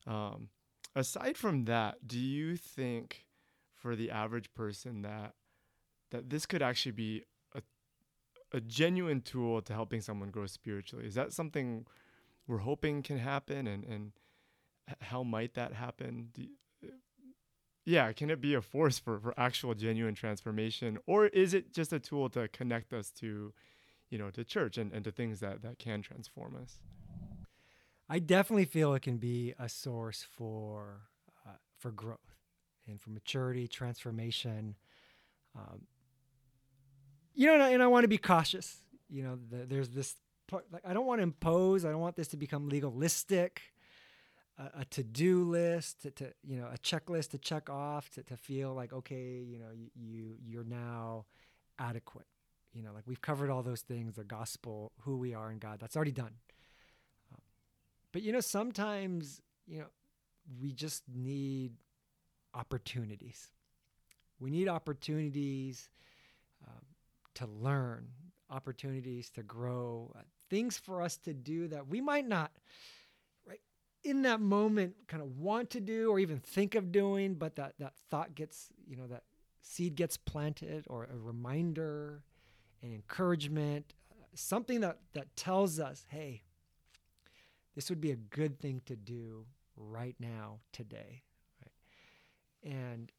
Um, 0.07 0.49
aside 0.97 1.37
from 1.37 1.67
that, 1.67 2.07
do 2.07 2.19
you 2.19 2.57
think 2.57 3.27
for 3.75 3.95
the 3.95 4.11
average 4.11 4.53
person 4.55 5.03
that 5.03 5.35
that 6.11 6.31
this 6.31 6.47
could 6.47 6.63
actually 6.63 6.93
be 6.93 7.23
a 7.55 7.63
a 8.53 8.61
genuine 8.61 9.21
tool 9.21 9.61
to 9.63 9.73
helping 9.73 10.01
someone 10.01 10.31
grow 10.31 10.47
spiritually? 10.47 11.07
Is 11.07 11.15
that 11.15 11.33
something 11.33 11.87
we're 12.47 12.59
hoping 12.59 13.03
can 13.03 13.19
happen 13.19 13.67
and 13.67 13.85
and 13.85 14.13
how 15.01 15.23
might 15.23 15.55
that 15.55 15.75
happen? 15.75 16.31
You, 16.37 16.49
yeah, 17.85 18.13
can 18.13 18.31
it 18.31 18.41
be 18.41 18.55
a 18.55 18.63
force 18.63 18.99
for, 18.99 19.19
for 19.19 19.35
actual 19.37 19.75
genuine 19.75 20.15
transformation? 20.15 20.99
Or 21.07 21.27
is 21.27 21.55
it 21.55 21.73
just 21.73 21.93
a 21.93 21.99
tool 21.99 22.29
to 22.31 22.49
connect 22.49 22.93
us 22.93 23.11
to, 23.21 23.53
you 24.11 24.19
know, 24.19 24.31
to 24.31 24.45
church 24.45 24.79
and, 24.79 24.93
and 24.93 25.05
to 25.05 25.11
things 25.11 25.41
that, 25.41 25.63
that 25.63 25.79
can 25.79 26.03
transform 26.03 26.57
us? 26.63 26.79
I 28.09 28.19
definitely 28.19 28.67
feel 28.67 28.95
it 28.95 29.01
can 29.01 29.17
be 29.17 29.55
a 29.59 29.69
source 29.69 30.27
for 30.37 31.03
uh, 31.47 31.53
for 31.79 31.91
growth 31.91 32.19
and 32.87 33.01
for 33.01 33.11
maturity, 33.11 33.67
transformation. 33.67 34.77
Um, 35.57 35.87
you 37.35 37.47
know, 37.47 37.55
and 37.55 37.63
I, 37.63 37.71
and 37.71 37.83
I 37.83 37.87
want 37.87 38.05
to 38.05 38.09
be 38.09 38.19
cautious. 38.19 38.83
You 39.09 39.23
know, 39.23 39.39
the, 39.51 39.65
there's 39.65 39.89
this 39.89 40.17
part 40.47 40.67
like 40.71 40.83
I 40.87 40.93
don't 40.93 41.07
want 41.07 41.21
to 41.21 41.23
impose. 41.23 41.85
I 41.85 41.91
don't 41.91 42.01
want 42.01 42.17
this 42.17 42.29
to 42.29 42.37
become 42.37 42.69
legalistic. 42.69 43.63
A, 44.59 44.81
a 44.81 44.85
to-do 44.85 45.45
list, 45.45 46.03
to, 46.03 46.11
to, 46.13 46.33
you 46.43 46.57
know, 46.59 46.69
a 46.73 46.79
checklist 46.79 47.31
to 47.31 47.39
check 47.39 47.71
off, 47.71 48.11
to, 48.11 48.23
to 48.23 48.37
feel 48.37 48.75
like 48.75 48.93
okay, 48.93 49.43
you 49.47 49.59
know, 49.59 49.71
you, 49.75 49.89
you 49.95 50.37
you're 50.45 50.65
now 50.65 51.25
adequate. 51.79 52.27
You 52.75 52.83
know, 52.83 52.93
like 52.95 53.05
we've 53.07 53.21
covered 53.21 53.51
all 53.51 53.63
those 53.63 53.83
things, 53.83 54.15
the 54.15 54.25
gospel, 54.25 54.93
who 55.01 55.17
we 55.17 55.35
are 55.35 55.51
in 55.51 55.59
God. 55.59 55.79
That's 55.81 55.97
already 55.97 56.13
done. 56.13 56.35
But 58.13 58.23
you 58.23 58.33
know, 58.33 58.41
sometimes, 58.41 59.41
you 59.67 59.81
know, 59.81 59.87
we 60.61 60.73
just 60.73 61.03
need 61.13 61.73
opportunities. 62.55 63.49
We 64.39 64.51
need 64.51 64.69
opportunities 64.69 65.89
um, 66.67 66.85
to 67.35 67.47
learn, 67.47 68.09
opportunities 68.51 69.31
to 69.31 69.43
grow, 69.43 70.13
uh, 70.17 70.23
things 70.51 70.77
for 70.77 71.01
us 71.01 71.17
to 71.19 71.33
do 71.33 71.69
that 71.69 71.89
we 71.89 72.01
might 72.01 72.29
not, 72.29 72.53
in 74.05 74.23
that 74.23 74.41
moment 74.41 74.95
kind 75.07 75.23
of 75.23 75.39
want 75.39 75.71
to 75.71 75.81
do 75.81 76.11
or 76.11 76.19
even 76.19 76.39
think 76.39 76.75
of 76.75 76.91
doing, 76.93 77.35
but 77.35 77.57
that, 77.57 77.75
that 77.79 77.95
thought 78.11 78.35
gets, 78.35 78.69
you 78.87 78.97
know, 78.97 79.07
that 79.07 79.23
seed 79.61 79.95
gets 79.95 80.17
planted 80.17 80.85
or 80.89 81.05
a 81.05 81.17
reminder, 81.17 82.23
an 82.83 82.93
encouragement, 82.93 83.95
uh, 84.11 84.25
something 84.35 84.81
that, 84.81 84.99
that 85.13 85.35
tells 85.37 85.79
us, 85.79 86.05
hey, 86.09 86.43
this 87.75 87.89
would 87.89 88.01
be 88.01 88.11
a 88.11 88.17
good 88.17 88.61
thing 88.61 88.83
to 88.87 88.97
do 88.97 89.47
right 89.77 90.17
now, 90.19 90.59
today. 90.73 91.23
Right? 91.61 92.73
And 92.75 93.13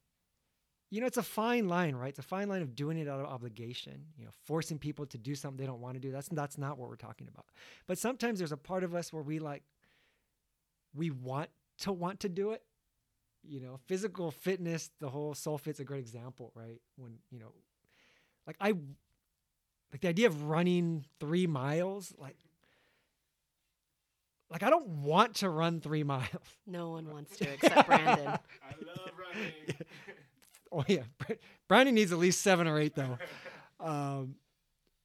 you 0.93 1.01
know, 1.01 1.07
it's 1.07 1.17
a 1.17 1.23
fine 1.23 1.67
line, 1.67 1.95
right? 1.95 2.09
It's 2.09 2.19
a 2.19 2.21
fine 2.21 2.49
line 2.49 2.61
of 2.61 2.75
doing 2.75 2.99
it 2.99 3.07
out 3.07 3.19
of 3.19 3.25
obligation, 3.25 4.05
you 4.15 4.25
know, 4.25 4.31
forcing 4.45 4.77
people 4.77 5.07
to 5.07 5.17
do 5.17 5.33
something 5.33 5.57
they 5.57 5.65
don't 5.65 5.81
want 5.81 5.95
to 5.95 5.99
do. 5.99 6.11
That's 6.11 6.27
that's 6.27 6.55
not 6.55 6.77
what 6.77 6.87
we're 6.87 6.97
talking 6.97 7.27
about. 7.27 7.45
But 7.87 7.97
sometimes 7.97 8.37
there's 8.37 8.51
a 8.51 8.57
part 8.57 8.83
of 8.83 8.93
us 8.93 9.11
where 9.11 9.23
we 9.23 9.39
like 9.39 9.63
we 10.93 11.09
want 11.09 11.49
to 11.79 11.91
want 11.91 12.21
to 12.21 12.29
do 12.29 12.51
it. 12.51 12.61
You 13.43 13.59
know, 13.59 13.79
physical 13.87 14.31
fitness, 14.31 14.89
the 15.01 15.09
whole 15.09 15.33
soul 15.33 15.57
fit's 15.57 15.79
a 15.79 15.83
great 15.83 15.99
example, 15.99 16.51
right? 16.55 16.79
When, 16.95 17.17
you 17.29 17.39
know, 17.39 17.51
like 18.47 18.55
I 18.61 18.73
like 19.91 20.01
the 20.01 20.07
idea 20.07 20.27
of 20.27 20.43
running 20.43 21.05
three 21.19 21.45
miles, 21.45 22.13
like 22.17 22.37
like 24.49 24.63
I 24.63 24.69
don't 24.69 24.87
want 24.87 25.35
to 25.37 25.49
run 25.49 25.81
three 25.81 26.03
miles. 26.15 26.27
No 26.65 26.91
one 26.91 27.09
wants 27.09 27.37
to 27.37 27.51
except 27.51 27.87
Brandon. 27.87 28.27
I 28.27 28.75
love 28.85 29.11
running. 29.17 29.75
oh 30.71 30.85
yeah, 30.87 31.03
Brandon 31.67 31.95
needs 31.95 32.11
at 32.11 32.19
least 32.19 32.41
seven 32.41 32.67
or 32.67 32.79
eight 32.79 32.95
though. 32.95 33.17
Um, 33.79 34.35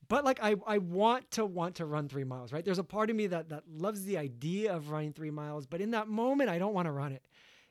but 0.09 0.25
like 0.25 0.41
I, 0.43 0.57
I 0.67 0.79
want 0.79 1.31
to 1.33 1.45
want 1.45 1.77
to 1.77 1.87
run 1.87 2.09
three 2.09 2.25
miles, 2.25 2.53
right? 2.53 2.65
There's 2.65 2.79
a 2.79 2.85
part 2.85 3.11
of 3.11 3.17
me 3.17 3.27
that 3.29 3.51
that 3.51 3.65
loves 3.69 4.05
the 4.05 4.19
idea 4.19 4.75
of 4.75 4.91
running 4.91 5.13
three 5.13 5.31
miles, 5.31 5.67
but 5.67 5.81
in 5.81 5.91
that 5.93 6.09
moment 6.09 6.51
I 6.51 6.59
don't 6.59 6.75
want 6.75 6.87
to 6.87 6.93
run 6.93 7.13
it. 7.13 7.23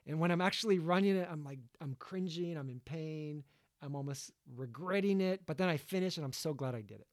And 0.05 0.19
when 0.19 0.31
I'm 0.31 0.41
actually 0.41 0.79
running 0.79 1.17
it, 1.17 1.27
I'm 1.29 1.43
like 1.43 1.59
I'm 1.81 1.95
cringing, 1.99 2.57
I'm 2.57 2.69
in 2.69 2.79
pain, 2.79 3.43
I'm 3.81 3.95
almost 3.95 4.31
regretting 4.55 5.19
it. 5.19 5.41
But 5.45 5.57
then 5.57 5.69
I 5.69 5.77
finish 5.77 6.17
and 6.17 6.25
I'm 6.25 6.33
so 6.33 6.53
glad 6.53 6.75
I 6.75 6.81
did 6.81 6.99
it. 6.99 7.07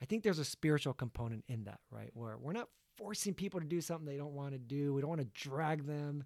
I 0.00 0.04
think 0.04 0.22
there's 0.22 0.38
a 0.38 0.44
spiritual 0.44 0.92
component 0.92 1.44
in 1.48 1.64
that, 1.64 1.80
right? 1.90 2.10
Where 2.14 2.36
we're 2.38 2.52
not 2.52 2.68
forcing 2.96 3.34
people 3.34 3.60
to 3.60 3.66
do 3.66 3.80
something 3.80 4.06
they 4.06 4.16
don't 4.16 4.34
want 4.34 4.52
to 4.52 4.58
do. 4.58 4.94
We 4.94 5.00
don't 5.00 5.10
want 5.10 5.20
to 5.20 5.48
drag 5.48 5.86
them. 5.86 6.24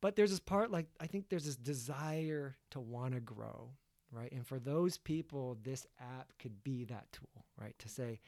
But 0.00 0.16
there's 0.16 0.30
this 0.30 0.40
part 0.40 0.70
like 0.70 0.86
I 1.00 1.06
think 1.06 1.28
there's 1.28 1.46
this 1.46 1.56
desire 1.56 2.56
to 2.70 2.80
want 2.80 3.14
to 3.14 3.20
grow, 3.20 3.70
right? 4.14 4.32
And 4.32 4.46
for 4.46 4.58
those 4.58 4.96
people, 4.96 5.58
this 5.62 5.86
app 6.00 6.32
could 6.38 6.62
be 6.62 6.84
that 6.84 7.10
tool, 7.12 7.44
right? 7.60 7.78
To 7.78 7.88
say, 7.88 8.20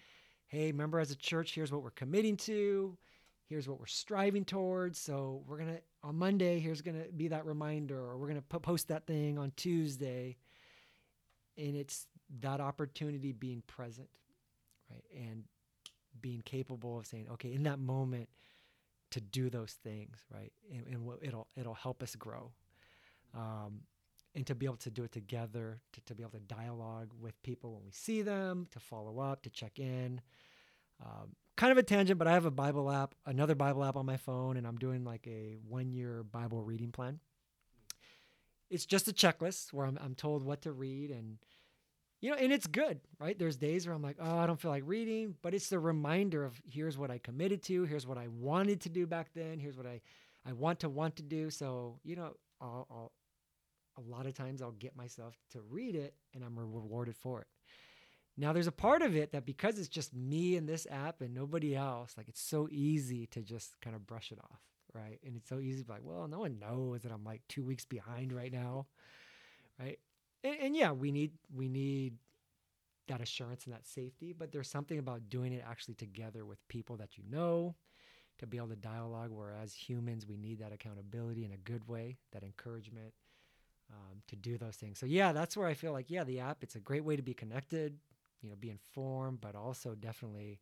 hey, 0.48 0.66
remember 0.70 1.00
as 1.00 1.10
a 1.10 1.16
church, 1.16 1.54
here's 1.54 1.72
what 1.72 1.82
we're 1.82 1.90
committing 1.90 2.36
to, 2.38 2.96
here's 3.48 3.68
what 3.68 3.78
we're 3.78 3.86
striving 3.86 4.44
towards. 4.44 4.98
So 4.98 5.42
we're 5.46 5.58
gonna 5.58 5.78
on 6.02 6.16
Monday, 6.16 6.58
here's 6.58 6.82
gonna 6.82 7.04
be 7.16 7.28
that 7.28 7.46
reminder, 7.46 7.98
or 7.98 8.18
we're 8.18 8.28
gonna 8.28 8.42
post 8.42 8.88
that 8.88 9.06
thing 9.06 9.38
on 9.38 9.52
Tuesday. 9.56 10.36
And 11.58 11.76
it's 11.76 12.06
that 12.40 12.60
opportunity 12.60 13.32
being 13.32 13.62
present, 13.66 14.08
right? 14.90 15.04
And 15.14 15.44
being 16.20 16.42
capable 16.42 16.98
of 16.98 17.06
saying, 17.06 17.28
okay, 17.32 17.52
in 17.52 17.62
that 17.64 17.78
moment, 17.78 18.28
to 19.12 19.20
do 19.20 19.48
those 19.48 19.72
things, 19.84 20.18
right? 20.32 20.52
And, 20.70 20.86
and 20.86 21.08
it'll 21.22 21.46
it'll 21.56 21.74
help 21.74 22.02
us 22.02 22.14
grow, 22.16 22.50
um, 23.34 23.80
and 24.36 24.46
to 24.46 24.54
be 24.54 24.66
able 24.66 24.76
to 24.76 24.90
do 24.90 25.02
it 25.02 25.12
together, 25.12 25.80
to, 25.94 26.00
to 26.02 26.14
be 26.14 26.22
able 26.22 26.32
to 26.32 26.40
dialogue 26.40 27.10
with 27.18 27.42
people 27.42 27.72
when 27.72 27.84
we 27.84 27.90
see 27.90 28.20
them, 28.20 28.68
to 28.70 28.78
follow 28.78 29.18
up, 29.18 29.42
to 29.42 29.50
check 29.50 29.78
in. 29.78 30.20
Um, 31.02 31.34
kind 31.56 31.72
of 31.72 31.78
a 31.78 31.82
tangent, 31.82 32.18
but 32.18 32.28
I 32.28 32.32
have 32.32 32.44
a 32.44 32.50
Bible 32.50 32.90
app, 32.90 33.14
another 33.24 33.54
Bible 33.54 33.82
app 33.82 33.96
on 33.96 34.04
my 34.04 34.18
phone, 34.18 34.58
and 34.58 34.66
I'm 34.66 34.76
doing 34.76 35.04
like 35.04 35.26
a 35.26 35.56
one 35.66 35.90
year 35.90 36.22
Bible 36.22 36.62
reading 36.62 36.92
plan. 36.92 37.18
It's 38.68 38.84
just 38.84 39.08
a 39.08 39.12
checklist 39.12 39.72
where 39.72 39.86
I'm, 39.86 39.98
I'm 40.02 40.14
told 40.14 40.44
what 40.44 40.62
to 40.62 40.72
read 40.72 41.10
and 41.10 41.38
you 42.20 42.30
know, 42.30 42.36
and 42.36 42.50
it's 42.50 42.66
good, 42.66 43.00
right? 43.20 43.38
There's 43.38 43.56
days 43.56 43.86
where 43.86 43.94
I'm 43.94 44.02
like, 44.02 44.16
oh, 44.20 44.38
I 44.38 44.46
don't 44.46 44.60
feel 44.60 44.70
like 44.70 44.82
reading, 44.86 45.34
but 45.42 45.54
it's 45.54 45.68
the 45.68 45.78
reminder 45.78 46.44
of 46.44 46.60
here's 46.64 46.98
what 46.98 47.10
I 47.10 47.18
committed 47.18 47.62
to, 47.64 47.84
here's 47.84 48.06
what 48.06 48.18
I 48.18 48.28
wanted 48.28 48.80
to 48.82 48.88
do 48.88 49.06
back 49.06 49.28
then, 49.34 49.58
here's 49.60 49.76
what 49.76 49.86
I, 49.86 50.00
I 50.44 50.52
want 50.52 50.80
to 50.80 50.88
want 50.88 51.16
to 51.16 51.22
do. 51.22 51.50
So, 51.50 52.00
you 52.04 52.16
know, 52.16 52.34
I'll, 52.60 52.86
I'll 52.90 53.12
a 53.96 54.00
lot 54.00 54.26
of 54.26 54.34
times 54.34 54.62
I'll 54.62 54.72
get 54.72 54.96
myself 54.96 55.36
to 55.52 55.60
read 55.60 55.94
it 55.94 56.14
and 56.34 56.44
I'm 56.44 56.58
rewarded 56.58 57.16
for 57.16 57.40
it. 57.40 57.46
Now, 58.38 58.52
there's 58.52 58.66
a 58.66 58.72
part 58.72 59.00
of 59.00 59.16
it 59.16 59.32
that 59.32 59.46
because 59.46 59.78
it's 59.78 59.88
just 59.88 60.14
me 60.14 60.56
and 60.56 60.68
this 60.68 60.86
app 60.90 61.22
and 61.22 61.32
nobody 61.32 61.74
else, 61.74 62.14
like 62.18 62.28
it's 62.28 62.42
so 62.42 62.68
easy 62.70 63.26
to 63.28 63.40
just 63.40 63.80
kind 63.80 63.96
of 63.96 64.06
brush 64.06 64.30
it 64.30 64.38
off, 64.38 64.60
right? 64.92 65.18
And 65.24 65.36
it's 65.36 65.48
so 65.48 65.58
easy 65.58 65.80
to 65.80 65.86
be 65.86 65.92
like, 65.94 66.04
well, 66.04 66.28
no 66.28 66.40
one 66.40 66.58
knows 66.58 67.02
that 67.02 67.12
I'm 67.12 67.24
like 67.24 67.40
two 67.48 67.64
weeks 67.64 67.86
behind 67.86 68.32
right 68.32 68.52
now, 68.52 68.86
right? 69.80 69.98
And, 70.44 70.56
and 70.60 70.76
yeah, 70.76 70.92
we 70.92 71.12
need 71.12 71.32
we 71.54 71.68
need 71.68 72.18
that 73.08 73.22
assurance 73.22 73.64
and 73.64 73.74
that 73.74 73.86
safety, 73.86 74.34
but 74.34 74.52
there's 74.52 74.68
something 74.68 74.98
about 74.98 75.30
doing 75.30 75.52
it 75.52 75.64
actually 75.66 75.94
together 75.94 76.44
with 76.44 76.66
people 76.68 76.96
that 76.96 77.16
you 77.16 77.24
know 77.30 77.74
to 78.38 78.46
be 78.46 78.58
able 78.58 78.68
to 78.68 78.76
dialogue. 78.76 79.30
Whereas 79.30 79.72
humans, 79.72 80.26
we 80.26 80.36
need 80.36 80.58
that 80.58 80.72
accountability 80.72 81.46
in 81.46 81.52
a 81.52 81.56
good 81.56 81.88
way, 81.88 82.18
that 82.32 82.42
encouragement 82.42 83.14
um, 83.92 84.22
to 84.28 84.36
do 84.36 84.58
those 84.58 84.76
things. 84.76 84.98
So 84.98 85.06
yeah, 85.06 85.32
that's 85.32 85.56
where 85.56 85.68
I 85.68 85.74
feel 85.74 85.92
like 85.92 86.10
yeah, 86.10 86.24
the 86.24 86.40
app 86.40 86.62
it's 86.62 86.76
a 86.76 86.80
great 86.80 87.04
way 87.04 87.16
to 87.16 87.22
be 87.22 87.34
connected, 87.34 87.98
you 88.42 88.50
know, 88.50 88.56
be 88.58 88.70
informed, 88.70 89.40
but 89.40 89.54
also 89.54 89.94
definitely 89.94 90.60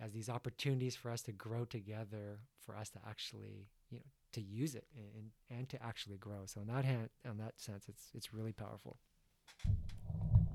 as 0.00 0.12
these 0.12 0.30
opportunities 0.30 0.96
for 0.96 1.10
us 1.10 1.22
to 1.22 1.32
grow 1.32 1.64
together, 1.64 2.38
for 2.64 2.76
us 2.76 2.90
to 2.90 2.98
actually 3.08 3.68
you 3.90 3.98
know 3.98 4.04
to 4.32 4.40
use 4.40 4.74
it 4.74 4.86
and 4.96 5.30
and 5.50 5.68
to 5.68 5.82
actually 5.82 6.18
grow. 6.18 6.42
So 6.46 6.60
in 6.60 6.68
that 6.68 6.84
hand, 6.84 7.10
in 7.24 7.38
that 7.38 7.60
sense, 7.60 7.86
it's 7.88 8.10
it's 8.14 8.32
really 8.32 8.52
powerful. 8.52 8.98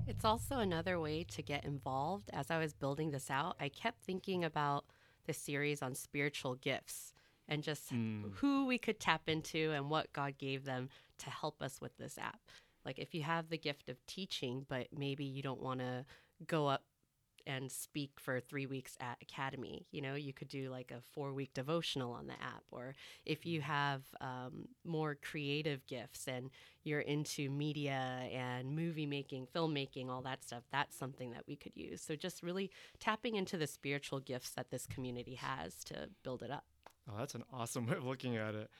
It's 0.06 0.24
also 0.24 0.58
another 0.58 1.00
way 1.00 1.24
to 1.24 1.42
get 1.42 1.64
involved. 1.64 2.30
As 2.32 2.50
I 2.50 2.58
was 2.58 2.72
building 2.72 3.10
this 3.10 3.30
out, 3.30 3.56
I 3.58 3.68
kept 3.68 4.04
thinking 4.04 4.44
about 4.44 4.84
the 5.26 5.32
series 5.32 5.82
on 5.82 5.94
spiritual 5.96 6.54
gifts 6.54 7.12
and 7.48 7.62
just 7.62 7.92
mm. 7.92 8.32
who 8.36 8.66
we 8.66 8.78
could 8.78 9.00
tap 9.00 9.22
into 9.28 9.72
and 9.72 9.90
what 9.90 10.12
God 10.12 10.38
gave 10.38 10.64
them 10.64 10.88
to 11.18 11.30
help 11.30 11.62
us 11.62 11.80
with 11.80 11.96
this 11.98 12.18
app. 12.18 12.40
Like 12.84 12.98
if 12.98 13.14
you 13.14 13.22
have 13.22 13.48
the 13.48 13.58
gift 13.58 13.88
of 13.88 14.04
teaching, 14.06 14.64
but 14.68 14.88
maybe 14.96 15.24
you 15.24 15.42
don't 15.42 15.62
want 15.62 15.80
to 15.80 16.04
go 16.46 16.66
up 16.66 16.84
and 17.46 17.70
speak 17.70 18.10
for 18.16 18.40
three 18.40 18.66
weeks 18.66 18.96
at 19.00 19.16
academy 19.22 19.86
you 19.92 20.02
know 20.02 20.14
you 20.14 20.32
could 20.32 20.48
do 20.48 20.68
like 20.68 20.90
a 20.90 21.00
four 21.12 21.32
week 21.32 21.54
devotional 21.54 22.12
on 22.12 22.26
the 22.26 22.32
app 22.32 22.64
or 22.72 22.94
if 23.24 23.46
you 23.46 23.60
have 23.60 24.02
um, 24.20 24.66
more 24.84 25.14
creative 25.14 25.86
gifts 25.86 26.26
and 26.26 26.50
you're 26.82 27.00
into 27.00 27.48
media 27.48 28.28
and 28.32 28.74
movie 28.74 29.06
making 29.06 29.46
filmmaking 29.54 30.08
all 30.08 30.22
that 30.22 30.42
stuff 30.42 30.64
that's 30.72 30.96
something 30.96 31.30
that 31.30 31.44
we 31.46 31.54
could 31.54 31.76
use 31.76 32.02
so 32.02 32.16
just 32.16 32.42
really 32.42 32.70
tapping 32.98 33.36
into 33.36 33.56
the 33.56 33.66
spiritual 33.66 34.18
gifts 34.18 34.50
that 34.50 34.70
this 34.70 34.86
community 34.86 35.36
has 35.36 35.84
to 35.84 36.08
build 36.24 36.42
it 36.42 36.50
up 36.50 36.64
Oh, 37.08 37.14
that's 37.18 37.34
an 37.34 37.44
awesome 37.52 37.86
way 37.88 37.96
of 37.96 38.04
looking 38.04 38.36
at 38.36 38.54
it. 38.54 38.70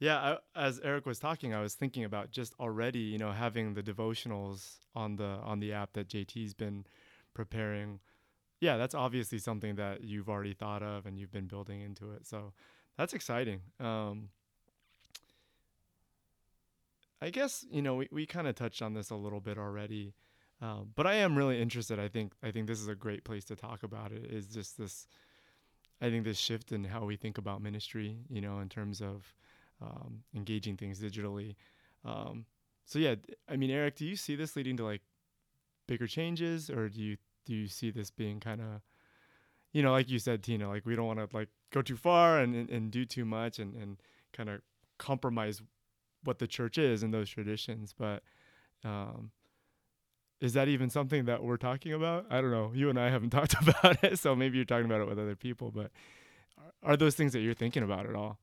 Yeah, 0.00 0.16
I, 0.16 0.38
as 0.68 0.80
Erik 0.80 1.04
was 1.04 1.18
talking, 1.18 1.54
I 1.54 1.60
was 1.60 1.74
thinking 1.74 2.04
about 2.04 2.30
just 2.30 2.54
already, 2.58 3.00
you 3.00 3.18
know, 3.18 3.32
having 3.32 3.74
the 3.74 3.82
devotionals 3.82 4.76
on 4.94 5.16
the 5.16 5.38
on 5.44 5.60
the 5.60 5.74
app 5.74 5.92
that 5.92 6.08
JT's 6.08 6.54
been 6.54 6.86
preparing. 7.34 8.00
Yeah, 8.60 8.78
that's 8.78 8.94
obviously 8.94 9.38
something 9.38 9.76
that 9.76 10.02
you've 10.02 10.28
already 10.30 10.54
thought 10.54 10.82
of 10.82 11.04
and 11.04 11.18
you've 11.18 11.30
been 11.30 11.46
building 11.46 11.82
into 11.82 12.12
it. 12.12 12.26
So 12.26 12.54
that's 12.96 13.12
exciting. 13.12 13.60
Um, 13.78 14.30
I 17.20 17.28
guess 17.28 17.66
you 17.70 17.82
know 17.82 17.96
we, 17.96 18.08
we 18.10 18.24
kind 18.24 18.48
of 18.48 18.54
touched 18.54 18.80
on 18.80 18.94
this 18.94 19.10
a 19.10 19.16
little 19.16 19.40
bit 19.40 19.58
already, 19.58 20.14
um, 20.62 20.92
but 20.96 21.06
I 21.06 21.16
am 21.16 21.36
really 21.36 21.60
interested. 21.60 21.98
I 21.98 22.08
think 22.08 22.32
I 22.42 22.50
think 22.50 22.68
this 22.68 22.80
is 22.80 22.88
a 22.88 22.94
great 22.94 23.22
place 23.22 23.44
to 23.46 23.56
talk 23.56 23.82
about 23.82 24.12
it. 24.12 24.24
Is 24.32 24.46
just 24.46 24.78
this 24.78 25.06
I 26.00 26.08
think 26.08 26.24
this 26.24 26.38
shift 26.38 26.72
in 26.72 26.84
how 26.84 27.04
we 27.04 27.16
think 27.16 27.36
about 27.36 27.60
ministry, 27.60 28.16
you 28.30 28.40
know, 28.40 28.60
in 28.60 28.70
terms 28.70 29.02
of 29.02 29.34
um, 29.80 30.22
engaging 30.34 30.76
things 30.76 31.00
digitally. 31.00 31.56
Um, 32.04 32.46
so 32.84 32.98
yeah, 32.98 33.14
I 33.48 33.56
mean, 33.56 33.70
Erik, 33.70 33.96
do 33.96 34.06
you 34.06 34.16
see 34.16 34.36
this 34.36 34.56
leading 34.56 34.76
to 34.78 34.84
like 34.84 35.02
bigger 35.86 36.06
changes, 36.06 36.70
or 36.70 36.88
do 36.88 37.00
you 37.00 37.16
do 37.46 37.54
you 37.54 37.68
see 37.68 37.90
this 37.90 38.10
being 38.10 38.40
kind 38.40 38.60
of, 38.60 38.80
you 39.72 39.82
know, 39.82 39.92
like 39.92 40.10
you 40.10 40.18
said, 40.18 40.42
Tina, 40.42 40.68
like 40.68 40.84
we 40.86 40.94
don't 40.94 41.06
want 41.06 41.18
to 41.18 41.28
like 41.36 41.48
go 41.72 41.82
too 41.82 41.96
far 41.96 42.38
and, 42.38 42.54
and, 42.54 42.70
and 42.70 42.90
do 42.90 43.04
too 43.04 43.24
much 43.24 43.58
and, 43.58 43.74
and 43.74 43.96
kind 44.32 44.48
of 44.48 44.60
compromise 44.98 45.62
what 46.24 46.38
the 46.38 46.46
church 46.46 46.78
is 46.78 47.02
and 47.02 47.12
those 47.14 47.30
traditions, 47.30 47.94
but 47.96 48.22
um, 48.84 49.30
is 50.40 50.54
that 50.54 50.68
even 50.68 50.90
something 50.90 51.26
that 51.26 51.42
we're 51.42 51.56
talking 51.56 51.92
about? 51.92 52.26
I 52.30 52.40
don't 52.40 52.50
know. 52.50 52.72
You 52.74 52.88
and 52.90 52.98
I 52.98 53.10
haven't 53.10 53.30
talked 53.38 53.54
about 53.60 54.02
it, 54.02 54.18
so 54.18 54.34
maybe 54.34 54.56
you're 54.56 54.64
talking 54.64 54.86
about 54.86 55.00
it 55.00 55.08
with 55.08 55.18
other 55.18 55.36
people. 55.36 55.70
But 55.70 55.90
are 56.82 56.96
those 56.96 57.14
things 57.14 57.32
that 57.32 57.40
you're 57.40 57.54
thinking 57.54 57.82
about 57.82 58.06
at 58.06 58.14
all? 58.14 58.38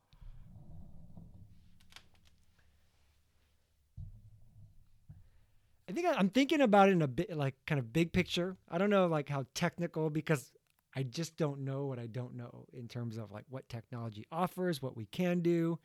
I 5.97 6.01
think 6.01 6.15
I'm 6.19 6.29
thinking 6.29 6.61
about 6.61 6.89
it 6.89 6.91
in 6.91 7.01
a 7.01 7.07
bit 7.07 7.35
like 7.35 7.55
kind 7.65 7.79
of 7.79 7.91
big 7.91 8.13
picture. 8.13 8.55
I 8.69 8.77
don't 8.77 8.91
know 8.91 9.07
like 9.07 9.29
how 9.29 9.45
technical 9.55 10.11
because 10.11 10.51
I 10.95 11.01
just 11.01 11.37
don't 11.37 11.61
know 11.61 11.87
what 11.87 11.97
I 11.97 12.05
don't 12.05 12.35
know 12.35 12.65
in 12.71 12.87
terms 12.87 13.17
of 13.17 13.31
like 13.31 13.45
what 13.49 13.67
technology 13.67 14.27
offers, 14.31 14.79
what 14.79 14.95
we 14.95 15.07
can 15.07 15.39
do. 15.39 15.79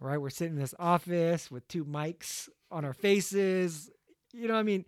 Right? 0.00 0.16
We're 0.16 0.30
sitting 0.30 0.54
in 0.54 0.60
this 0.60 0.74
office 0.78 1.50
with 1.50 1.68
two 1.68 1.84
mics 1.84 2.48
on 2.70 2.86
our 2.86 2.94
faces. 2.94 3.90
You 4.32 4.48
know, 4.48 4.54
I 4.54 4.62
mean, 4.62 4.86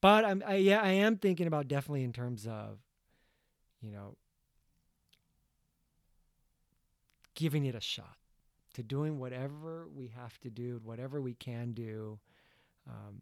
but 0.00 0.24
I'm 0.24 0.42
I, 0.46 0.54
yeah 0.54 0.80
I 0.80 0.92
am 0.92 1.18
thinking 1.18 1.46
about 1.46 1.68
definitely 1.68 2.04
in 2.04 2.14
terms 2.14 2.46
of 2.46 2.78
you 3.82 3.90
know 3.90 4.16
giving 7.34 7.66
it 7.66 7.74
a 7.74 7.80
shot 7.80 8.16
to 8.72 8.82
doing 8.82 9.18
whatever 9.18 9.86
we 9.94 10.12
have 10.16 10.38
to 10.40 10.48
do 10.48 10.80
whatever 10.82 11.20
we 11.20 11.34
can 11.34 11.72
do 11.72 12.18
um, 12.88 13.20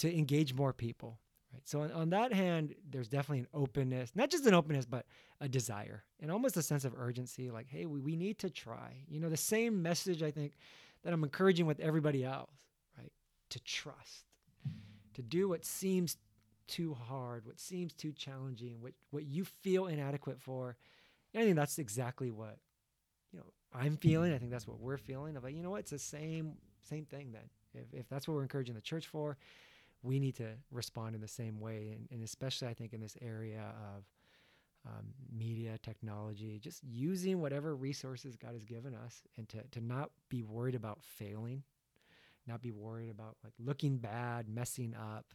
to 0.00 0.16
engage 0.16 0.54
more 0.54 0.72
people 0.72 1.18
right 1.52 1.62
so 1.66 1.80
on, 1.80 1.90
on 1.92 2.10
that 2.10 2.32
hand 2.32 2.74
there's 2.90 3.08
definitely 3.08 3.40
an 3.40 3.48
openness 3.54 4.12
not 4.14 4.30
just 4.30 4.46
an 4.46 4.54
openness 4.54 4.86
but 4.86 5.06
a 5.40 5.48
desire 5.48 6.04
and 6.20 6.30
almost 6.30 6.56
a 6.56 6.62
sense 6.62 6.84
of 6.84 6.94
urgency 6.96 7.50
like 7.50 7.66
hey 7.68 7.86
we, 7.86 8.00
we 8.00 8.16
need 8.16 8.38
to 8.38 8.50
try 8.50 9.04
you 9.08 9.20
know 9.20 9.28
the 9.28 9.36
same 9.36 9.82
message 9.82 10.22
i 10.22 10.30
think 10.30 10.52
that 11.02 11.12
i'm 11.12 11.24
encouraging 11.24 11.66
with 11.66 11.80
everybody 11.80 12.24
else 12.24 12.50
right 12.98 13.12
to 13.48 13.58
trust 13.60 14.24
to 15.14 15.22
do 15.22 15.48
what 15.48 15.64
seems 15.64 16.16
too 16.70 16.94
hard, 16.94 17.44
what 17.44 17.58
seems 17.58 17.92
too 17.92 18.12
challenging, 18.12 18.80
what 18.80 18.92
what 19.10 19.24
you 19.24 19.44
feel 19.44 19.86
inadequate 19.86 20.40
for. 20.40 20.76
I 21.34 21.42
think 21.42 21.56
that's 21.56 21.78
exactly 21.78 22.30
what 22.30 22.56
you 23.32 23.40
know 23.40 23.46
I'm 23.74 23.96
feeling. 23.96 24.32
I 24.32 24.38
think 24.38 24.50
that's 24.50 24.68
what 24.68 24.80
we're 24.80 24.96
feeling. 24.96 25.36
Of 25.36 25.44
like, 25.44 25.54
you 25.54 25.62
know 25.62 25.70
what, 25.70 25.80
it's 25.80 25.90
the 25.90 25.98
same 25.98 26.54
same 26.88 27.04
thing 27.04 27.32
then. 27.32 27.50
If 27.74 27.92
if 27.92 28.08
that's 28.08 28.26
what 28.26 28.34
we're 28.34 28.42
encouraging 28.42 28.76
the 28.76 28.80
church 28.80 29.08
for, 29.08 29.36
we 30.02 30.18
need 30.18 30.36
to 30.36 30.48
respond 30.70 31.14
in 31.14 31.20
the 31.20 31.28
same 31.28 31.60
way, 31.60 31.92
and, 31.94 32.08
and 32.10 32.22
especially 32.22 32.68
I 32.68 32.74
think 32.74 32.92
in 32.92 33.00
this 33.00 33.16
area 33.20 33.72
of 33.94 34.04
um, 34.86 35.08
media 35.30 35.76
technology, 35.82 36.58
just 36.58 36.82
using 36.82 37.40
whatever 37.40 37.76
resources 37.76 38.36
God 38.36 38.54
has 38.54 38.64
given 38.64 38.94
us, 38.94 39.22
and 39.36 39.48
to 39.50 39.62
to 39.72 39.80
not 39.80 40.10
be 40.28 40.42
worried 40.42 40.74
about 40.74 41.02
failing, 41.02 41.62
not 42.46 42.62
be 42.62 42.70
worried 42.70 43.10
about 43.10 43.36
like 43.44 43.52
looking 43.58 43.98
bad, 43.98 44.48
messing 44.48 44.94
up, 44.94 45.34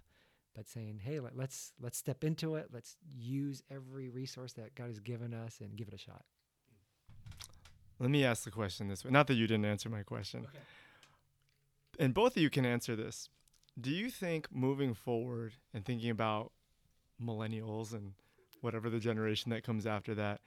but 0.55 0.67
saying, 0.67 0.99
"Hey, 1.03 1.19
let, 1.19 1.37
let's 1.37 1.73
let's 1.79 1.97
step 1.97 2.23
into 2.23 2.55
it. 2.55 2.69
Let's 2.73 2.97
use 3.07 3.61
every 3.69 4.09
resource 4.09 4.53
that 4.53 4.73
God 4.73 4.87
has 4.87 4.99
given 4.99 5.33
us 5.33 5.59
and 5.61 5.75
give 5.75 5.87
it 5.87 5.93
a 5.93 5.99
shot." 5.99 6.25
Let 7.99 8.09
me 8.09 8.25
ask 8.25 8.43
the 8.43 8.51
question 8.51 8.87
this 8.87 9.05
way. 9.05 9.11
Not 9.11 9.27
that 9.27 9.35
you 9.35 9.47
didn't 9.47 9.65
answer 9.65 9.89
my 9.89 10.03
question. 10.03 10.41
Okay. 10.41 10.57
And 11.97 12.13
both 12.13 12.35
of 12.35 12.41
you 12.41 12.49
can 12.49 12.65
answer 12.65 12.95
this. 12.95 13.29
Do 13.79 13.91
you 13.91 14.09
think 14.09 14.47
moving 14.51 14.93
forward 14.93 15.53
and 15.73 15.83
thinking 15.83 16.09
about 16.09 16.51
millennials 17.21 17.93
and 17.93 18.13
whatever 18.61 18.89
the 18.89 18.99
generation 18.99 19.51
that 19.51 19.63
comes 19.63 19.85
after 19.85 20.15
that, 20.15 20.41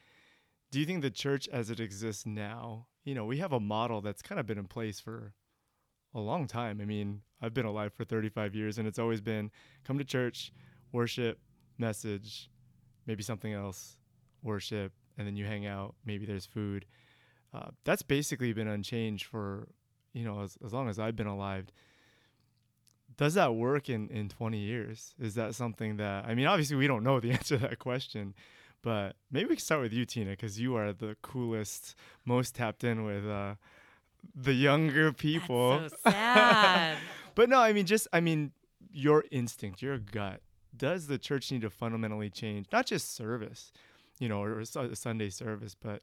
do 0.71 0.81
you 0.81 0.87
think 0.87 1.03
the 1.03 1.11
church 1.11 1.49
as 1.49 1.71
it 1.71 1.81
exists 1.81 2.27
now, 2.27 2.87
you 3.05 3.15
know, 3.15 3.25
we 3.25 3.39
have 3.39 3.53
a 3.53 3.61
model 3.61 4.01
that's 4.01 4.23
kind 4.23 4.39
of 4.39 4.47
been 4.47 4.59
in 4.59 4.67
place 4.67 5.01
for 5.01 5.33
a 6.15 6.21
long 6.21 6.47
time. 6.47 6.81
I 6.81 6.85
mean, 6.85 7.23
I've 7.41 7.55
been 7.55 7.67
alive 7.67 7.93
for 7.93 8.05
35 8.05 8.55
years, 8.55 8.79
and 8.79 8.87
it's 8.87 8.99
always 8.99 9.21
been 9.21 9.51
come 9.85 9.99
to 9.99 10.05
church, 10.05 10.53
worship, 10.93 11.39
message, 11.79 12.51
maybe 13.07 13.23
something 13.23 13.53
else, 13.53 13.97
worship, 14.43 14.93
and 15.17 15.27
then 15.27 15.37
you 15.37 15.47
hang 15.47 15.67
out. 15.67 15.95
Maybe 16.05 16.27
there's 16.27 16.47
food. 16.47 16.87
Uh, 17.55 17.69
that's 17.85 18.03
basically 18.03 18.53
been 18.53 18.69
unchanged 18.69 19.25
for 19.25 19.69
you 20.13 20.25
know 20.25 20.43
as, 20.43 20.59
as 20.65 20.73
long 20.73 20.89
as 20.89 20.99
I've 20.99 21.17
been 21.17 21.27
alive. 21.27 21.67
Does 23.19 23.35
that 23.35 23.55
work 23.55 23.91
in 23.91 24.09
in 24.09 24.31
20 24.31 24.59
years? 24.59 25.15
Is 25.21 25.35
that 25.35 25.55
something 25.55 25.99
that 25.99 26.25
I 26.25 26.35
mean? 26.35 26.47
Obviously, 26.47 26.77
we 26.77 26.87
don't 26.87 27.05
know 27.05 27.21
the 27.21 27.31
answer 27.39 27.59
to 27.59 27.69
that 27.69 27.79
question, 27.79 28.35
but 28.83 29.17
maybe 29.31 29.51
we 29.51 29.57
can 29.57 29.65
start 29.65 29.83
with 29.83 29.93
you, 29.93 30.07
Tina, 30.07 30.31
because 30.31 30.59
you 30.59 30.77
are 30.77 30.95
the 30.95 31.17
coolest, 31.21 31.95
most 32.25 32.55
tapped 32.55 32.83
in 32.85 33.05
with. 33.05 33.27
Uh, 33.27 33.57
the 34.35 34.53
younger 34.53 35.13
people. 35.13 35.81
That's 35.81 36.03
so 36.03 36.11
sad. 36.11 36.99
but 37.35 37.49
no, 37.49 37.61
I 37.61 37.73
mean, 37.73 37.87
just 37.87 38.09
I 38.13 38.21
mean, 38.21 38.53
your 38.91 39.25
instinct, 39.31 39.83
your 39.83 39.99
gut, 39.99 40.41
does 40.77 41.07
the 41.07 41.19
church 41.19 41.51
need 41.51 41.63
to 41.63 41.71
fundamentally 41.71 42.31
change? 42.31 42.67
Not 42.73 42.87
just 42.87 43.15
service, 43.15 43.73
you 44.19 44.29
know, 44.29 44.43
or, 44.43 44.61
a 44.61 44.97
Sunday 44.97 45.31
service, 45.31 45.75
but 45.75 46.03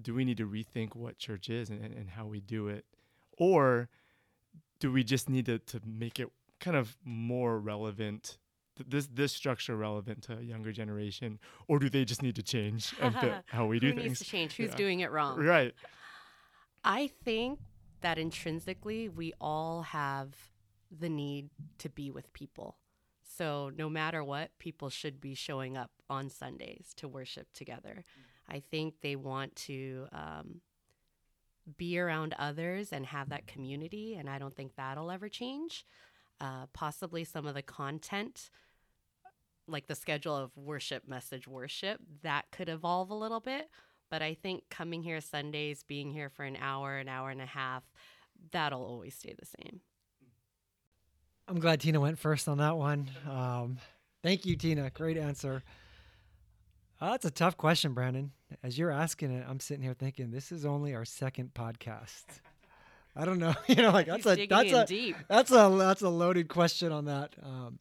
do 0.00 0.14
we 0.14 0.24
need 0.24 0.38
to 0.38 0.46
rethink 0.46 0.94
what 0.94 1.18
church 1.18 1.48
is 1.48 1.70
and, 1.70 1.82
and 1.82 2.10
how 2.10 2.26
we 2.26 2.40
do 2.40 2.68
it? 2.68 2.84
Or 3.38 3.88
do 4.82 4.90
we 4.92 5.04
just 5.04 5.30
need 5.30 5.46
to, 5.46 5.58
to 5.60 5.80
make 5.86 6.18
it 6.18 6.28
kind 6.58 6.76
of 6.76 6.96
more 7.04 7.58
relevant 7.60 8.38
this 8.88 9.06
this 9.06 9.32
structure 9.32 9.76
relevant 9.76 10.22
to 10.22 10.32
a 10.38 10.40
younger 10.42 10.72
generation, 10.72 11.38
or 11.68 11.78
do 11.78 11.88
they 11.88 12.04
just 12.04 12.22
need 12.22 12.34
to 12.34 12.42
change 12.42 12.92
how 13.46 13.66
we 13.66 13.78
do 13.78 13.88
Who 13.88 13.94
things? 13.94 14.06
needs 14.08 14.18
to 14.20 14.24
change? 14.24 14.56
Who's 14.56 14.70
Yeah. 14.70 14.76
doing 14.76 15.00
it 15.00 15.10
wrong? 15.10 15.38
Right. 15.38 15.72
I 16.84 17.10
think 17.24 17.60
that 18.00 18.18
intrinsically 18.18 19.08
we 19.08 19.32
all 19.40 19.82
have 19.82 20.34
the 20.90 21.08
need 21.08 21.50
to 21.78 21.88
be 21.88 22.10
with 22.10 22.32
people. 22.32 22.76
So 23.22 23.70
no 23.76 23.88
matter 23.88 24.24
what, 24.24 24.50
people 24.58 24.90
should 24.90 25.20
be 25.20 25.34
showing 25.34 25.76
up 25.76 25.90
on 26.10 26.28
Sundays 26.28 26.92
to 26.96 27.08
worship 27.08 27.52
together. 27.52 28.04
I 28.48 28.60
think 28.60 28.94
they 29.00 29.16
want 29.16 29.54
to 29.68 30.06
um, 30.12 30.60
be 31.76 31.98
around 31.98 32.34
others 32.38 32.92
and 32.92 33.06
have 33.06 33.28
that 33.30 33.46
community, 33.46 34.14
and 34.14 34.28
I 34.28 34.38
don't 34.38 34.54
think 34.54 34.72
that'll 34.76 35.10
ever 35.10 35.28
change. 35.28 35.84
Uh, 36.40 36.66
possibly 36.72 37.24
some 37.24 37.46
of 37.46 37.54
the 37.54 37.62
content, 37.62 38.50
like 39.68 39.86
the 39.86 39.94
schedule 39.94 40.36
of 40.36 40.56
worship, 40.56 41.06
message, 41.06 41.46
worship, 41.46 42.00
that 42.22 42.46
could 42.50 42.68
evolve 42.68 43.10
a 43.10 43.14
little 43.14 43.40
bit. 43.40 43.68
But 44.10 44.22
I 44.22 44.34
think 44.34 44.64
coming 44.68 45.02
here 45.02 45.20
Sundays, 45.20 45.84
being 45.86 46.10
here 46.10 46.28
for 46.28 46.44
an 46.44 46.56
hour, 46.60 46.98
an 46.98 47.08
hour 47.08 47.30
and 47.30 47.40
a 47.40 47.46
half, 47.46 47.84
that'll 48.50 48.84
always 48.84 49.14
stay 49.14 49.34
the 49.38 49.46
same. 49.46 49.80
I'm 51.48 51.60
glad 51.60 51.80
Tina 51.80 52.00
went 52.00 52.18
first 52.18 52.48
on 52.48 52.58
that 52.58 52.76
one. 52.76 53.10
Um, 53.28 53.78
thank 54.22 54.44
you, 54.44 54.56
Tina. 54.56 54.90
Great 54.90 55.16
answer. 55.16 55.62
Uh, 57.00 57.10
that's 57.10 57.24
a 57.24 57.30
tough 57.30 57.56
question, 57.56 57.94
Brandon. 57.94 58.32
As 58.62 58.78
you're 58.78 58.90
asking 58.90 59.32
it, 59.32 59.44
I'm 59.48 59.60
sitting 59.60 59.82
here 59.82 59.94
thinking 59.94 60.30
this 60.30 60.52
is 60.52 60.64
only 60.64 60.94
our 60.94 61.04
second 61.04 61.54
podcast. 61.54 62.24
I 63.14 63.24
don't 63.24 63.38
know, 63.38 63.54
you 63.66 63.76
know, 63.76 63.90
like 63.90 64.06
that's 64.06 64.24
He's 64.24 64.38
a 64.38 64.46
that's 64.46 64.72
a 64.72 64.86
deep. 64.86 65.16
that's 65.28 65.50
a 65.50 65.74
that's 65.78 66.02
a 66.02 66.08
loaded 66.08 66.48
question 66.48 66.92
on 66.92 67.06
that. 67.06 67.34
Um, 67.42 67.78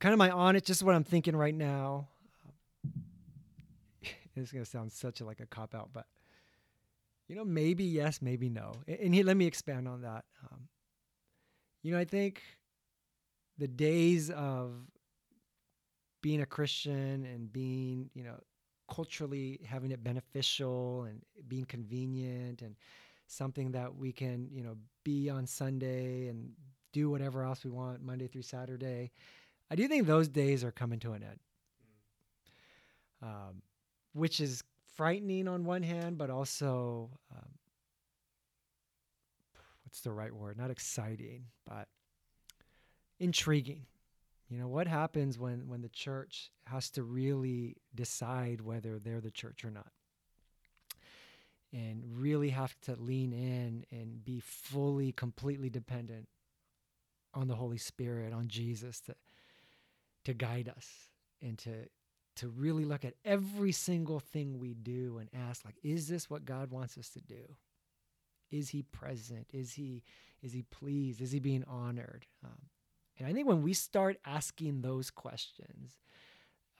kind 0.00 0.12
of 0.12 0.18
my 0.18 0.30
on 0.30 0.56
it, 0.56 0.64
just 0.64 0.82
what 0.82 0.94
I'm 0.94 1.04
thinking 1.04 1.36
right 1.36 1.54
now. 1.54 2.08
It's 4.36 4.50
gonna 4.50 4.64
sound 4.64 4.90
such 4.90 5.20
a, 5.20 5.24
like 5.24 5.38
a 5.38 5.46
cop 5.46 5.76
out, 5.76 5.90
but 5.92 6.06
you 7.28 7.36
know, 7.36 7.44
maybe 7.44 7.84
yes, 7.84 8.20
maybe 8.20 8.48
no. 8.48 8.72
And 8.88 9.14
here, 9.14 9.24
let 9.24 9.36
me 9.36 9.46
expand 9.46 9.86
on 9.86 10.02
that. 10.02 10.24
Um, 10.42 10.68
you 11.82 11.92
know, 11.92 11.98
I 11.98 12.04
think 12.04 12.42
the 13.58 13.68
days 13.68 14.30
of 14.30 14.72
being 16.24 16.40
a 16.40 16.46
Christian 16.46 17.26
and 17.26 17.52
being, 17.52 18.08
you 18.14 18.24
know, 18.24 18.36
culturally 18.90 19.60
having 19.62 19.90
it 19.90 20.02
beneficial 20.02 21.02
and 21.02 21.20
being 21.48 21.66
convenient 21.66 22.62
and 22.62 22.76
something 23.26 23.72
that 23.72 23.94
we 23.94 24.10
can, 24.10 24.48
you 24.50 24.62
know, 24.62 24.74
be 25.04 25.28
on 25.28 25.46
Sunday 25.46 26.28
and 26.28 26.50
do 26.94 27.10
whatever 27.10 27.42
else 27.42 27.62
we 27.62 27.70
want 27.70 28.00
Monday 28.00 28.26
through 28.26 28.40
Saturday. 28.40 29.10
I 29.70 29.74
do 29.74 29.86
think 29.86 30.06
those 30.06 30.26
days 30.26 30.64
are 30.64 30.72
coming 30.72 30.98
to 31.00 31.12
an 31.12 31.24
end. 31.24 31.40
Um, 33.22 33.60
which 34.14 34.40
is 34.40 34.64
frightening 34.96 35.46
on 35.46 35.66
one 35.66 35.82
hand, 35.82 36.16
but 36.16 36.30
also 36.30 37.10
um, 37.36 37.50
what's 39.84 40.00
the 40.00 40.10
right 40.10 40.32
word? 40.32 40.56
Not 40.56 40.70
exciting, 40.70 41.44
but 41.68 41.86
intriguing. 43.20 43.84
You 44.48 44.58
know 44.58 44.68
what 44.68 44.86
happens 44.86 45.38
when 45.38 45.68
when 45.68 45.80
the 45.80 45.88
church 45.88 46.50
has 46.66 46.90
to 46.90 47.02
really 47.02 47.76
decide 47.94 48.60
whether 48.60 48.98
they're 48.98 49.20
the 49.20 49.30
church 49.30 49.64
or 49.64 49.70
not, 49.70 49.90
and 51.72 52.02
really 52.06 52.50
have 52.50 52.78
to 52.82 52.94
lean 52.96 53.32
in 53.32 53.84
and 53.90 54.24
be 54.24 54.40
fully, 54.40 55.12
completely 55.12 55.70
dependent 55.70 56.28
on 57.32 57.48
the 57.48 57.56
Holy 57.56 57.78
Spirit, 57.78 58.32
on 58.32 58.48
Jesus 58.48 59.00
to 59.02 59.14
to 60.24 60.34
guide 60.34 60.70
us 60.74 60.88
and 61.42 61.58
to 61.58 61.88
to 62.36 62.48
really 62.48 62.84
look 62.84 63.04
at 63.04 63.14
every 63.24 63.72
single 63.72 64.18
thing 64.18 64.58
we 64.58 64.74
do 64.74 65.18
and 65.18 65.28
ask 65.48 65.64
like 65.64 65.76
is 65.82 66.08
this 66.08 66.28
what 66.28 66.44
god 66.44 66.70
wants 66.70 66.98
us 66.98 67.08
to 67.10 67.20
do? 67.20 67.56
Is 68.50 68.68
he 68.68 68.82
present? 68.82 69.48
Is 69.52 69.72
he 69.72 70.02
is 70.42 70.52
he 70.52 70.62
pleased? 70.62 71.22
Is 71.22 71.32
he 71.32 71.40
being 71.40 71.64
honored? 71.64 72.26
Um, 72.44 72.68
and 73.18 73.28
i 73.28 73.32
think 73.32 73.46
when 73.46 73.62
we 73.62 73.72
start 73.72 74.18
asking 74.26 74.82
those 74.82 75.10
questions 75.10 75.98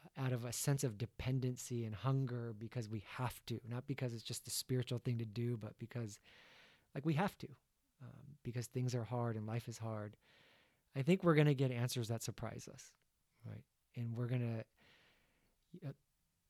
uh, 0.04 0.24
out 0.24 0.32
of 0.32 0.44
a 0.44 0.52
sense 0.52 0.84
of 0.84 0.98
dependency 0.98 1.84
and 1.84 1.94
hunger 1.94 2.54
because 2.58 2.88
we 2.88 3.04
have 3.16 3.40
to 3.46 3.60
not 3.68 3.86
because 3.86 4.12
it's 4.12 4.22
just 4.22 4.46
a 4.46 4.50
spiritual 4.50 4.98
thing 4.98 5.18
to 5.18 5.24
do 5.24 5.56
but 5.56 5.78
because 5.78 6.18
like 6.94 7.04
we 7.04 7.14
have 7.14 7.36
to 7.38 7.48
um, 8.02 8.36
because 8.42 8.66
things 8.66 8.94
are 8.94 9.04
hard 9.04 9.36
and 9.36 9.46
life 9.46 9.68
is 9.68 9.78
hard 9.78 10.16
i 10.96 11.02
think 11.02 11.22
we're 11.22 11.34
going 11.34 11.46
to 11.46 11.54
get 11.54 11.70
answers 11.70 12.08
that 12.08 12.22
surprise 12.22 12.68
us 12.72 12.92
right 13.46 13.64
and 13.96 14.16
we're 14.16 14.26
going 14.26 14.40
to 14.40 15.88
uh, 15.88 15.92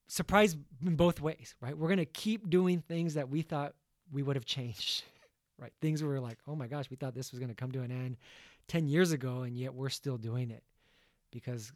surprised 0.07 0.59
in 0.85 0.97
both 0.97 1.21
ways, 1.21 1.55
right? 1.61 1.77
We're 1.77 1.89
going 1.89 1.99
to 1.99 2.05
keep 2.05 2.51
doing 2.51 2.81
things 2.81 3.15
that 3.15 3.29
we 3.29 3.43
thought 3.43 3.75
we 4.13 4.23
would 4.23 4.37
have 4.37 4.45
changed, 4.45 5.05
right? 5.59 5.73
Things 5.81 6.03
we 6.03 6.09
were 6.09 6.21
like, 6.21 6.39
oh 6.47 6.55
my 6.55 6.67
gosh, 6.67 6.91
we 6.91 6.97
thought 6.97 7.15
this 7.15 7.31
was 7.31 7.41
going 7.41 7.49
to 7.49 7.55
come 7.55 7.73
to 7.73 7.83
an 7.83 7.91
end 7.91 8.17
10 8.69 8.89
years 8.89 9.13
ago, 9.13 9.43
and 9.43 9.57
yet 9.57 9.75
we're 9.75 9.89
still 9.89 10.17
doing 10.17 10.51
it 10.51 10.63
because 11.31 11.73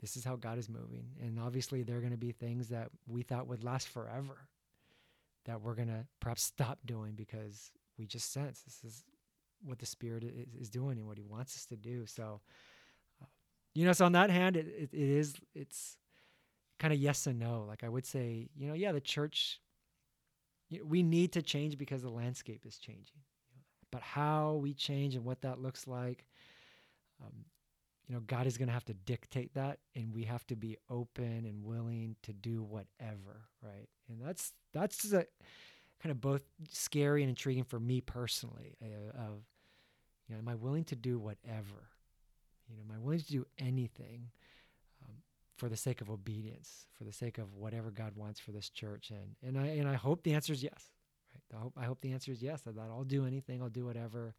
this 0.00 0.16
is 0.16 0.24
how 0.24 0.36
God 0.36 0.58
is 0.58 0.68
moving. 0.68 1.04
And 1.20 1.38
obviously, 1.38 1.82
there 1.82 1.96
are 1.96 2.00
going 2.00 2.12
to 2.12 2.18
be 2.18 2.32
things 2.32 2.68
that 2.68 2.88
we 3.06 3.22
thought 3.22 3.46
would 3.46 3.64
last 3.64 3.88
forever 3.88 4.48
that 5.44 5.60
we're 5.60 5.74
going 5.74 5.88
to 5.88 6.04
perhaps 6.20 6.42
stop 6.42 6.78
doing 6.86 7.12
because 7.14 7.70
we 7.98 8.06
just 8.06 8.32
sense 8.32 8.60
this 8.60 8.84
is 8.84 9.04
what 9.64 9.78
the 9.78 9.86
Spirit 9.86 10.24
is, 10.24 10.54
is 10.54 10.70
doing 10.70 10.98
and 10.98 11.06
what 11.06 11.18
He 11.18 11.24
wants 11.24 11.56
us 11.56 11.66
to 11.66 11.76
do. 11.76 12.06
So, 12.06 12.40
uh, 13.20 13.26
you 13.74 13.84
know, 13.84 13.92
so 13.92 14.06
on 14.06 14.12
that 14.12 14.30
hand, 14.30 14.56
it, 14.56 14.66
it, 14.66 14.90
it 14.92 15.08
is, 15.08 15.34
it's, 15.54 15.96
kind 16.80 16.94
of 16.94 16.98
yes 16.98 17.26
and 17.28 17.38
no. 17.38 17.64
Like 17.68 17.84
I 17.84 17.88
would 17.88 18.06
say, 18.06 18.48
you 18.56 18.66
know, 18.66 18.74
yeah, 18.74 18.90
the 18.90 19.00
church, 19.00 19.60
you 20.70 20.78
know, 20.78 20.84
we 20.86 21.04
need 21.04 21.32
to 21.32 21.42
change 21.42 21.78
because 21.78 22.02
the 22.02 22.10
landscape 22.10 22.64
is 22.66 22.78
changing. 22.78 23.20
But 23.92 24.02
how 24.02 24.54
we 24.54 24.72
change 24.72 25.14
and 25.14 25.24
what 25.24 25.42
that 25.42 25.60
looks 25.60 25.86
like, 25.86 26.24
um, 27.22 27.44
you 28.08 28.14
know, 28.14 28.20
God 28.26 28.46
is 28.46 28.56
going 28.56 28.68
to 28.68 28.74
have 28.74 28.84
to 28.86 28.94
dictate 28.94 29.54
that, 29.54 29.78
and 29.94 30.12
we 30.12 30.24
have 30.24 30.46
to 30.48 30.56
be 30.56 30.76
open 30.88 31.44
and 31.46 31.64
willing 31.64 32.16
to 32.22 32.32
do 32.32 32.62
whatever, 32.62 33.46
right? 33.62 33.88
And 34.08 34.20
that's 34.20 34.52
that's 34.72 35.12
a, 35.12 35.26
kind 36.02 36.10
of 36.10 36.20
both 36.20 36.42
scary 36.70 37.22
and 37.22 37.30
intriguing 37.30 37.64
for 37.64 37.78
me 37.78 38.00
personally. 38.00 38.76
Uh, 38.82 39.16
of, 39.18 39.42
you 40.28 40.34
know, 40.34 40.38
am 40.40 40.48
I 40.48 40.54
willing 40.54 40.84
to 40.84 40.96
do 40.96 41.18
whatever? 41.18 41.88
You 42.68 42.76
know, 42.76 42.82
am 42.88 42.96
I 42.96 42.98
willing 42.98 43.20
to 43.20 43.26
do 43.30 43.46
anything? 43.58 44.30
for 45.60 45.68
the 45.68 45.76
sake 45.76 46.00
of 46.00 46.08
obedience, 46.08 46.86
for 46.96 47.04
the 47.04 47.12
sake 47.12 47.36
of 47.36 47.54
whatever 47.54 47.90
God 47.90 48.16
wants 48.16 48.40
for 48.40 48.50
this 48.50 48.70
church. 48.70 49.10
And 49.10 49.36
and 49.46 49.62
I 49.62 49.72
and 49.72 49.86
I 49.86 49.94
hope 49.94 50.22
the 50.22 50.32
answer 50.32 50.54
is 50.54 50.62
yes. 50.62 50.90
Right? 51.34 51.58
I 51.58 51.62
hope 51.62 51.74
I 51.76 51.84
hope 51.84 52.00
the 52.00 52.12
answer 52.12 52.32
is 52.32 52.42
yes. 52.42 52.62
That 52.62 52.74
I'll 52.78 53.04
do 53.04 53.26
anything, 53.26 53.60
I'll 53.60 53.68
do 53.68 53.84
whatever. 53.84 54.34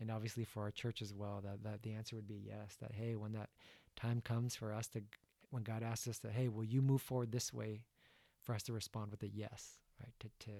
And 0.00 0.10
obviously 0.10 0.44
for 0.44 0.62
our 0.64 0.70
church 0.70 1.02
as 1.02 1.14
well, 1.14 1.40
that 1.44 1.62
that 1.64 1.82
the 1.82 1.92
answer 1.92 2.16
would 2.16 2.26
be 2.28 2.42
yes. 2.46 2.76
That 2.80 2.92
hey, 2.92 3.16
when 3.16 3.32
that 3.32 3.50
time 3.96 4.20
comes 4.20 4.56
for 4.56 4.72
us 4.72 4.88
to, 4.88 5.02
when 5.50 5.62
God 5.62 5.82
asks 5.82 6.08
us 6.08 6.18
to, 6.20 6.30
hey, 6.30 6.48
will 6.48 6.64
you 6.64 6.82
move 6.82 7.00
forward 7.02 7.32
this 7.32 7.52
way, 7.52 7.82
for 8.42 8.54
us 8.54 8.62
to 8.64 8.72
respond 8.72 9.10
with 9.12 9.22
a 9.22 9.28
yes, 9.28 9.78
right? 10.00 10.12
To 10.20 10.28
to 10.46 10.52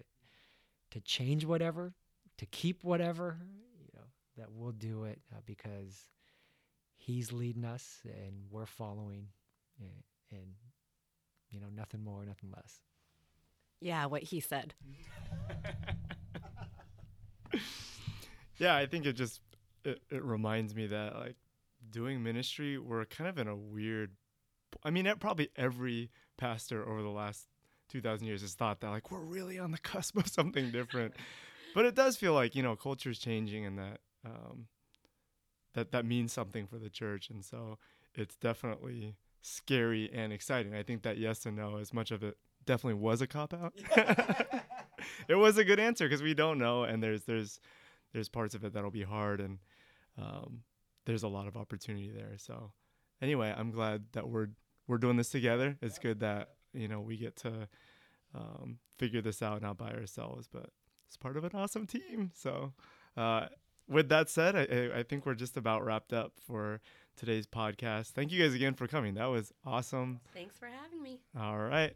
to 0.93 1.01
change 1.01 1.45
whatever, 1.45 1.93
to 2.39 2.47
keep 2.47 2.85
whatever, 2.85 3.39
you 3.81 3.89
know, 3.95 4.07
that 4.39 4.53
we'll 4.53 4.73
do 4.73 5.05
it 5.05 5.21
uh, 5.35 5.41
because 5.47 6.09
He's 6.97 7.33
leading 7.33 7.65
us 7.65 8.01
and 8.05 8.45
we're 8.51 8.67
following 8.67 9.27
and, 9.81 10.03
and 10.33 10.47
you 11.51 11.61
know 11.61 11.69
nothing 11.75 12.03
more 12.03 12.25
nothing 12.25 12.51
less 12.55 12.81
Yeah, 13.81 14.07
what 14.07 14.23
he 14.23 14.41
said. 14.41 14.75
yeah, 18.57 18.77
I 18.77 18.87
think 18.87 19.07
it 19.07 19.15
just 19.15 19.41
it, 19.85 20.01
it 20.11 20.25
reminds 20.25 20.75
me 20.75 20.87
that 20.87 21.15
like 21.15 21.37
doing 21.91 22.23
ministry, 22.23 22.79
we're 22.79 23.05
kind 23.05 23.29
of 23.29 23.39
in 23.39 23.49
a 23.49 23.57
weird. 23.57 24.13
I 24.83 24.91
mean, 24.91 25.11
probably 25.21 25.51
every 25.57 26.11
pastor 26.37 26.87
over 26.89 27.03
the 27.03 27.09
last 27.09 27.47
two 27.89 28.01
thousand 28.01 28.27
years 28.27 28.43
has 28.43 28.55
thought 28.55 28.81
that 28.81 28.91
like 28.91 29.11
we're 29.11 29.21
really 29.21 29.59
on 29.59 29.71
the 29.71 29.79
cusp 29.83 30.17
of 30.17 30.27
something 30.29 30.71
different, 30.71 31.15
but 31.75 31.85
it 31.85 31.95
does 31.95 32.17
feel 32.17 32.35
like 32.35 32.55
you 32.55 32.63
know 32.63 32.77
culture's 32.77 33.19
changing 33.19 33.65
and 33.65 33.79
that 33.79 34.01
um, 34.25 34.67
that 35.75 35.93
that 35.93 36.05
means 36.05 36.33
something 36.33 36.67
for 36.67 36.79
the 36.79 36.91
church, 36.91 37.31
and 37.31 37.45
so 37.45 37.79
it's 38.15 38.37
definitely 38.37 39.17
scary 39.43 40.11
and 40.13 40.33
exciting. 40.33 40.75
I 40.75 40.83
think 40.83 41.03
that 41.03 41.19
yes 41.19 41.45
and 41.47 41.57
no, 41.57 41.77
as 41.77 41.93
much 41.93 42.11
of 42.11 42.23
it 42.23 42.37
definitely 42.65 43.01
was 43.01 43.21
a 43.21 43.27
cop 43.27 43.53
out. 43.53 43.75
it 45.29 45.35
was 45.35 45.59
a 45.59 45.65
good 45.65 45.79
answer 45.79 46.07
because 46.07 46.23
we 46.23 46.35
don't 46.35 46.59
know, 46.59 46.85
and 46.85 47.03
there's 47.03 47.25
there's 47.25 47.61
there's 48.15 48.31
parts 48.31 48.55
of 48.55 48.65
it 48.65 48.73
that'll 48.73 48.91
be 48.91 49.03
hard, 49.03 49.41
and 49.41 49.59
um, 50.17 50.61
there's 51.05 51.25
a 51.25 51.29
lot 51.29 51.47
of 51.47 51.57
opportunity 51.57 52.11
there. 52.11 52.39
So 52.39 52.73
anyway, 53.21 53.53
I'm 53.55 53.71
glad 53.71 54.05
that 54.13 54.29
we're 54.29 54.49
we're 54.87 54.99
doing 54.99 55.19
this 55.19 55.29
together. 55.29 55.77
It's 55.83 55.99
good 55.99 56.21
that 56.21 56.51
you 56.73 56.89
know 56.89 57.01
we 57.01 57.19
get 57.19 57.37
to 57.39 57.69
um, 58.35 58.79
figure 58.97 59.21
this 59.21 59.43
out 59.43 59.61
not 59.61 59.77
by 59.77 59.91
ourselves, 59.91 60.49
but 60.51 60.71
it's 61.07 61.17
part 61.17 61.37
of 61.37 61.45
an 61.45 61.51
awesome 61.55 61.87
team. 61.87 62.31
So 62.35 62.73
uh, 63.17 63.49
with 63.89 64.09
that 64.09 64.31
said, 64.31 64.57
I, 64.57 65.01
I 65.01 65.03
think 65.03 65.27
we're 65.27 65.35
just 65.35 65.57
about 65.57 65.85
wrapped 65.85 66.13
up 66.13 66.33
for 66.47 66.81
today's 67.17 67.47
podcast. 67.47 68.11
Thank 68.11 68.33
you 68.33 68.43
guys 68.43 68.55
again 68.55 68.75
for 68.75 68.87
coming. 68.87 69.15
That 69.15 69.27
was 69.27 69.53
awesome. 69.67 70.21
Thanks 70.33 70.57
for 70.57 70.67
having 70.67 71.03
me. 71.03 71.21
All 71.39 71.59
right. 71.59 71.95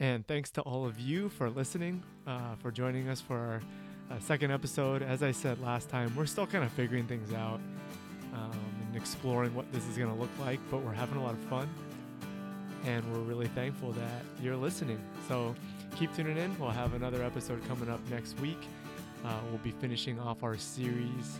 And 0.00 0.26
thanks 0.26 0.50
to 0.52 0.60
all 0.62 0.86
of 0.86 1.00
you 1.00 1.28
for 1.28 1.50
listening, 1.50 2.04
uh, 2.26 2.54
for 2.56 2.70
joining 2.70 3.08
us 3.08 3.20
for 3.20 3.36
our 3.36 3.60
second 4.20 4.50
episode. 4.50 5.02
As 5.02 5.22
I 5.22 5.32
said 5.32 5.60
last 5.60 5.88
time, 5.88 6.14
we're 6.16 6.26
still 6.26 6.46
kind 6.46 6.64
of 6.64 6.72
figuring 6.72 7.06
things 7.06 7.32
out 7.32 7.60
um, 8.34 8.58
and 8.86 8.96
exploring 8.96 9.54
what 9.54 9.70
this 9.72 9.86
is 9.86 9.96
going 9.96 10.12
to 10.12 10.20
look 10.20 10.30
like, 10.40 10.60
but 10.70 10.78
we're 10.82 10.92
having 10.92 11.18
a 11.18 11.22
lot 11.22 11.34
of 11.34 11.40
fun. 11.44 11.68
And 12.84 13.04
we're 13.12 13.20
really 13.20 13.48
thankful 13.48 13.92
that 13.92 14.22
you're 14.42 14.56
listening. 14.56 15.00
So 15.26 15.54
keep 15.96 16.14
tuning 16.14 16.36
in. 16.38 16.58
We'll 16.58 16.70
have 16.70 16.94
another 16.94 17.22
episode 17.22 17.66
coming 17.68 17.88
up 17.88 18.00
next 18.10 18.38
week. 18.40 18.60
Uh, 19.24 19.34
we'll 19.50 19.58
be 19.58 19.72
finishing 19.72 20.18
off 20.20 20.42
our 20.42 20.56
series 20.56 21.38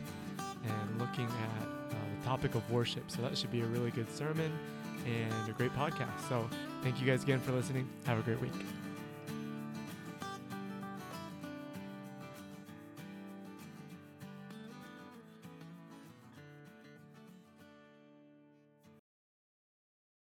and 0.64 0.99
looking 0.99 1.27
at 1.27 1.62
uh, 1.62 1.95
the 2.19 2.27
topic 2.27 2.55
of 2.55 2.71
worship. 2.71 3.05
So 3.11 3.23
that 3.23 3.39
should 3.39 3.53
be 3.53 3.61
a 3.61 3.66
really 3.66 3.91
good 3.93 4.11
sermon 4.14 4.53
and 5.07 5.49
a 5.49 5.53
great 5.53 5.75
podcast. 5.75 6.29
So 6.29 6.49
thank 6.83 7.01
you 7.01 7.07
guys 7.07 7.23
again 7.23 7.41
for 7.41 7.53
listening. 7.53 7.89
Have 8.07 8.19
a 8.19 8.23
great 8.23 8.41
week. 8.41 8.78